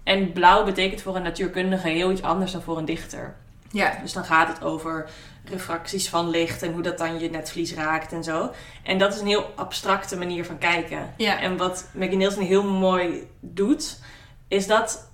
En 0.04 0.32
blauw 0.32 0.64
betekent 0.64 1.02
voor 1.02 1.16
een 1.16 1.24
natuurkundige 1.24 1.88
heel 1.88 2.12
iets 2.12 2.22
anders 2.22 2.52
dan 2.52 2.62
voor 2.62 2.78
een 2.78 2.86
dichter. 2.86 3.36
Ja. 3.72 4.00
Dus 4.02 4.14
dan 4.14 4.26
gaat 4.26 4.48
het 4.48 4.64
over 4.64 5.10
refracties 5.46 6.10
van 6.10 6.30
licht 6.30 6.62
en 6.62 6.74
hoe 6.74 6.82
dat 6.82 6.98
dan 6.98 7.20
je 7.20 7.30
netvlies 7.30 7.74
raakt 7.74 8.12
en 8.12 8.24
zo. 8.24 8.52
En 8.84 8.98
dat 8.98 9.14
is 9.14 9.20
een 9.20 9.28
heel 9.28 9.52
abstracte 9.56 10.18
manier 10.18 10.46
van 10.46 10.58
kijken. 10.58 11.14
Ja. 11.18 11.40
En 11.40 11.58
wat 11.58 11.88
Maggie 11.94 12.18
Nielsen 12.18 12.44
heel 12.44 12.64
mooi 12.64 13.28
doet, 13.40 14.00
is 14.48 14.68
dat 14.68 15.10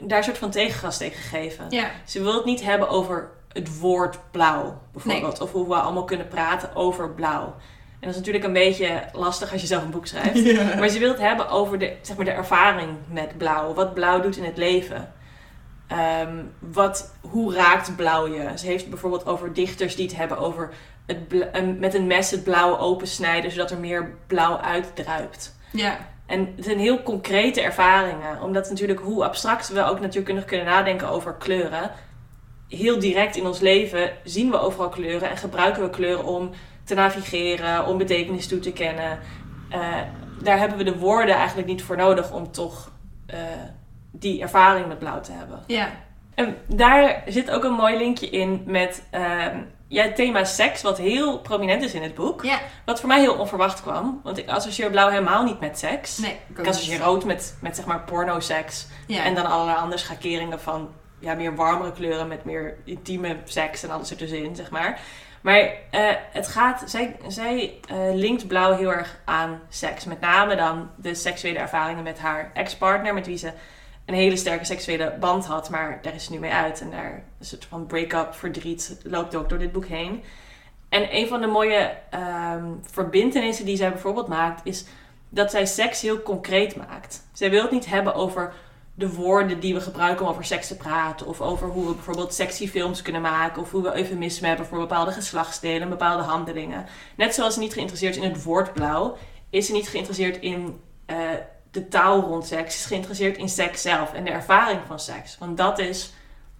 daar 0.00 0.18
een 0.18 0.24
soort 0.24 0.38
van 0.38 0.50
tegengas 0.50 0.96
tegen 0.98 1.22
geven. 1.22 1.66
Ja. 1.68 1.90
Ze 2.04 2.22
wil 2.22 2.34
het 2.34 2.44
niet 2.44 2.62
hebben 2.62 2.88
over 2.88 3.30
het 3.52 3.78
woord 3.78 4.18
blauw, 4.30 4.80
bijvoorbeeld. 4.92 5.40
Of 5.40 5.52
hoe 5.52 5.68
we 5.68 5.74
allemaal 5.74 6.04
kunnen 6.04 6.28
praten 6.28 6.76
over 6.76 7.10
blauw. 7.10 7.44
En 7.44 8.08
dat 8.08 8.10
is 8.10 8.16
natuurlijk 8.16 8.44
een 8.44 8.52
beetje 8.52 9.04
lastig 9.12 9.52
als 9.52 9.60
je 9.60 9.66
zelf 9.66 9.82
een 9.82 9.90
boek 9.90 10.06
schrijft. 10.06 10.54
Maar 10.78 10.88
ze 10.88 10.98
wil 10.98 11.08
het 11.08 11.18
hebben 11.18 11.48
over 11.48 11.78
de, 11.78 11.96
zeg 12.00 12.16
maar, 12.16 12.24
de 12.24 12.30
ervaring 12.30 12.90
met 13.06 13.38
blauw. 13.38 13.74
Wat 13.74 13.94
blauw 13.94 14.20
doet 14.20 14.36
in 14.36 14.44
het 14.44 14.56
leven. 14.56 15.12
Ehm, 15.92 16.36
wat, 16.58 17.14
hoe 17.20 17.54
raakt 17.54 17.96
blauw 17.96 18.26
je? 18.26 18.50
Ze 18.58 18.66
heeft 18.66 18.88
bijvoorbeeld 18.88 19.26
over 19.26 19.52
dichters 19.52 19.96
die 19.96 20.06
het 20.06 20.16
hebben 20.16 20.38
over 20.38 20.70
het 21.06 21.18
een- 21.52 21.78
met 21.78 21.94
een 21.94 22.06
mes 22.06 22.30
het 22.30 22.44
blauw 22.44 22.78
opensnijden, 22.78 23.50
zodat 23.50 23.70
er 23.70 23.78
meer 23.78 24.14
blauw 24.26 24.56
uitdruipt. 24.58 25.54
Ja. 25.72 25.96
En 26.26 26.52
het 26.56 26.64
zijn 26.64 26.78
heel 26.78 27.02
concrete 27.02 27.60
ervaringen, 27.60 28.42
omdat 28.42 28.68
natuurlijk 28.68 29.00
hoe 29.00 29.24
abstract 29.24 29.68
we 29.68 29.84
ook 29.84 30.00
natuurkundig 30.00 30.44
kunnen 30.44 30.66
nadenken 30.66 31.08
over 31.08 31.34
kleuren, 31.34 31.90
heel 32.68 32.98
direct 32.98 33.36
in 33.36 33.46
ons 33.46 33.60
leven 33.60 34.10
zien 34.24 34.50
we 34.50 34.58
overal 34.58 34.88
kleuren 34.88 35.30
en 35.30 35.36
gebruiken 35.36 35.82
we 35.82 35.90
kleuren 35.90 36.24
om 36.24 36.50
te 36.84 36.94
navigeren, 36.94 37.86
om 37.86 37.98
betekenis 37.98 38.48
toe 38.48 38.58
te 38.58 38.72
kennen. 38.72 39.18
Eh, 39.70 39.80
daar 40.42 40.58
hebben 40.58 40.78
we 40.78 40.84
de 40.84 40.98
woorden 40.98 41.34
eigenlijk 41.34 41.68
niet 41.68 41.82
voor 41.82 41.96
nodig 41.96 42.32
om 42.32 42.52
toch 42.52 42.90
eh, 43.26 43.38
die 44.12 44.42
ervaring 44.42 44.86
met 44.86 44.98
blauw 44.98 45.20
te 45.20 45.32
hebben. 45.32 45.62
Ja. 45.66 45.90
En 46.34 46.56
daar 46.66 47.22
zit 47.26 47.50
ook 47.50 47.64
een 47.64 47.72
mooi 47.72 47.96
linkje 47.96 48.30
in 48.30 48.62
met 48.66 49.02
ehm, 49.10 49.58
ja, 49.88 50.02
het 50.02 50.16
thema 50.16 50.44
seks, 50.44 50.82
wat 50.82 50.98
heel 50.98 51.38
prominent 51.40 51.82
is 51.82 51.94
in 51.94 52.02
het 52.02 52.14
boek. 52.14 52.44
Ja. 52.44 52.58
Wat 52.84 53.00
voor 53.00 53.08
mij 53.08 53.20
heel 53.20 53.34
onverwacht 53.34 53.82
kwam, 53.82 54.20
want 54.22 54.38
ik 54.38 54.48
associeer 54.48 54.90
blauw 54.90 55.08
helemaal 55.08 55.44
niet 55.44 55.60
met 55.60 55.78
seks. 55.78 56.18
Nee. 56.18 56.36
Ik 56.56 56.66
associeer 56.68 57.00
rood 57.00 57.24
met, 57.24 57.56
met 57.60 57.76
zeg 57.76 57.84
maar 57.84 58.00
porno-seks. 58.00 58.86
Ja. 59.06 59.24
En 59.24 59.34
dan 59.34 59.46
allerlei 59.46 59.76
andere 59.76 60.00
schakeringen 60.00 60.60
van 60.60 60.90
ja, 61.18 61.34
meer 61.34 61.54
warmere 61.54 61.92
kleuren 61.92 62.28
met 62.28 62.44
meer 62.44 62.76
intieme 62.84 63.36
seks 63.44 63.82
en 63.82 63.90
alles 63.90 64.10
ertussenin, 64.10 64.56
zeg 64.56 64.70
maar. 64.70 65.00
Maar 65.40 65.72
eh, 65.90 66.10
het 66.32 66.48
gaat, 66.48 66.82
zij, 66.86 67.16
zij 67.28 67.74
eh, 67.88 67.96
linkt 68.14 68.46
blauw 68.46 68.76
heel 68.76 68.92
erg 68.92 69.18
aan 69.24 69.60
seks. 69.68 70.04
Met 70.04 70.20
name 70.20 70.56
dan 70.56 70.90
de 70.96 71.14
seksuele 71.14 71.58
ervaringen 71.58 72.02
met 72.02 72.18
haar 72.18 72.50
ex-partner, 72.54 73.14
met 73.14 73.26
wie 73.26 73.36
ze 73.36 73.52
een 74.04 74.14
hele 74.14 74.36
sterke 74.36 74.64
seksuele 74.64 75.16
band 75.20 75.46
had, 75.46 75.70
maar 75.70 75.98
daar 76.02 76.14
is 76.14 76.24
ze 76.24 76.32
nu 76.32 76.38
mee 76.38 76.52
uit. 76.52 76.80
En 76.80 76.90
daar 76.90 77.24
een 77.38 77.46
soort 77.46 77.64
van 77.64 77.86
break-up 77.86 78.34
verdriet 78.34 79.00
loopt 79.02 79.34
ook 79.34 79.48
door 79.48 79.58
dit 79.58 79.72
boek 79.72 79.86
heen. 79.86 80.22
En 80.88 81.16
een 81.16 81.28
van 81.28 81.40
de 81.40 81.46
mooie 81.46 81.96
ehm 82.10 82.64
verbintenissen 82.82 83.64
die 83.64 83.76
zij 83.76 83.90
bijvoorbeeld 83.90 84.28
maakt, 84.28 84.60
is 84.66 84.84
dat 85.28 85.50
zij 85.50 85.66
seks 85.66 86.00
heel 86.00 86.22
concreet 86.22 86.76
maakt. 86.76 87.26
Zij 87.32 87.50
wil 87.50 87.62
het 87.62 87.70
niet 87.70 87.86
hebben 87.86 88.14
over 88.14 88.54
de 88.94 89.12
woorden 89.12 89.60
die 89.60 89.74
we 89.74 89.80
gebruiken 89.80 90.24
om 90.24 90.30
over 90.30 90.44
seks 90.44 90.66
te 90.66 90.76
praten. 90.76 91.26
Of 91.26 91.40
over 91.40 91.68
hoe 91.68 91.86
we 91.86 91.94
bijvoorbeeld 91.94 92.34
sexy 92.34 92.68
films 92.68 93.02
kunnen 93.02 93.22
maken. 93.22 93.62
Of 93.62 93.70
hoe 93.70 93.82
we 93.82 93.96
eufemismen 93.96 94.48
hebben 94.48 94.66
voor 94.66 94.78
bepaalde 94.78 95.12
geslachtsdelen, 95.12 95.88
bepaalde 95.88 96.22
handelingen. 96.22 96.86
Net 97.16 97.34
zoals 97.34 97.54
ze 97.54 97.60
niet 97.60 97.72
geïnteresseerd 97.72 98.16
is 98.16 98.22
in 98.22 98.30
het 98.32 98.42
woord 98.42 98.72
blauw, 98.72 99.16
is 99.50 99.66
ze 99.66 99.72
niet 99.72 99.88
geïnteresseerd 99.88 100.40
in 100.40 100.80
eh, 101.06 101.16
de 101.72 101.88
taal 101.88 102.20
rond 102.20 102.46
seks. 102.46 102.74
Ze 102.74 102.80
is 102.80 102.86
geïnteresseerd 102.86 103.36
in 103.36 103.48
seks 103.48 103.82
zelf 103.82 104.12
en 104.12 104.24
de 104.24 104.30
ervaring 104.30 104.80
van 104.86 105.00
seks. 105.00 105.38
Want 105.38 105.56
dat 105.56 105.78
is 105.78 106.12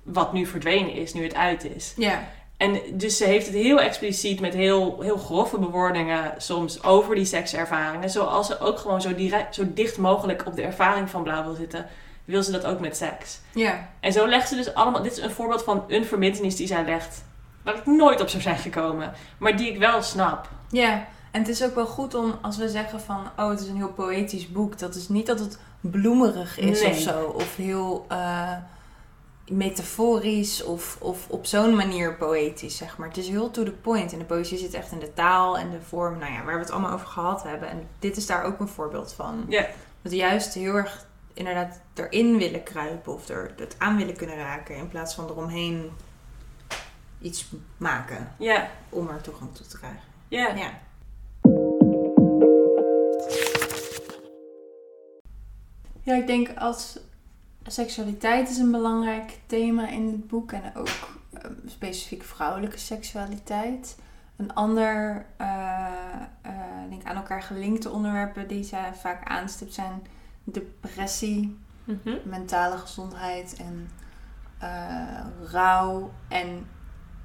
wat 0.03 0.33
nu 0.33 0.47
verdwenen 0.47 0.93
is, 0.93 1.15
nu 1.15 1.23
het 1.23 1.35
uit 1.35 1.65
is. 1.65 1.93
Ja. 1.97 2.29
En 2.57 2.81
dus 2.93 3.17
ze 3.17 3.25
heeft 3.25 3.47
het 3.47 3.55
heel 3.55 3.81
expliciet 3.81 4.41
met 4.41 4.55
heel, 4.55 5.01
heel 5.01 5.17
grove 5.17 5.59
bewoordingen 5.59 6.35
soms 6.37 6.83
over 6.85 7.15
die 7.15 7.25
sekservaringen. 7.25 8.11
Zoals 8.11 8.47
ze 8.47 8.61
ook 8.61 8.79
gewoon 8.79 9.03
zo, 9.03 9.15
direct, 9.15 9.55
zo 9.55 9.65
dicht 9.75 9.99
mogelijk 9.99 10.47
op 10.47 10.57
de 10.57 10.63
ervaring 10.63 11.11
van 11.11 11.23
blauw 11.23 11.45
wil 11.45 11.55
zitten, 11.55 11.87
wil 12.25 12.43
ze 12.43 12.51
dat 12.51 12.65
ook 12.65 12.81
met 12.81 12.97
seks. 12.97 13.41
Ja. 13.55 13.89
En 14.01 14.13
zo 14.13 14.27
legt 14.27 14.49
ze 14.49 14.57
dus 14.57 14.75
allemaal... 14.75 15.03
Dit 15.03 15.13
is 15.13 15.23
een 15.23 15.31
voorbeeld 15.31 15.63
van 15.63 15.85
een 15.89 16.05
verbintenis 16.05 16.57
die 16.57 16.67
zij 16.67 16.85
legt. 16.85 17.25
Waar 17.65 17.77
ik 17.77 17.87
nooit 17.87 18.21
op 18.21 18.29
zou 18.29 18.43
zijn 18.43 18.59
gekomen. 18.59 19.13
Maar 19.39 19.57
die 19.57 19.71
ik 19.71 19.79
wel 19.79 20.03
snap. 20.03 20.49
Ja. 20.71 21.07
En 21.33 21.41
het 21.41 21.49
is 21.49 21.65
ook 21.65 21.75
wel 21.75 21.87
goed 21.87 22.15
om, 22.15 22.39
als 22.43 22.57
we 22.57 22.69
zeggen 22.69 23.01
van, 23.01 23.27
oh, 23.37 23.49
het 23.49 23.61
is 23.61 23.69
een 23.69 23.77
heel 23.77 23.93
poëtisch 23.93 24.53
boek. 24.53 24.79
Dat 24.79 24.95
is 24.95 25.09
niet 25.09 25.27
dat 25.27 25.39
het 25.39 25.59
bloemerig 25.81 26.59
is 26.59 26.81
Nee. 26.83 26.91
of 26.91 26.97
zo. 26.99 27.25
Of 27.25 27.57
heel, 27.57 28.05
eh, 28.09 28.57
metaforisch 29.49 30.63
of, 30.63 30.97
of 31.01 31.29
op 31.29 31.47
zo'n 31.47 31.77
manier 31.77 32.15
poëtisch, 32.15 32.77
zeg 32.77 32.97
maar. 32.99 33.09
Het 33.09 33.17
is 33.17 33.29
heel 33.29 33.51
to 33.51 33.63
the 33.65 33.71
point. 33.73 34.13
En 34.13 34.19
de 34.19 34.25
poëzie 34.25 34.59
zit 34.59 34.75
echt 34.75 34.93
in 34.93 34.99
de 34.99 35.13
taal 35.15 35.59
en 35.59 35.71
de 35.71 35.81
vorm, 35.81 36.19
nou 36.19 36.33
ja, 36.33 36.45
waar 36.45 36.55
we 36.55 36.61
het 36.61 36.71
allemaal 36.71 36.93
over 36.93 37.07
gehad 37.07 37.43
hebben. 37.43 37.69
En 37.69 37.89
dit 37.99 38.17
is 38.17 38.27
daar 38.27 38.45
ook 38.45 38.61
een 38.61 38.69
voorbeeld 38.69 39.13
van. 39.13 39.45
Ja. 39.49 39.67
Dat 40.03 40.13
juist 40.13 40.55
heel 40.55 40.75
erg 40.75 41.07
inderdaad 41.35 41.81
erin 41.95 42.39
willen 42.39 42.63
kruipen 42.63 43.13
of 43.15 43.29
er 43.29 43.53
het 43.57 43.75
aan 43.79 43.97
willen 43.97 44.17
kunnen 44.17 44.37
raken. 44.37 44.77
In 44.77 44.89
plaats 44.89 45.15
van 45.15 45.29
eromheen 45.29 45.91
iets 47.21 47.51
maken 47.77 48.35
Ja, 48.39 48.69
om 48.89 49.09
er 49.09 49.21
toegang 49.21 49.55
toe 49.55 49.67
te 49.67 49.79
krijgen. 49.79 50.01
ja. 50.29 50.49
Ja. 50.55 50.71
Ja, 56.03 56.15
ik 56.15 56.27
denk 56.27 56.57
als 56.59 56.99
seksualiteit 57.67 58.51
is 58.51 58.59
een 58.59 58.71
belangrijk 58.71 59.39
thema 59.47 59.89
in 59.89 60.07
het 60.07 60.27
boek 60.29 60.53
en 60.53 60.63
ook 60.75 60.89
eh, 61.33 61.51
specifiek 61.67 62.23
vrouwelijke 62.23 62.79
seksualiteit. 62.79 63.99
Een 64.37 64.55
ander, 64.55 65.27
eh, 65.37 65.87
eh, 66.43 66.53
denk 66.89 67.05
aan 67.05 67.17
elkaar 67.17 67.43
gelinkte 67.43 67.91
onderwerpen 67.91 68.49
die 68.49 68.65
zij 68.65 68.95
vaak 68.95 69.29
aanstipt 69.29 69.75
zijn 69.75 70.03
depressie, 70.45 71.59
Mhm. 71.85 72.17
mentale 72.25 72.77
gezondheid 72.77 73.57
en 73.59 73.89
eh, 74.59 75.27
rouw 75.51 76.11
en 76.29 76.67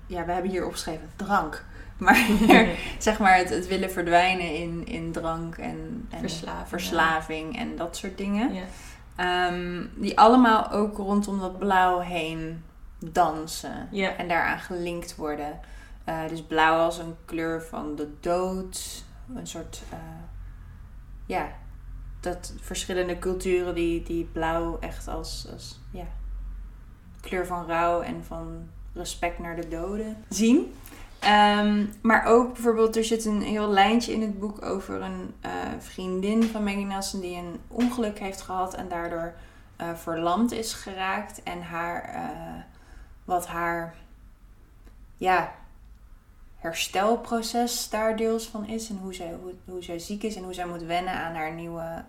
ja, 0.07 0.25
we 0.25 0.31
hebben 0.31 0.51
hier 0.51 0.65
opgeschreven 0.65 1.09
drank. 1.15 1.63
Maar 1.97 2.27
zeg 2.97 3.19
maar 3.19 3.37
het, 3.37 3.49
het 3.49 3.67
willen 3.67 3.91
verdwijnen 3.91 4.55
in, 4.55 4.85
in 4.85 5.11
drank 5.11 5.57
en, 5.57 6.07
en 6.09 6.19
Verslaving, 6.19 6.67
verslaving 6.67 7.57
en 7.57 7.75
dat 7.75 7.97
soort 7.97 8.17
dingen. 8.17 8.53
Ja. 8.53 8.63
Ehm, 9.15 9.85
die 9.95 10.19
allemaal 10.19 10.71
ook 10.71 10.97
rondom 10.97 11.39
dat 11.39 11.59
blauw 11.59 11.99
heen 11.99 12.63
dansen 12.99 13.87
Ja. 13.91 14.15
en 14.15 14.27
daaraan 14.27 14.59
gelinkt 14.59 15.15
worden. 15.15 15.59
Eh, 16.03 16.27
dus 16.27 16.41
blauw 16.41 16.77
als 16.77 16.97
een 16.97 17.15
kleur 17.25 17.61
van 17.61 17.95
de 17.95 18.09
dood. 18.19 19.03
Een 19.35 19.47
soort, 19.47 19.81
eh, 19.89 19.97
ja, 21.25 21.51
dat 22.19 22.53
verschillende 22.61 23.19
culturen 23.19 23.75
die, 23.75 24.03
die 24.03 24.23
blauw 24.23 24.77
echt 24.79 25.07
als, 25.07 25.47
als 25.51 25.79
ja, 25.91 26.05
kleur 27.21 27.45
van 27.45 27.65
rouw 27.65 28.01
en 28.01 28.23
van 28.23 28.69
respect 28.97 29.39
naar 29.39 29.55
de 29.55 29.67
doden 29.67 30.17
zien. 30.29 30.73
Ehm, 31.19 31.85
maar 32.01 32.25
ook 32.25 32.53
bijvoorbeeld, 32.53 32.95
er 32.95 33.03
zit 33.03 33.25
een 33.25 33.41
heel 33.41 33.67
lijntje 33.69 34.13
in 34.13 34.21
het 34.21 34.39
boek 34.39 34.65
over 34.65 35.01
een 35.01 35.33
eh, 35.41 35.51
vriendin 35.79 36.43
van 36.43 36.63
Maggie 36.63 36.85
Nelson 36.85 37.19
die 37.19 37.37
een 37.37 37.59
ongeluk 37.67 38.19
heeft 38.19 38.41
gehad 38.41 38.73
en 38.73 38.87
daardoor 38.87 39.33
eh, 39.75 39.93
verlamd 39.95 40.51
is 40.51 40.73
geraakt. 40.73 41.43
En 41.43 41.61
haar, 41.61 42.03
eh, 42.03 42.61
wat 43.25 43.47
haar, 43.47 43.95
ja, 45.15 45.51
herstelproces 46.57 47.89
daar 47.89 48.15
deels 48.15 48.47
van 48.47 48.67
is. 48.67 48.89
En 48.89 48.97
hoe 49.01 49.13
zij, 49.13 49.33
hoe, 49.41 49.53
hoe 49.65 49.83
zij 49.83 49.99
ziek 49.99 50.23
is 50.23 50.35
en 50.35 50.43
hoe 50.43 50.53
zij 50.53 50.67
moet 50.67 50.83
wennen 50.83 51.13
aan 51.13 51.35
haar 51.35 51.53
nieuwe 51.53 52.03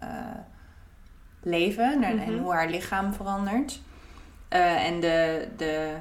leven. 1.43 2.03
En, 2.03 2.19
en 2.19 2.33
Mhm. 2.33 2.43
hoe 2.43 2.53
haar 2.53 2.69
lichaam 2.69 3.13
verandert. 3.13 3.81
En 4.49 5.01
de, 5.01 5.49
de, 5.57 5.97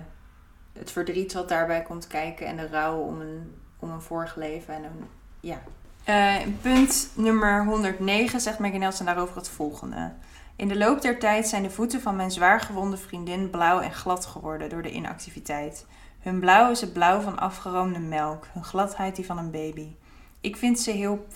het 0.79 0.91
verdriet 0.91 1.33
wat 1.33 1.49
daarbij 1.49 1.81
komt 1.81 2.07
kijken 2.07 2.47
en 2.47 2.57
de 2.57 2.67
rouw 2.67 2.99
om 2.99 3.21
een, 3.21 3.55
om 3.79 3.91
een 3.91 4.01
vorig 4.01 4.35
leven. 4.35 4.73
En 4.73 4.83
een, 4.83 5.07
ja. 5.39 5.61
Eh, 6.03 6.47
punt 6.61 7.09
nummer 7.13 7.65
109 7.65 8.39
zegt 8.41 8.59
Maggie 8.59 8.79
Nelson 8.79 9.05
daarover 9.05 9.35
het 9.35 9.49
volgende. 9.49 10.11
In 10.55 10.67
de 10.67 10.77
loop 10.77 11.01
der 11.01 11.19
tijd 11.19 11.47
zijn 11.47 11.63
de 11.63 11.69
voeten 11.69 12.01
van 12.01 12.15
mijn 12.15 12.31
zwaargewonde 12.31 12.97
vriendin 12.97 13.49
blauw 13.49 13.79
en 13.79 13.93
glad 13.93 14.25
geworden 14.25 14.69
door 14.69 14.81
de 14.81 14.91
inactiviteit. 14.91 15.85
Hun 16.19 16.39
blauw 16.39 16.71
is 16.71 16.81
het 16.81 16.93
blauw 16.93 17.19
van 17.19 17.39
afgeroomde 17.39 17.99
melk, 17.99 18.47
hun 18.53 18.63
gladheid 18.63 19.15
die 19.15 19.25
van 19.25 19.37
een 19.37 19.51
baby. 19.51 19.95
Ik 20.41 20.55
vind 20.55 20.79
ze 20.79 20.91
heel 20.91 21.27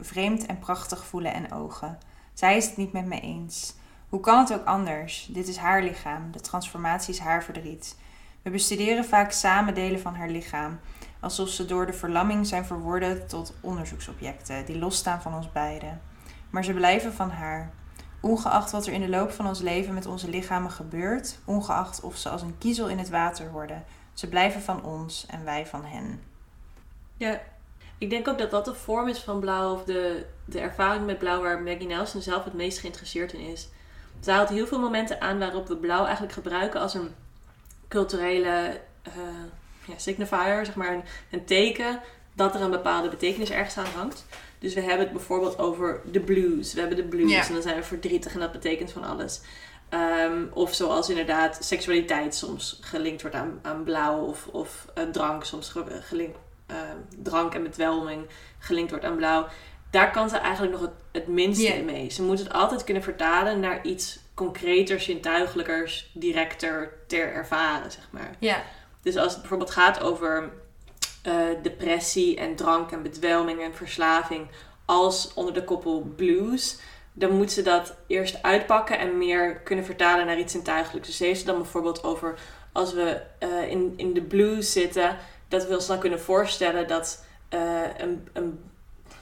vreemd 0.00 0.46
en 0.46 0.58
prachtig 0.58 1.04
voelen 1.04 1.32
en 1.32 1.52
ogen. 1.52 1.98
Zij 2.34 2.56
is 2.56 2.66
het 2.66 2.76
niet 2.76 2.92
met 2.92 3.06
me 3.06 3.20
eens. 3.20 3.74
Hoe 4.08 4.20
kan 4.20 4.38
het 4.38 4.52
ook 4.52 4.64
anders? 4.64 5.28
Dit 5.30 5.48
is 5.48 5.56
haar 5.56 5.82
lichaam, 5.82 6.32
de 6.32 6.40
transformatie 6.40 7.14
is 7.14 7.20
haar 7.20 7.44
verdriet. 7.44 7.96
We 8.42 8.50
bestuderen 8.50 9.04
vaak 9.04 9.32
samen 9.32 9.74
delen 9.74 10.00
van 10.00 10.14
haar 10.14 10.28
lichaam, 10.28 10.80
alsof 11.20 11.48
ze 11.48 11.66
door 11.66 11.86
de 11.86 11.92
verlamming 11.92 12.46
zijn 12.46 12.64
verworden 12.64 13.26
tot 13.26 13.54
onderzoeksobjecten 13.60 14.64
die 14.64 14.78
losstaan 14.78 15.22
van 15.22 15.34
ons 15.34 15.52
beiden. 15.52 16.00
Maar 16.50 16.64
ze 16.64 16.72
blijven 16.72 17.12
van 17.12 17.30
haar. 17.30 17.72
Ongeacht 18.20 18.70
wat 18.70 18.86
er 18.86 18.92
in 18.92 19.00
de 19.00 19.08
loop 19.08 19.30
van 19.30 19.46
ons 19.46 19.60
leven 19.60 19.94
met 19.94 20.06
onze 20.06 20.30
lichamen 20.30 20.70
gebeurt, 20.70 21.38
ongeacht 21.44 22.00
of 22.00 22.16
ze 22.16 22.28
als 22.28 22.42
een 22.42 22.58
kiezel 22.58 22.88
in 22.88 22.98
het 22.98 23.08
water 23.08 23.50
worden, 23.50 23.84
ze 24.12 24.28
blijven 24.28 24.60
van 24.60 24.84
ons 24.84 25.26
en 25.26 25.44
wij 25.44 25.66
van 25.66 25.84
hen. 25.84 26.22
Ja, 27.16 27.40
ik 27.98 28.10
denk 28.10 28.28
ook 28.28 28.38
dat 28.38 28.50
dat 28.50 28.64
de 28.64 28.74
vorm 28.74 29.08
is 29.08 29.18
van 29.18 29.40
blauw, 29.40 29.72
of 29.72 29.84
de, 29.84 30.26
de 30.44 30.60
ervaring 30.60 31.06
met 31.06 31.18
blauw 31.18 31.42
waar 31.42 31.62
Maggie 31.62 31.86
Nelson 31.86 32.22
zelf 32.22 32.44
het 32.44 32.54
meest 32.54 32.78
geïnteresseerd 32.78 33.32
in 33.32 33.40
is. 33.40 33.68
Zij 34.20 34.34
haalt 34.34 34.48
heel 34.48 34.66
veel 34.66 34.80
momenten 34.80 35.20
aan 35.20 35.38
waarop 35.38 35.68
we 35.68 35.76
blauw 35.76 36.04
eigenlijk 36.04 36.32
gebruiken 36.32 36.80
als 36.80 36.94
een 36.94 37.14
culturele 37.94 38.80
eh, 39.02 39.12
ja, 39.84 39.94
signifier, 39.96 40.64
zeg 40.64 40.74
maar 40.74 40.92
een, 40.94 41.02
een 41.30 41.44
teken 41.44 42.00
dat 42.34 42.54
er 42.54 42.60
een 42.60 42.70
bepaalde 42.70 43.08
betekenis 43.08 43.50
ergens 43.50 43.76
aan 43.76 43.92
hangt. 43.96 44.24
Dus 44.58 44.74
we 44.74 44.80
hebben 44.80 44.98
het 44.98 45.12
bijvoorbeeld 45.12 45.58
over 45.58 46.00
de 46.12 46.20
blues. 46.20 46.72
We 46.72 46.80
hebben 46.80 46.96
de 46.98 47.04
blues 47.04 47.30
Ja. 47.30 47.46
en 47.46 47.52
dan 47.52 47.62
zijn 47.62 47.76
we 47.76 47.82
verdrietig 47.82 48.34
en 48.34 48.40
dat 48.40 48.52
betekent 48.52 48.92
van 48.92 49.04
alles. 49.04 49.40
Ehm, 49.88 50.42
of 50.52 50.74
zoals 50.74 51.08
inderdaad 51.08 51.58
seksualiteit 51.64 52.34
soms 52.34 52.78
gelinkt 52.80 53.20
wordt 53.22 53.36
aan, 53.36 53.58
aan 53.62 53.84
blauw 53.84 54.18
of, 54.20 54.46
of 54.46 54.86
eh, 54.94 55.04
drank 55.04 55.44
soms 55.44 55.68
ge- 55.68 56.00
gelinkt, 56.02 56.38
eh, 56.66 56.76
drank 57.22 57.54
en 57.54 57.62
bedwelming 57.62 58.26
gelinkt 58.58 58.90
wordt 58.90 59.04
aan 59.04 59.16
blauw. 59.16 59.46
Daar 59.90 60.10
kan 60.10 60.28
ze 60.28 60.36
eigenlijk 60.36 60.72
nog 60.72 60.82
het, 60.82 60.92
het 61.12 61.26
minste 61.26 61.82
mee. 61.84 62.10
Ze 62.10 62.22
moet 62.22 62.38
het 62.38 62.52
altijd 62.52 62.84
kunnen 62.84 63.02
vertalen 63.02 63.60
naar 63.60 63.84
iets 63.84 64.18
concreter, 64.34 65.00
zintuigelijkers, 65.00 66.10
directer 66.14 66.92
ter 67.06 67.32
ervaren, 67.32 67.90
zeg 67.90 68.08
maar. 68.10 68.36
Ja, 68.38 68.62
Dus 69.02 69.16
als 69.16 69.32
het 69.32 69.40
bijvoorbeeld 69.40 69.70
gaat 69.70 70.00
over 70.00 70.52
eh, 71.22 71.34
depressie 71.62 72.36
en 72.36 72.56
drank 72.56 72.90
en 72.90 73.02
bedwelming 73.02 73.62
en 73.62 73.74
verslaving 73.74 74.48
als 74.84 75.34
onder 75.34 75.54
de 75.54 75.64
koppel 75.64 76.12
blues, 76.16 76.78
dan 77.12 77.36
moet 77.36 77.52
ze 77.52 77.62
dat 77.62 77.96
eerst 78.06 78.42
uitpakken 78.42 78.98
en 78.98 79.18
meer 79.18 79.56
kunnen 79.56 79.84
vertalen 79.84 80.26
naar 80.26 80.38
iets 80.38 80.52
zintuigelijks. 80.52 81.08
Dus 81.08 81.18
heeft 81.18 81.40
ze 81.40 81.46
dan 81.46 81.56
bijvoorbeeld 81.56 82.04
over 82.04 82.38
als 82.72 82.92
we 82.92 83.20
eh, 83.38 83.70
in, 83.70 83.92
in 83.96 84.12
de 84.12 84.22
blues 84.22 84.72
zitten, 84.72 85.16
dat 85.48 85.66
we 85.66 85.74
ons 85.74 85.86
dan 85.86 85.98
kunnen 85.98 86.20
voorstellen 86.20 86.88
dat, 86.88 87.24
eh, 87.48 87.98
een, 87.98 88.28
een, 88.32 88.60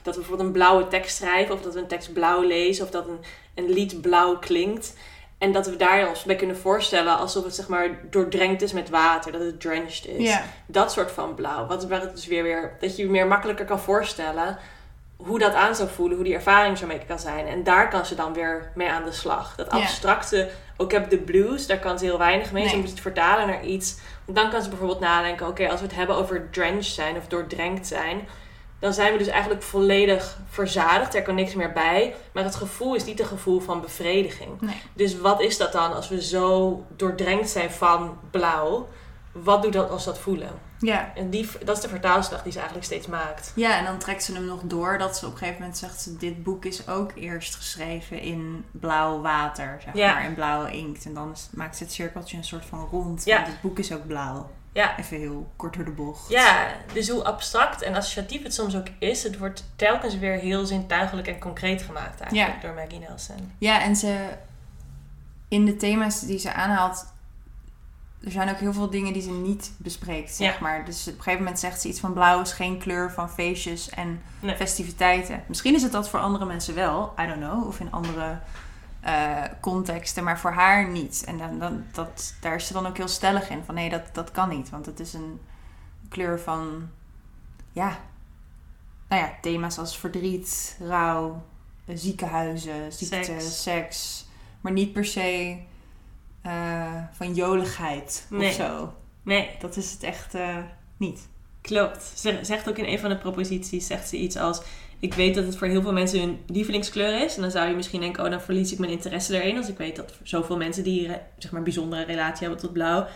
dat 0.01 0.15
we 0.15 0.19
bijvoorbeeld 0.19 0.47
een 0.47 0.53
blauwe 0.53 0.87
tekst 0.87 1.15
schrijven, 1.15 1.55
of 1.55 1.61
dat 1.61 1.73
we 1.73 1.79
een 1.79 1.87
tekst 1.87 2.13
blauw 2.13 2.41
lezen, 2.41 2.85
of 2.85 2.91
dat 2.91 3.07
een, 3.07 3.19
een 3.63 3.69
lied 3.69 4.01
blauw 4.01 4.37
klinkt. 4.37 4.93
En 5.37 5.51
dat 5.51 5.67
we 5.67 5.75
daar 5.75 6.07
ons 6.07 6.23
bij 6.23 6.35
kunnen 6.35 6.57
voorstellen 6.57 7.17
alsof 7.17 7.43
het 7.43 7.55
zeg 7.55 7.67
maar 7.67 7.89
doordrenkt 8.09 8.61
is 8.61 8.73
met 8.73 8.89
water, 8.89 9.31
dat 9.31 9.41
het 9.41 9.61
drenched 9.61 10.05
is. 10.07 10.29
Dat 10.65 10.91
soort 10.91 11.11
van 11.11 11.35
blauw. 11.35 11.65
Wat 11.67 11.87
waar 11.87 12.01
het 12.01 12.15
dus 12.15 12.27
weer 12.27 12.43
weer 12.43 12.77
dat 12.79 12.95
je 12.95 13.03
je 13.03 13.09
meer 13.09 13.27
makkelijker 13.27 13.65
kan 13.65 13.79
voorstellen 13.79 14.57
hoe 15.17 15.39
dat 15.39 15.53
aan 15.53 15.75
zou 15.75 15.89
voelen, 15.89 16.15
hoe 16.15 16.25
die 16.25 16.33
ervaring 16.35 16.77
zo 16.77 16.85
mee 16.87 17.01
kan 17.07 17.19
zijn. 17.19 17.47
En 17.47 17.63
daar 17.63 17.89
kan 17.89 18.05
ze 18.05 18.15
dan 18.15 18.33
weer 18.33 18.71
mee 18.75 18.89
aan 18.89 19.03
de 19.03 19.11
slag. 19.11 19.55
Dat 19.55 19.69
abstracte, 19.69 20.49
ook 20.77 20.91
heb 20.91 21.09
de 21.09 21.17
blues, 21.17 21.67
daar 21.67 21.79
kan 21.79 21.99
ze 21.99 22.05
heel 22.05 22.17
weinig 22.17 22.51
mee. 22.51 22.63
Ze 22.63 22.69
Nee. 22.71 22.79
moet 22.81 22.89
het 22.89 22.99
vertalen 22.99 23.47
naar 23.47 23.63
iets. 23.65 23.97
Want 24.25 24.37
dan 24.37 24.49
kan 24.49 24.61
ze 24.61 24.69
bijvoorbeeld 24.69 24.99
nadenken, 24.99 25.47
oké, 25.47 25.69
als 25.69 25.79
we 25.79 25.85
het 25.85 25.95
hebben 25.95 26.15
over 26.15 26.49
drenched 26.51 26.85
zijn 26.93 27.17
of 27.17 27.27
doordrenkt 27.27 27.87
zijn, 27.87 28.27
dan 28.79 28.93
zijn 28.93 29.11
we 29.11 29.17
dus 29.17 29.27
eigenlijk 29.27 29.63
volledig 29.63 30.37
verzadigd. 30.49 31.15
Er 31.15 31.21
kan 31.21 31.35
niks 31.35 31.53
meer 31.55 31.71
bij. 31.71 32.15
Maar 32.33 32.43
het 32.43 32.55
gevoel 32.55 32.95
is 32.95 33.05
niet 33.05 33.19
een 33.19 33.25
gevoel 33.25 33.59
van 33.59 33.81
bevrediging. 33.81 34.61
Nee. 34.61 34.81
Dus 34.93 35.17
wat 35.19 35.41
is 35.41 35.57
dat 35.57 35.71
dan 35.71 35.93
als 35.95 36.09
we 36.09 36.21
zo 36.23 36.83
doordrenkt 36.95 37.49
zijn 37.49 37.71
van 37.71 38.17
blauw? 38.31 38.87
Wat 39.31 39.61
doet 39.61 39.73
dat 39.73 39.89
als 39.89 40.05
dat 40.05 40.19
voelen? 40.19 40.49
Ja. 40.79 41.11
En 41.15 41.29
die, 41.29 41.49
dat 41.65 41.75
is 41.77 41.81
de 41.83 41.89
vertaalslag 41.89 42.41
die 42.43 42.51
ze 42.51 42.57
eigenlijk 42.57 42.87
steeds 42.87 43.07
maakt. 43.07 43.51
ja, 43.55 43.77
en 43.77 43.85
dan 43.85 43.97
trekt 43.97 44.23
ze 44.23 44.33
hem 44.33 44.45
nog 44.45 44.59
door 44.63 44.97
dat 44.97 45.17
ze 45.17 45.25
op 45.25 45.31
een 45.31 45.37
gegeven 45.37 45.59
moment 45.61 45.77
zegt... 45.77 46.01
Ze, 46.01 46.17
dit 46.17 46.43
boek 46.43 46.65
is 46.65 46.87
ook 46.87 47.11
eerst 47.15 47.55
geschreven 47.55 48.19
in 48.19 48.65
blauw 48.71 49.21
water, 49.21 49.79
zeg 49.83 49.93
Ja. 49.95 50.13
maar, 50.13 50.25
in 50.25 50.33
blauwe 50.33 50.71
inkt. 50.71 51.05
En 51.05 51.13
dan 51.13 51.31
is- 51.31 51.47
maakt 51.53 51.77
ze 51.77 51.83
het 51.83 51.93
cirkeltje 51.93 52.37
een 52.37 52.43
soort 52.43 52.65
van 52.65 52.87
rond. 52.91 53.25
Ja. 53.25 53.35
want 53.35 53.47
dit 53.47 53.61
boek 53.61 53.79
is 53.79 53.93
ook 53.93 54.07
blauw. 54.07 54.49
Ja. 54.73 54.97
Even 54.97 55.17
heel 55.17 55.51
kort 55.55 55.73
door 55.75 55.85
de 55.85 55.91
bocht. 55.91 56.29
Ja, 56.29 56.67
dus 56.93 57.09
hoe 57.09 57.23
abstract 57.23 57.81
en 57.81 57.95
associatief 57.95 58.43
het 58.43 58.53
soms 58.53 58.75
ook 58.75 58.87
is, 58.99 59.23
het 59.23 59.37
wordt 59.37 59.63
telkens 59.75 60.17
weer 60.17 60.33
heel 60.37 60.65
zintuigelijk 60.65 61.27
en 61.27 61.39
concreet 61.39 61.81
gemaakt 61.81 62.19
eigenlijk 62.21 62.61
door 62.61 62.73
Maggie 62.73 62.99
Nelson. 62.99 63.51
Ja, 63.57 63.81
en 63.81 63.95
ze... 63.95 64.17
In 65.47 65.65
de 65.65 65.75
thema's 65.75 66.19
die 66.21 66.39
ze 66.39 66.53
aanhaalt... 66.53 67.05
Er 68.23 68.31
zijn 68.31 68.49
ook 68.49 68.57
heel 68.59 68.73
veel 68.73 68.89
dingen 68.89 69.13
die 69.13 69.21
ze 69.21 69.31
niet 69.31 69.71
bespreekt, 69.77 70.35
zeg 70.35 70.53
Ja. 70.53 70.59
maar. 70.61 70.85
Dus 70.85 71.01
op 71.07 71.13
een 71.13 71.21
gegeven 71.21 71.39
moment 71.43 71.59
zegt 71.59 71.81
ze 71.81 71.87
iets 71.87 71.99
van... 71.99 72.13
Blauw 72.13 72.41
is 72.41 72.51
geen 72.51 72.79
kleur 72.79 73.11
van 73.11 73.29
feestjes 73.29 73.89
en 73.89 74.21
Nee. 74.39 74.55
festiviteiten. 74.55 75.43
Misschien 75.47 75.75
is 75.75 75.81
het 75.83 75.91
dat 75.91 76.09
voor 76.09 76.19
andere 76.19 76.45
mensen 76.45 76.75
wel. 76.75 77.13
I 77.19 77.25
don't 77.27 77.39
know. 77.39 77.67
Of 77.67 77.79
in 77.79 77.91
andere 77.91 78.39
eh, 79.01 79.43
contexten, 79.61 80.23
maar 80.23 80.39
voor 80.39 80.51
haar 80.51 80.87
niet. 80.89 81.23
En 81.25 81.37
dan, 81.37 81.59
dan, 81.59 81.83
dat, 81.91 82.33
daar 82.41 82.55
is 82.55 82.67
ze 82.67 82.73
dan 82.73 82.85
ook 82.87 82.97
heel 82.97 83.07
stellig 83.07 83.49
in. 83.49 83.63
Van 83.65 83.75
nee, 83.75 83.89
dat, 83.89 84.01
dat 84.13 84.31
kan 84.31 84.49
niet. 84.49 84.69
Want 84.69 84.85
het 84.85 84.99
is 84.99 85.13
een 85.13 85.39
kleur 86.09 86.39
van, 86.39 86.89
ja, 87.71 87.97
nou 89.09 89.21
ja, 89.21 89.33
thema's 89.41 89.77
als 89.77 89.97
verdriet, 89.97 90.77
rouw, 90.79 91.43
eh, 91.85 91.95
ziekenhuizen, 91.97 92.93
ziekte, 92.93 93.23
Seks. 93.23 93.63
seks. 93.63 94.25
maar 94.61 94.71
niet 94.71 94.93
per 94.93 95.05
se 95.05 95.57
eh, 96.41 97.03
van 97.11 97.33
joligheid 97.33 98.25
Nee. 98.29 98.47
of 98.49 98.53
zo. 98.55 98.93
Nee, 99.23 99.55
Dat 99.59 99.75
is 99.75 99.91
het 99.91 100.03
echt 100.03 100.33
niet. 100.97 101.27
klopt. 101.61 102.11
Ze 102.15 102.39
zegt 102.41 102.69
ook 102.69 102.77
in 102.77 102.85
een 102.85 102.99
van 102.99 103.09
de 103.09 103.17
proposities, 103.17 103.87
zegt 103.87 104.07
ze 104.09 104.17
iets 104.17 104.35
als... 104.37 104.61
Ik 104.99 105.13
weet 105.13 105.35
dat 105.35 105.45
het 105.45 105.57
voor 105.57 105.67
heel 105.67 105.81
veel 105.81 105.93
mensen 105.93 106.19
hun 106.19 106.39
lievelingskleur 106.47 107.23
is. 107.23 107.35
En 107.35 107.41
dan 107.41 107.51
zou 107.51 107.69
je 107.69 107.75
misschien 107.75 107.99
denken, 108.01 108.23
oh, 108.23 108.29
dan 108.29 108.41
verlies 108.41 108.71
ik 108.71 108.79
mijn 108.79 108.91
interesse 108.91 109.41
erin. 109.41 109.57
Als 109.57 109.69
ik 109.69 109.77
weet 109.77 109.95
dat 109.95 110.13
zoveel 110.23 110.57
mensen 110.57 110.83
die 110.83 111.07
eh, 111.07 111.13
zeg 111.37 111.51
maar, 111.51 111.59
een 111.59 111.65
bijzondere 111.65 112.03
relatie 112.03 112.47
hebben 112.47 112.59
tot 112.59 112.73
blauw. 112.73 113.07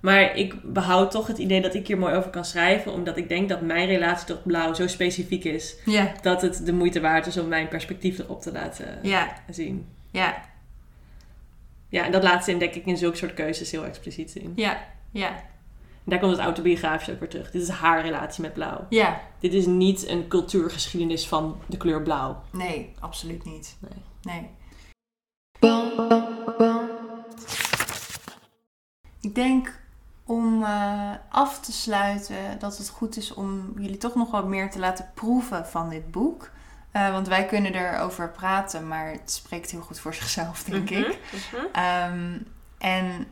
Maar 0.00 0.36
ik 0.36 0.54
behoud 0.62 1.10
toch 1.10 1.26
het 1.26 1.38
idee 1.38 1.60
dat 1.60 1.74
ik 1.74 1.86
hier 1.86 1.98
mooi 1.98 2.14
over 2.14 2.30
kan 2.30 2.44
schrijven. 2.44 2.92
Omdat 2.92 3.16
ik 3.16 3.28
denk 3.28 3.48
dat 3.48 3.60
mijn 3.60 3.86
relatie 3.86 4.26
tot 4.26 4.44
blauw 4.44 4.74
zo 4.74 4.86
specifiek 4.86 5.44
is. 5.44 5.76
Ja, 5.84 6.12
Dat 6.22 6.42
het 6.42 6.66
de 6.66 6.72
moeite 6.72 7.00
waard 7.00 7.26
is 7.26 7.38
om 7.38 7.48
mijn 7.48 7.68
perspectief 7.68 8.18
erop 8.18 8.42
te 8.42 8.52
laten 8.52 8.98
ja, 9.02 9.36
zien. 9.50 9.86
ja, 10.10 10.42
Ja, 11.88 12.04
en 12.04 12.12
dat 12.12 12.22
laat 12.22 12.44
ze 12.44 12.50
in, 12.50 12.58
denk 12.58 12.74
ik 12.74 12.86
in 12.86 12.96
zulke 12.96 13.16
soort 13.16 13.34
keuzes 13.34 13.70
heel 13.70 13.84
expliciet 13.84 14.30
zien. 14.30 14.52
ja, 14.56 14.84
ja, 15.10 15.42
daar 16.04 16.18
komt 16.18 16.32
het 16.32 16.40
autobiografisch 16.40 17.10
ook 17.10 17.20
weer 17.20 17.28
terug. 17.28 17.50
Dit 17.50 17.62
is 17.62 17.68
haar 17.68 18.02
relatie 18.02 18.42
met 18.42 18.52
blauw. 18.52 18.86
ja. 18.88 19.20
Dit 19.40 19.52
is 19.52 19.66
niet 19.66 20.08
een 20.08 20.28
cultuurgeschiedenis 20.28 21.28
van 21.28 21.60
de 21.66 21.76
kleur 21.76 22.02
blauw. 22.02 22.42
Nee, 22.50 22.94
absoluut 23.00 23.44
niet. 23.44 23.76
Nee. 23.80 24.02
Nee. 24.22 24.50
Ik 29.20 29.34
denk 29.34 29.80
om 30.24 30.62
eh, 30.62 31.10
af 31.28 31.60
te 31.60 31.72
sluiten 31.72 32.58
dat 32.58 32.78
het 32.78 32.88
goed 32.88 33.16
is 33.16 33.34
om 33.34 33.74
jullie 33.78 33.98
toch 33.98 34.14
nog 34.14 34.30
wat 34.30 34.46
meer 34.46 34.70
te 34.70 34.78
laten 34.78 35.10
proeven 35.14 35.66
van 35.66 35.88
dit 35.88 36.10
boek. 36.10 36.50
Eh, 36.90 37.10
want 37.12 37.28
wij 37.28 37.46
kunnen 37.46 37.74
erover 37.74 38.30
praten, 38.30 38.88
maar 38.88 39.10
het 39.10 39.30
spreekt 39.30 39.70
heel 39.70 39.80
goed 39.80 40.00
voor 40.00 40.14
zichzelf, 40.14 40.64
denk 40.64 40.90
ik. 40.90 41.18
Mhm. 41.32 41.64
Ehm, 41.72 42.38
en 42.78 43.26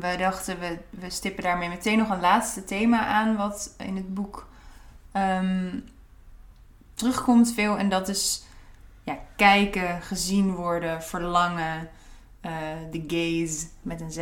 we 0.00 0.16
dachten, 0.18 0.58
we, 0.58 0.78
we 0.90 1.10
stippen 1.10 1.42
daarmee 1.42 1.68
meteen 1.68 1.98
nog 1.98 2.10
een 2.10 2.20
laatste 2.20 2.64
thema 2.64 3.06
aan, 3.06 3.36
wat 3.36 3.74
in 3.78 3.96
het 3.96 4.14
boek 4.14 4.48
ehm, 5.12 5.78
terugkomt 6.94 7.52
veel. 7.52 7.78
En 7.78 7.88
dat 7.88 8.08
is 8.08 8.44
ja, 9.04 9.18
kijken, 9.36 10.02
gezien 10.02 10.54
worden, 10.54 11.02
verlangen, 11.02 11.88
eh, 12.40 12.52
de 12.90 13.04
gaze 13.06 13.66
met 13.82 14.00
een 14.00 14.12
Z. 14.12 14.18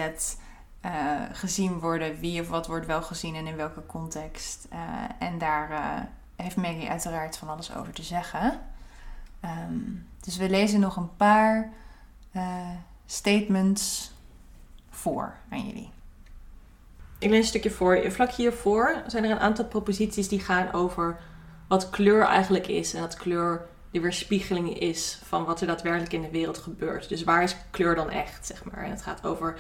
eh, 0.81 0.91
gezien 1.33 1.79
worden, 1.79 2.19
wie 2.19 2.41
of 2.41 2.49
wat 2.49 2.67
wordt 2.67 2.87
wel 2.87 3.03
gezien 3.03 3.35
en 3.35 3.47
in 3.47 3.57
welke 3.57 3.87
context. 3.87 4.67
Eh, 4.71 4.79
en 5.19 5.39
daar 5.39 6.09
heeft 6.37 6.57
Maggie 6.57 6.91
uiteraard 6.91 7.37
van 7.37 7.49
alles 7.49 7.75
over 7.75 7.93
te 7.93 8.03
zeggen. 8.03 8.61
Ehm, 9.41 9.79
dus 10.21 10.37
we 10.37 10.51
lezen 10.51 10.81
nog 10.81 10.97
een 10.97 11.17
paar 11.17 11.73
statements 13.07 14.14
voor 14.95 15.35
aan 15.51 15.67
jullie. 15.67 15.91
Ik 17.19 17.31
lees 17.31 17.39
een 17.39 17.45
stukje 17.45 17.71
voor. 17.71 18.11
Vlak 18.11 18.31
hiervoor 18.31 19.03
zijn 19.07 19.25
er 19.25 19.31
een 19.31 19.39
aantal 19.39 19.65
proposities 19.65 20.29
die 20.29 20.41
gaan 20.41 20.73
over 20.73 21.19
wat 21.69 21.91
kleur 21.91 22.23
eigenlijk 22.23 22.67
is. 22.67 22.95
En 22.95 23.01
dat 23.01 23.17
kleur 23.17 23.67
de 23.91 24.01
weerspiegeling 24.01 24.79
is 24.79 25.19
van 25.25 25.45
wat 25.45 25.61
er 25.61 25.67
daadwerkelijk 25.67 26.13
in 26.13 26.23
de 26.23 26.31
wereld 26.31 26.59
gebeurt. 26.59 27.09
Dus 27.09 27.25
waar 27.25 27.43
is 27.43 27.57
kleur 27.71 27.95
dan 27.95 28.11
echt, 28.11 28.47
zeg 28.47 28.65
maar. 28.65 28.85
En 28.85 28.91
het 28.91 29.03
gaat 29.03 29.25
over 29.25 29.59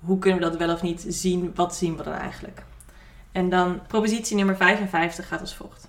hoe 0.00 0.18
kunnen 0.18 0.40
we 0.40 0.48
dat 0.48 0.58
wel 0.58 0.74
of 0.74 0.82
niet 0.82 1.04
zien. 1.08 1.52
Wat 1.54 1.76
zien 1.76 1.96
we 1.96 2.02
dan 2.02 2.12
eigenlijk? 2.12 2.62
En 3.32 3.48
dan 3.48 3.80
propositie 3.86 4.36
nummer 4.36 4.56
55 4.56 5.28
gaat 5.28 5.40
als 5.40 5.54
volgt. 5.54 5.88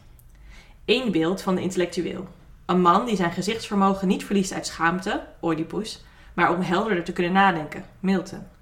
Eén 0.85 1.11
beeld 1.11 1.41
van 1.41 1.55
de 1.55 1.61
intellectueel. 1.61 2.27
Een 2.65 2.81
man 2.81 3.05
die 3.05 3.15
zijn 3.15 3.31
gezichtsvermogen 3.31 4.07
niet 4.07 4.25
verliest 4.25 4.53
uit 4.53 4.67
schaamte, 4.67 5.23
Oedipus, 5.41 6.03
maar 6.33 6.53
om 6.53 6.61
helderder 6.61 7.03
te 7.03 7.13
kunnen 7.13 7.33
nadenken, 7.33 7.85
Milton. 7.99 8.52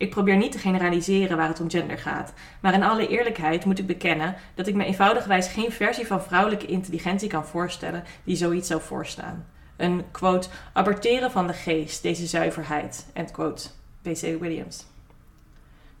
Ik 0.00 0.10
probeer 0.10 0.36
niet 0.36 0.52
te 0.52 0.58
generaliseren 0.58 1.36
waar 1.36 1.48
het 1.48 1.60
om 1.60 1.70
gender 1.70 1.98
gaat, 1.98 2.32
maar 2.60 2.74
in 2.74 2.82
alle 2.82 3.08
eerlijkheid 3.08 3.64
moet 3.64 3.78
ik 3.78 3.86
bekennen 3.86 4.36
dat 4.54 4.66
ik 4.66 4.74
me 4.74 4.84
eenvoudigwijs 4.84 5.48
geen 5.48 5.72
versie 5.72 6.06
van 6.06 6.22
vrouwelijke 6.22 6.66
intelligentie 6.66 7.28
kan 7.28 7.46
voorstellen 7.46 8.04
die 8.24 8.36
zoiets 8.36 8.68
zou 8.68 8.80
voorstaan. 8.80 9.46
Een, 9.76 10.04
quote, 10.10 10.48
aborteren 10.72 11.30
van 11.30 11.46
de 11.46 11.52
geest, 11.52 12.02
deze 12.02 12.26
zuiverheid, 12.26 13.06
end 13.12 13.30
quote, 13.30 13.68
P.C. 14.02 14.20
Williams. 14.20 14.86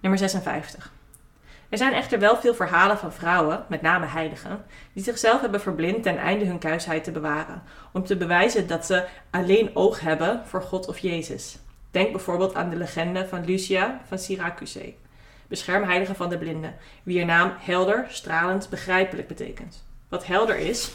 Nummer 0.00 0.18
56. 0.18 0.92
Er 1.68 1.78
zijn 1.78 1.92
echter 1.92 2.18
wel 2.18 2.36
veel 2.36 2.54
verhalen 2.54 2.98
van 2.98 3.12
vrouwen, 3.12 3.64
met 3.68 3.82
name 3.82 4.06
heiligen, 4.06 4.64
die 4.92 5.04
zichzelf 5.04 5.40
hebben 5.40 5.60
verblind 5.60 6.02
ten 6.02 6.18
einde 6.18 6.44
hun 6.44 6.58
kuisheid 6.58 7.04
te 7.04 7.10
bewaren, 7.10 7.62
om 7.92 8.04
te 8.04 8.16
bewijzen 8.16 8.66
dat 8.66 8.86
ze 8.86 9.06
alleen 9.30 9.70
oog 9.74 10.00
hebben 10.00 10.42
voor 10.46 10.62
God 10.62 10.88
of 10.88 10.98
Jezus. 10.98 11.58
Denk 11.90 12.12
bijvoorbeeld 12.12 12.54
aan 12.54 12.70
de 12.70 12.76
legende 12.76 13.28
van 13.28 13.44
Lucia 13.44 14.00
van 14.06 14.18
Syracuse, 14.18 14.94
beschermheilige 15.48 16.14
van 16.14 16.28
de 16.28 16.38
blinden, 16.38 16.76
wier 17.02 17.24
naam 17.24 17.52
helder, 17.58 18.06
stralend, 18.08 18.68
begrijpelijk 18.68 19.28
betekent. 19.28 19.84
Wat 20.08 20.26
helder 20.26 20.56
is, 20.56 20.90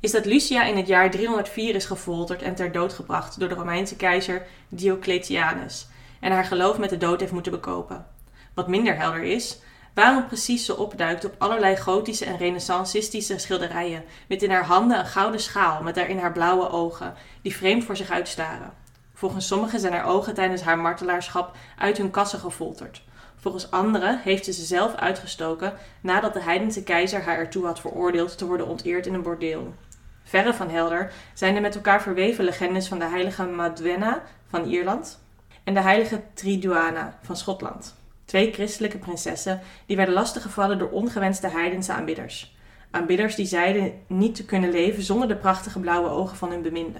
is 0.00 0.10
dat 0.10 0.24
Lucia 0.24 0.64
in 0.64 0.76
het 0.76 0.86
jaar 0.86 1.10
304 1.10 1.74
is 1.74 1.84
gefolterd 1.84 2.42
en 2.42 2.54
ter 2.54 2.72
dood 2.72 2.92
gebracht 2.92 3.38
door 3.38 3.48
de 3.48 3.54
Romeinse 3.54 3.96
keizer 3.96 4.46
Diocletianus 4.68 5.88
en 6.20 6.32
haar 6.32 6.44
geloof 6.44 6.78
met 6.78 6.90
de 6.90 6.96
dood 6.96 7.20
heeft 7.20 7.32
moeten 7.32 7.52
bekopen. 7.52 8.06
Wat 8.54 8.68
minder 8.68 8.96
helder 8.96 9.22
is, 9.22 9.58
waarom 9.94 10.26
precies 10.26 10.64
ze 10.64 10.76
opduikt 10.76 11.24
op 11.24 11.34
allerlei 11.38 11.76
gotische 11.76 12.24
en 12.24 12.36
renaissancistische 12.36 13.38
schilderijen, 13.38 14.04
met 14.28 14.42
in 14.42 14.50
haar 14.50 14.64
handen 14.64 14.98
een 14.98 15.06
gouden 15.06 15.40
schaal 15.40 15.82
met 15.82 15.94
daarin 15.94 16.18
haar 16.18 16.32
blauwe 16.32 16.70
ogen, 16.70 17.14
die 17.42 17.56
vreemd 17.56 17.84
voor 17.84 17.96
zich 17.96 18.10
uitstaren. 18.10 18.72
Volgens 19.18 19.46
sommigen 19.46 19.80
zijn 19.80 19.92
haar 19.92 20.06
ogen 20.06 20.34
tijdens 20.34 20.62
haar 20.62 20.78
martelaarschap 20.78 21.56
uit 21.78 21.96
hun 21.96 22.10
kassen 22.10 22.38
gefolterd. 22.38 23.02
Volgens 23.36 23.70
anderen 23.70 24.18
heeft 24.18 24.44
ze 24.44 24.52
ze 24.52 24.64
zelf 24.64 24.94
uitgestoken 24.94 25.74
nadat 26.00 26.32
de 26.32 26.42
heidense 26.42 26.82
keizer 26.82 27.22
haar 27.22 27.38
ertoe 27.38 27.66
had 27.66 27.80
veroordeeld 27.80 28.38
te 28.38 28.46
worden 28.46 28.66
onteerd 28.66 29.06
in 29.06 29.14
een 29.14 29.22
bordeel. 29.22 29.74
Verre 30.22 30.54
van 30.54 30.70
helder 30.70 31.12
zijn 31.34 31.54
de 31.54 31.60
met 31.60 31.74
elkaar 31.74 32.02
verweven 32.02 32.44
legendes 32.44 32.88
van 32.88 32.98
de 32.98 33.04
heilige 33.04 33.44
Madwenna 33.44 34.22
van 34.48 34.64
Ierland 34.64 35.20
en 35.64 35.74
de 35.74 35.80
heilige 35.80 36.22
Triduana 36.34 37.18
van 37.22 37.36
Schotland. 37.36 37.94
Twee 38.24 38.52
christelijke 38.52 38.98
prinsessen 38.98 39.60
die 39.86 39.96
werden 39.96 40.14
lastiggevallen 40.14 40.78
door 40.78 40.90
ongewenste 40.90 41.48
heidense 41.48 41.92
aanbidders. 41.92 42.56
Aanbidders 42.90 43.34
die 43.34 43.46
zeiden 43.46 43.92
niet 44.06 44.34
te 44.34 44.44
kunnen 44.44 44.70
leven 44.70 45.02
zonder 45.02 45.28
de 45.28 45.36
prachtige 45.36 45.80
blauwe 45.80 46.08
ogen 46.08 46.36
van 46.36 46.50
hun 46.50 46.62
beminde. 46.62 46.98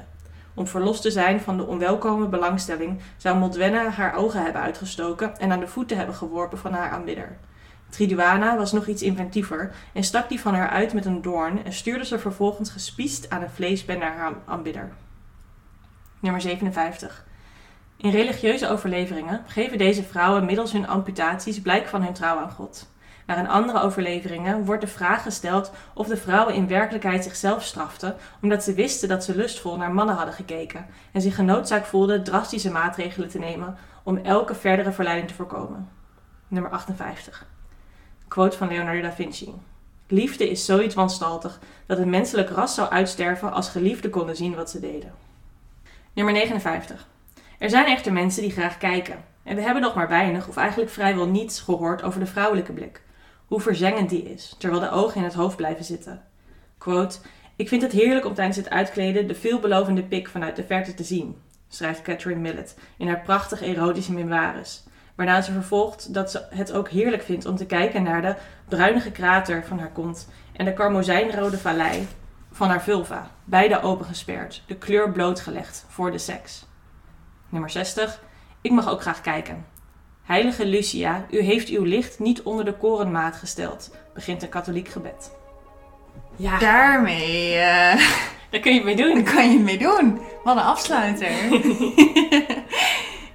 Om 0.58 0.66
verlost 0.66 1.02
te 1.02 1.10
zijn 1.10 1.40
van 1.40 1.56
de 1.56 1.66
onwelkome 1.66 2.28
belangstelling 2.28 3.00
zou 3.16 3.38
Modwenna 3.38 3.90
haar 3.90 4.14
ogen 4.14 4.42
hebben 4.42 4.62
uitgestoken 4.62 5.38
en 5.38 5.52
aan 5.52 5.60
de 5.60 5.68
voeten 5.68 5.96
hebben 5.96 6.14
geworpen 6.14 6.58
van 6.58 6.72
haar 6.72 6.90
aanbidder. 6.90 7.36
Triduana 7.88 8.56
was 8.56 8.72
nog 8.72 8.86
iets 8.86 9.02
inventiever 9.02 9.74
en 9.92 10.04
stak 10.04 10.28
die 10.28 10.40
van 10.40 10.54
haar 10.54 10.68
uit 10.68 10.92
met 10.92 11.04
een 11.04 11.22
doorn 11.22 11.64
en 11.64 11.72
stuurde 11.72 12.04
ze 12.04 12.18
vervolgens 12.18 12.70
gespiest 12.70 13.30
aan 13.30 13.42
een 13.42 13.50
vleesben 13.50 13.98
naar 13.98 14.16
haar 14.16 14.34
aanbidder. 14.46 14.92
Nummer 16.20 16.40
57. 16.40 17.26
In 17.96 18.10
religieuze 18.10 18.68
overleveringen 18.68 19.42
geven 19.46 19.78
deze 19.78 20.02
vrouwen 20.02 20.44
middels 20.44 20.72
hun 20.72 20.88
amputaties 20.88 21.60
blijk 21.60 21.86
van 21.86 22.02
hun 22.02 22.12
trouw 22.12 22.38
aan 22.38 22.50
God. 22.50 22.90
Maar 23.28 23.38
in 23.38 23.48
andere 23.48 23.80
overleveringen 23.80 24.64
wordt 24.64 24.80
de 24.80 24.88
vraag 24.88 25.22
gesteld 25.22 25.72
of 25.94 26.06
de 26.06 26.16
vrouwen 26.16 26.54
in 26.54 26.68
werkelijkheid 26.68 27.24
zichzelf 27.24 27.62
straften 27.62 28.16
omdat 28.42 28.64
ze 28.64 28.74
wisten 28.74 29.08
dat 29.08 29.24
ze 29.24 29.36
lustvol 29.36 29.76
naar 29.76 29.92
mannen 29.92 30.14
hadden 30.14 30.34
gekeken 30.34 30.86
en 31.12 31.20
zich 31.20 31.34
genoodzaakt 31.34 31.86
voelden 31.86 32.24
drastische 32.24 32.70
maatregelen 32.70 33.28
te 33.28 33.38
nemen 33.38 33.76
om 34.02 34.16
elke 34.16 34.54
verdere 34.54 34.92
verleiding 34.92 35.28
te 35.28 35.34
voorkomen. 35.34 35.88
Nummer 36.48 36.70
58. 36.70 37.46
Quote 38.28 38.56
van 38.56 38.68
Leonardo 38.68 39.00
da 39.00 39.12
Vinci. 39.12 39.54
Liefde 40.06 40.50
is 40.50 40.64
zoiets 40.64 40.94
wanstaltig 40.94 41.58
dat 41.86 41.98
het 41.98 42.06
menselijk 42.06 42.50
ras 42.50 42.74
zou 42.74 42.90
uitsterven 42.90 43.52
als 43.52 43.68
geliefden 43.68 44.10
konden 44.10 44.36
zien 44.36 44.54
wat 44.54 44.70
ze 44.70 44.80
deden. 44.80 45.14
Nummer 46.12 46.34
59. 46.34 47.06
Er 47.58 47.70
zijn 47.70 47.86
echter 47.86 48.12
mensen 48.12 48.42
die 48.42 48.50
graag 48.50 48.78
kijken. 48.78 49.24
En 49.42 49.56
we 49.56 49.62
hebben 49.62 49.82
nog 49.82 49.94
maar 49.94 50.08
weinig 50.08 50.48
of 50.48 50.56
eigenlijk 50.56 50.90
vrijwel 50.90 51.26
niets 51.26 51.60
gehoord 51.60 52.02
over 52.02 52.20
de 52.20 52.26
vrouwelijke 52.26 52.72
blik. 52.72 53.06
Hoe 53.48 53.60
verzengend 53.60 54.08
die 54.08 54.22
is, 54.22 54.54
terwijl 54.58 54.80
de 54.80 54.90
ogen 54.90 55.16
in 55.16 55.24
het 55.24 55.34
hoofd 55.34 55.56
blijven 55.56 55.84
zitten. 55.84 56.22
Ik 57.56 57.68
vind 57.68 57.82
het 57.82 57.92
heerlijk 57.92 58.24
om 58.24 58.34
tijdens 58.34 58.56
het 58.56 58.70
uitkleden 58.70 59.26
de 59.26 59.34
veelbelovende 59.34 60.02
pik 60.02 60.28
vanuit 60.28 60.56
de 60.56 60.64
verte 60.64 60.94
te 60.94 61.04
zien, 61.04 61.36
schrijft 61.68 62.02
Catherine 62.02 62.40
Millet 62.40 62.78
in 62.96 63.06
haar 63.06 63.20
prachtig 63.20 63.62
erotische 63.62 64.12
memoires. 64.12 64.82
Waarna 65.14 65.40
ze 65.40 65.52
vervolgt 65.52 66.14
dat 66.14 66.30
ze 66.30 66.46
het 66.50 66.72
ook 66.72 66.88
heerlijk 66.88 67.22
vindt 67.22 67.46
om 67.46 67.56
te 67.56 67.66
kijken 67.66 68.02
naar 68.02 68.22
de 68.22 68.36
bruinige 68.68 69.10
krater 69.10 69.64
van 69.64 69.78
haar 69.78 69.92
kont 69.92 70.28
en 70.52 70.64
de 70.64 70.72
karmozijnrode 70.72 71.58
vallei 71.58 72.06
van 72.52 72.68
haar 72.68 72.82
vulva, 72.82 73.30
beide 73.44 73.82
opengesperd, 73.82 74.62
de 74.66 74.76
kleur 74.76 75.12
blootgelegd 75.12 75.84
voor 75.88 76.10
de 76.10 76.18
seks. 76.18 76.66
Nummer 77.48 77.70
60. 77.70 78.22
Ik 78.60 78.70
mag 78.70 78.88
ook 78.88 79.00
graag 79.00 79.20
kijken. 79.20 79.66
Heilige 80.28 80.66
Lucia, 80.66 81.26
u 81.30 81.40
heeft 81.40 81.68
uw 81.68 81.84
licht 81.84 82.18
niet 82.18 82.42
onder 82.42 82.64
de 82.64 82.72
korenmaat 82.72 83.36
gesteld, 83.36 83.90
begint 84.14 84.42
een 84.42 84.48
katholiek 84.48 84.88
gebed. 84.88 85.30
Ja, 86.36 86.58
Daarmee 86.58 87.54
eh, 87.54 88.00
daar 88.50 88.60
kun 88.60 88.74
je 88.74 88.84
mee 88.84 88.96
doen. 88.96 89.14
daar 89.24 89.34
kan 89.34 89.52
je 89.52 89.58
mee 89.58 89.78
doen. 89.78 90.20
Wat 90.44 90.56
een 90.56 90.62
afsluiter. 90.62 91.28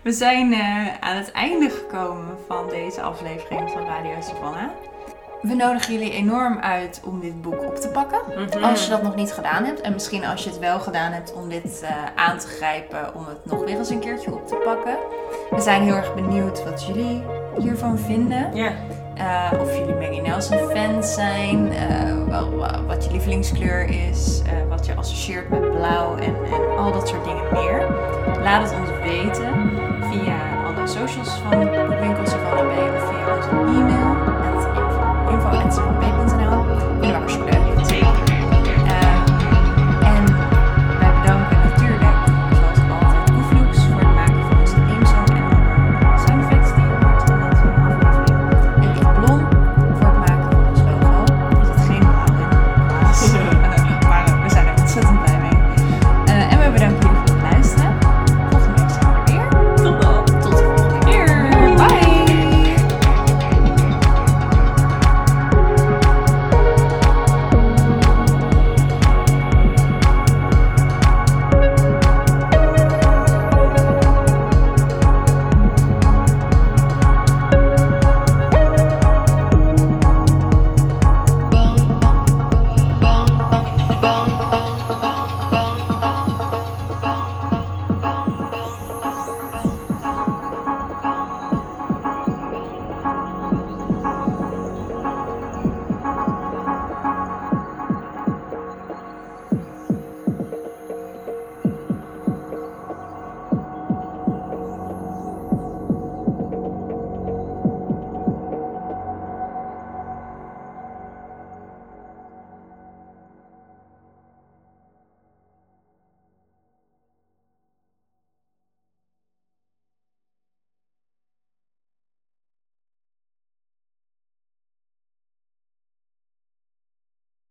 We 0.03 0.11
zijn 0.11 0.53
eh, 0.53 0.87
aan 0.99 1.15
het 1.15 1.31
einde 1.31 1.69
gekomen 1.69 2.37
van 2.47 2.69
deze 2.69 3.01
aflevering 3.01 3.69
van 3.71 3.85
Radio 3.85 4.21
Savannah 4.21 4.69
we 5.43 5.55
nodigen 5.55 5.93
jullie 5.93 6.11
enorm 6.11 6.59
uit 6.59 7.01
om 7.05 7.19
dit 7.19 7.41
boek 7.41 7.63
op 7.63 7.75
te 7.75 7.87
pakken. 7.87 8.19
Mhm. 8.27 8.63
Als 8.63 8.83
je 8.83 8.89
dat 8.89 9.03
nog 9.03 9.15
niet 9.15 9.31
gedaan 9.31 9.63
hebt. 9.63 9.81
En 9.81 9.93
misschien 9.93 10.25
als 10.25 10.43
je 10.43 10.49
het 10.49 10.59
wel 10.59 10.79
gedaan 10.79 11.11
hebt 11.11 11.33
om 11.33 11.49
dit 11.49 11.81
eh, 11.81 11.89
aan 12.15 12.37
te 12.37 12.47
grijpen. 12.47 13.15
Om 13.15 13.25
het 13.25 13.45
nog 13.45 13.65
weer 13.65 13.77
eens 13.77 13.89
een 13.89 13.99
keertje 13.99 14.33
op 14.33 14.47
te 14.47 14.55
pakken. 14.55 14.97
We 15.49 15.61
zijn 15.61 15.81
heel 15.81 15.95
erg 15.95 16.15
benieuwd 16.15 16.63
wat 16.63 16.85
jullie 16.85 17.23
hiervan 17.57 17.99
vinden. 17.99 18.53
Eh, 18.53 19.51
of 19.59 19.77
jullie 19.77 19.95
Maggie 19.95 20.21
Nelson 20.21 20.57
fans 20.57 21.13
zijn. 21.13 21.71
Eh, 21.71 22.27
wel, 22.27 22.57
wat 22.87 23.05
je 23.05 23.11
lievelingskleur 23.11 24.09
is. 24.09 24.41
wat 24.69 24.85
je 24.85 24.95
associeert 24.95 25.49
met 25.49 25.71
blauw. 25.71 26.15
En, 26.15 26.35
en, 26.35 26.77
al 26.77 26.91
dat 26.91 27.07
soort 27.07 27.23
dingen 27.23 27.53
meer. 27.53 27.87
Laat 28.43 28.69
het 28.69 28.79
ons 28.79 28.89
weten. 28.89 29.71
Via 30.11 30.65
alle 30.65 30.87
socials 30.87 31.29
van 31.29 31.59
Winkels 31.99 32.29
Savannah 32.29 32.95
Of 32.95 33.09
via 33.09 33.35
onze 33.35 33.49
e-mail. 33.49 33.92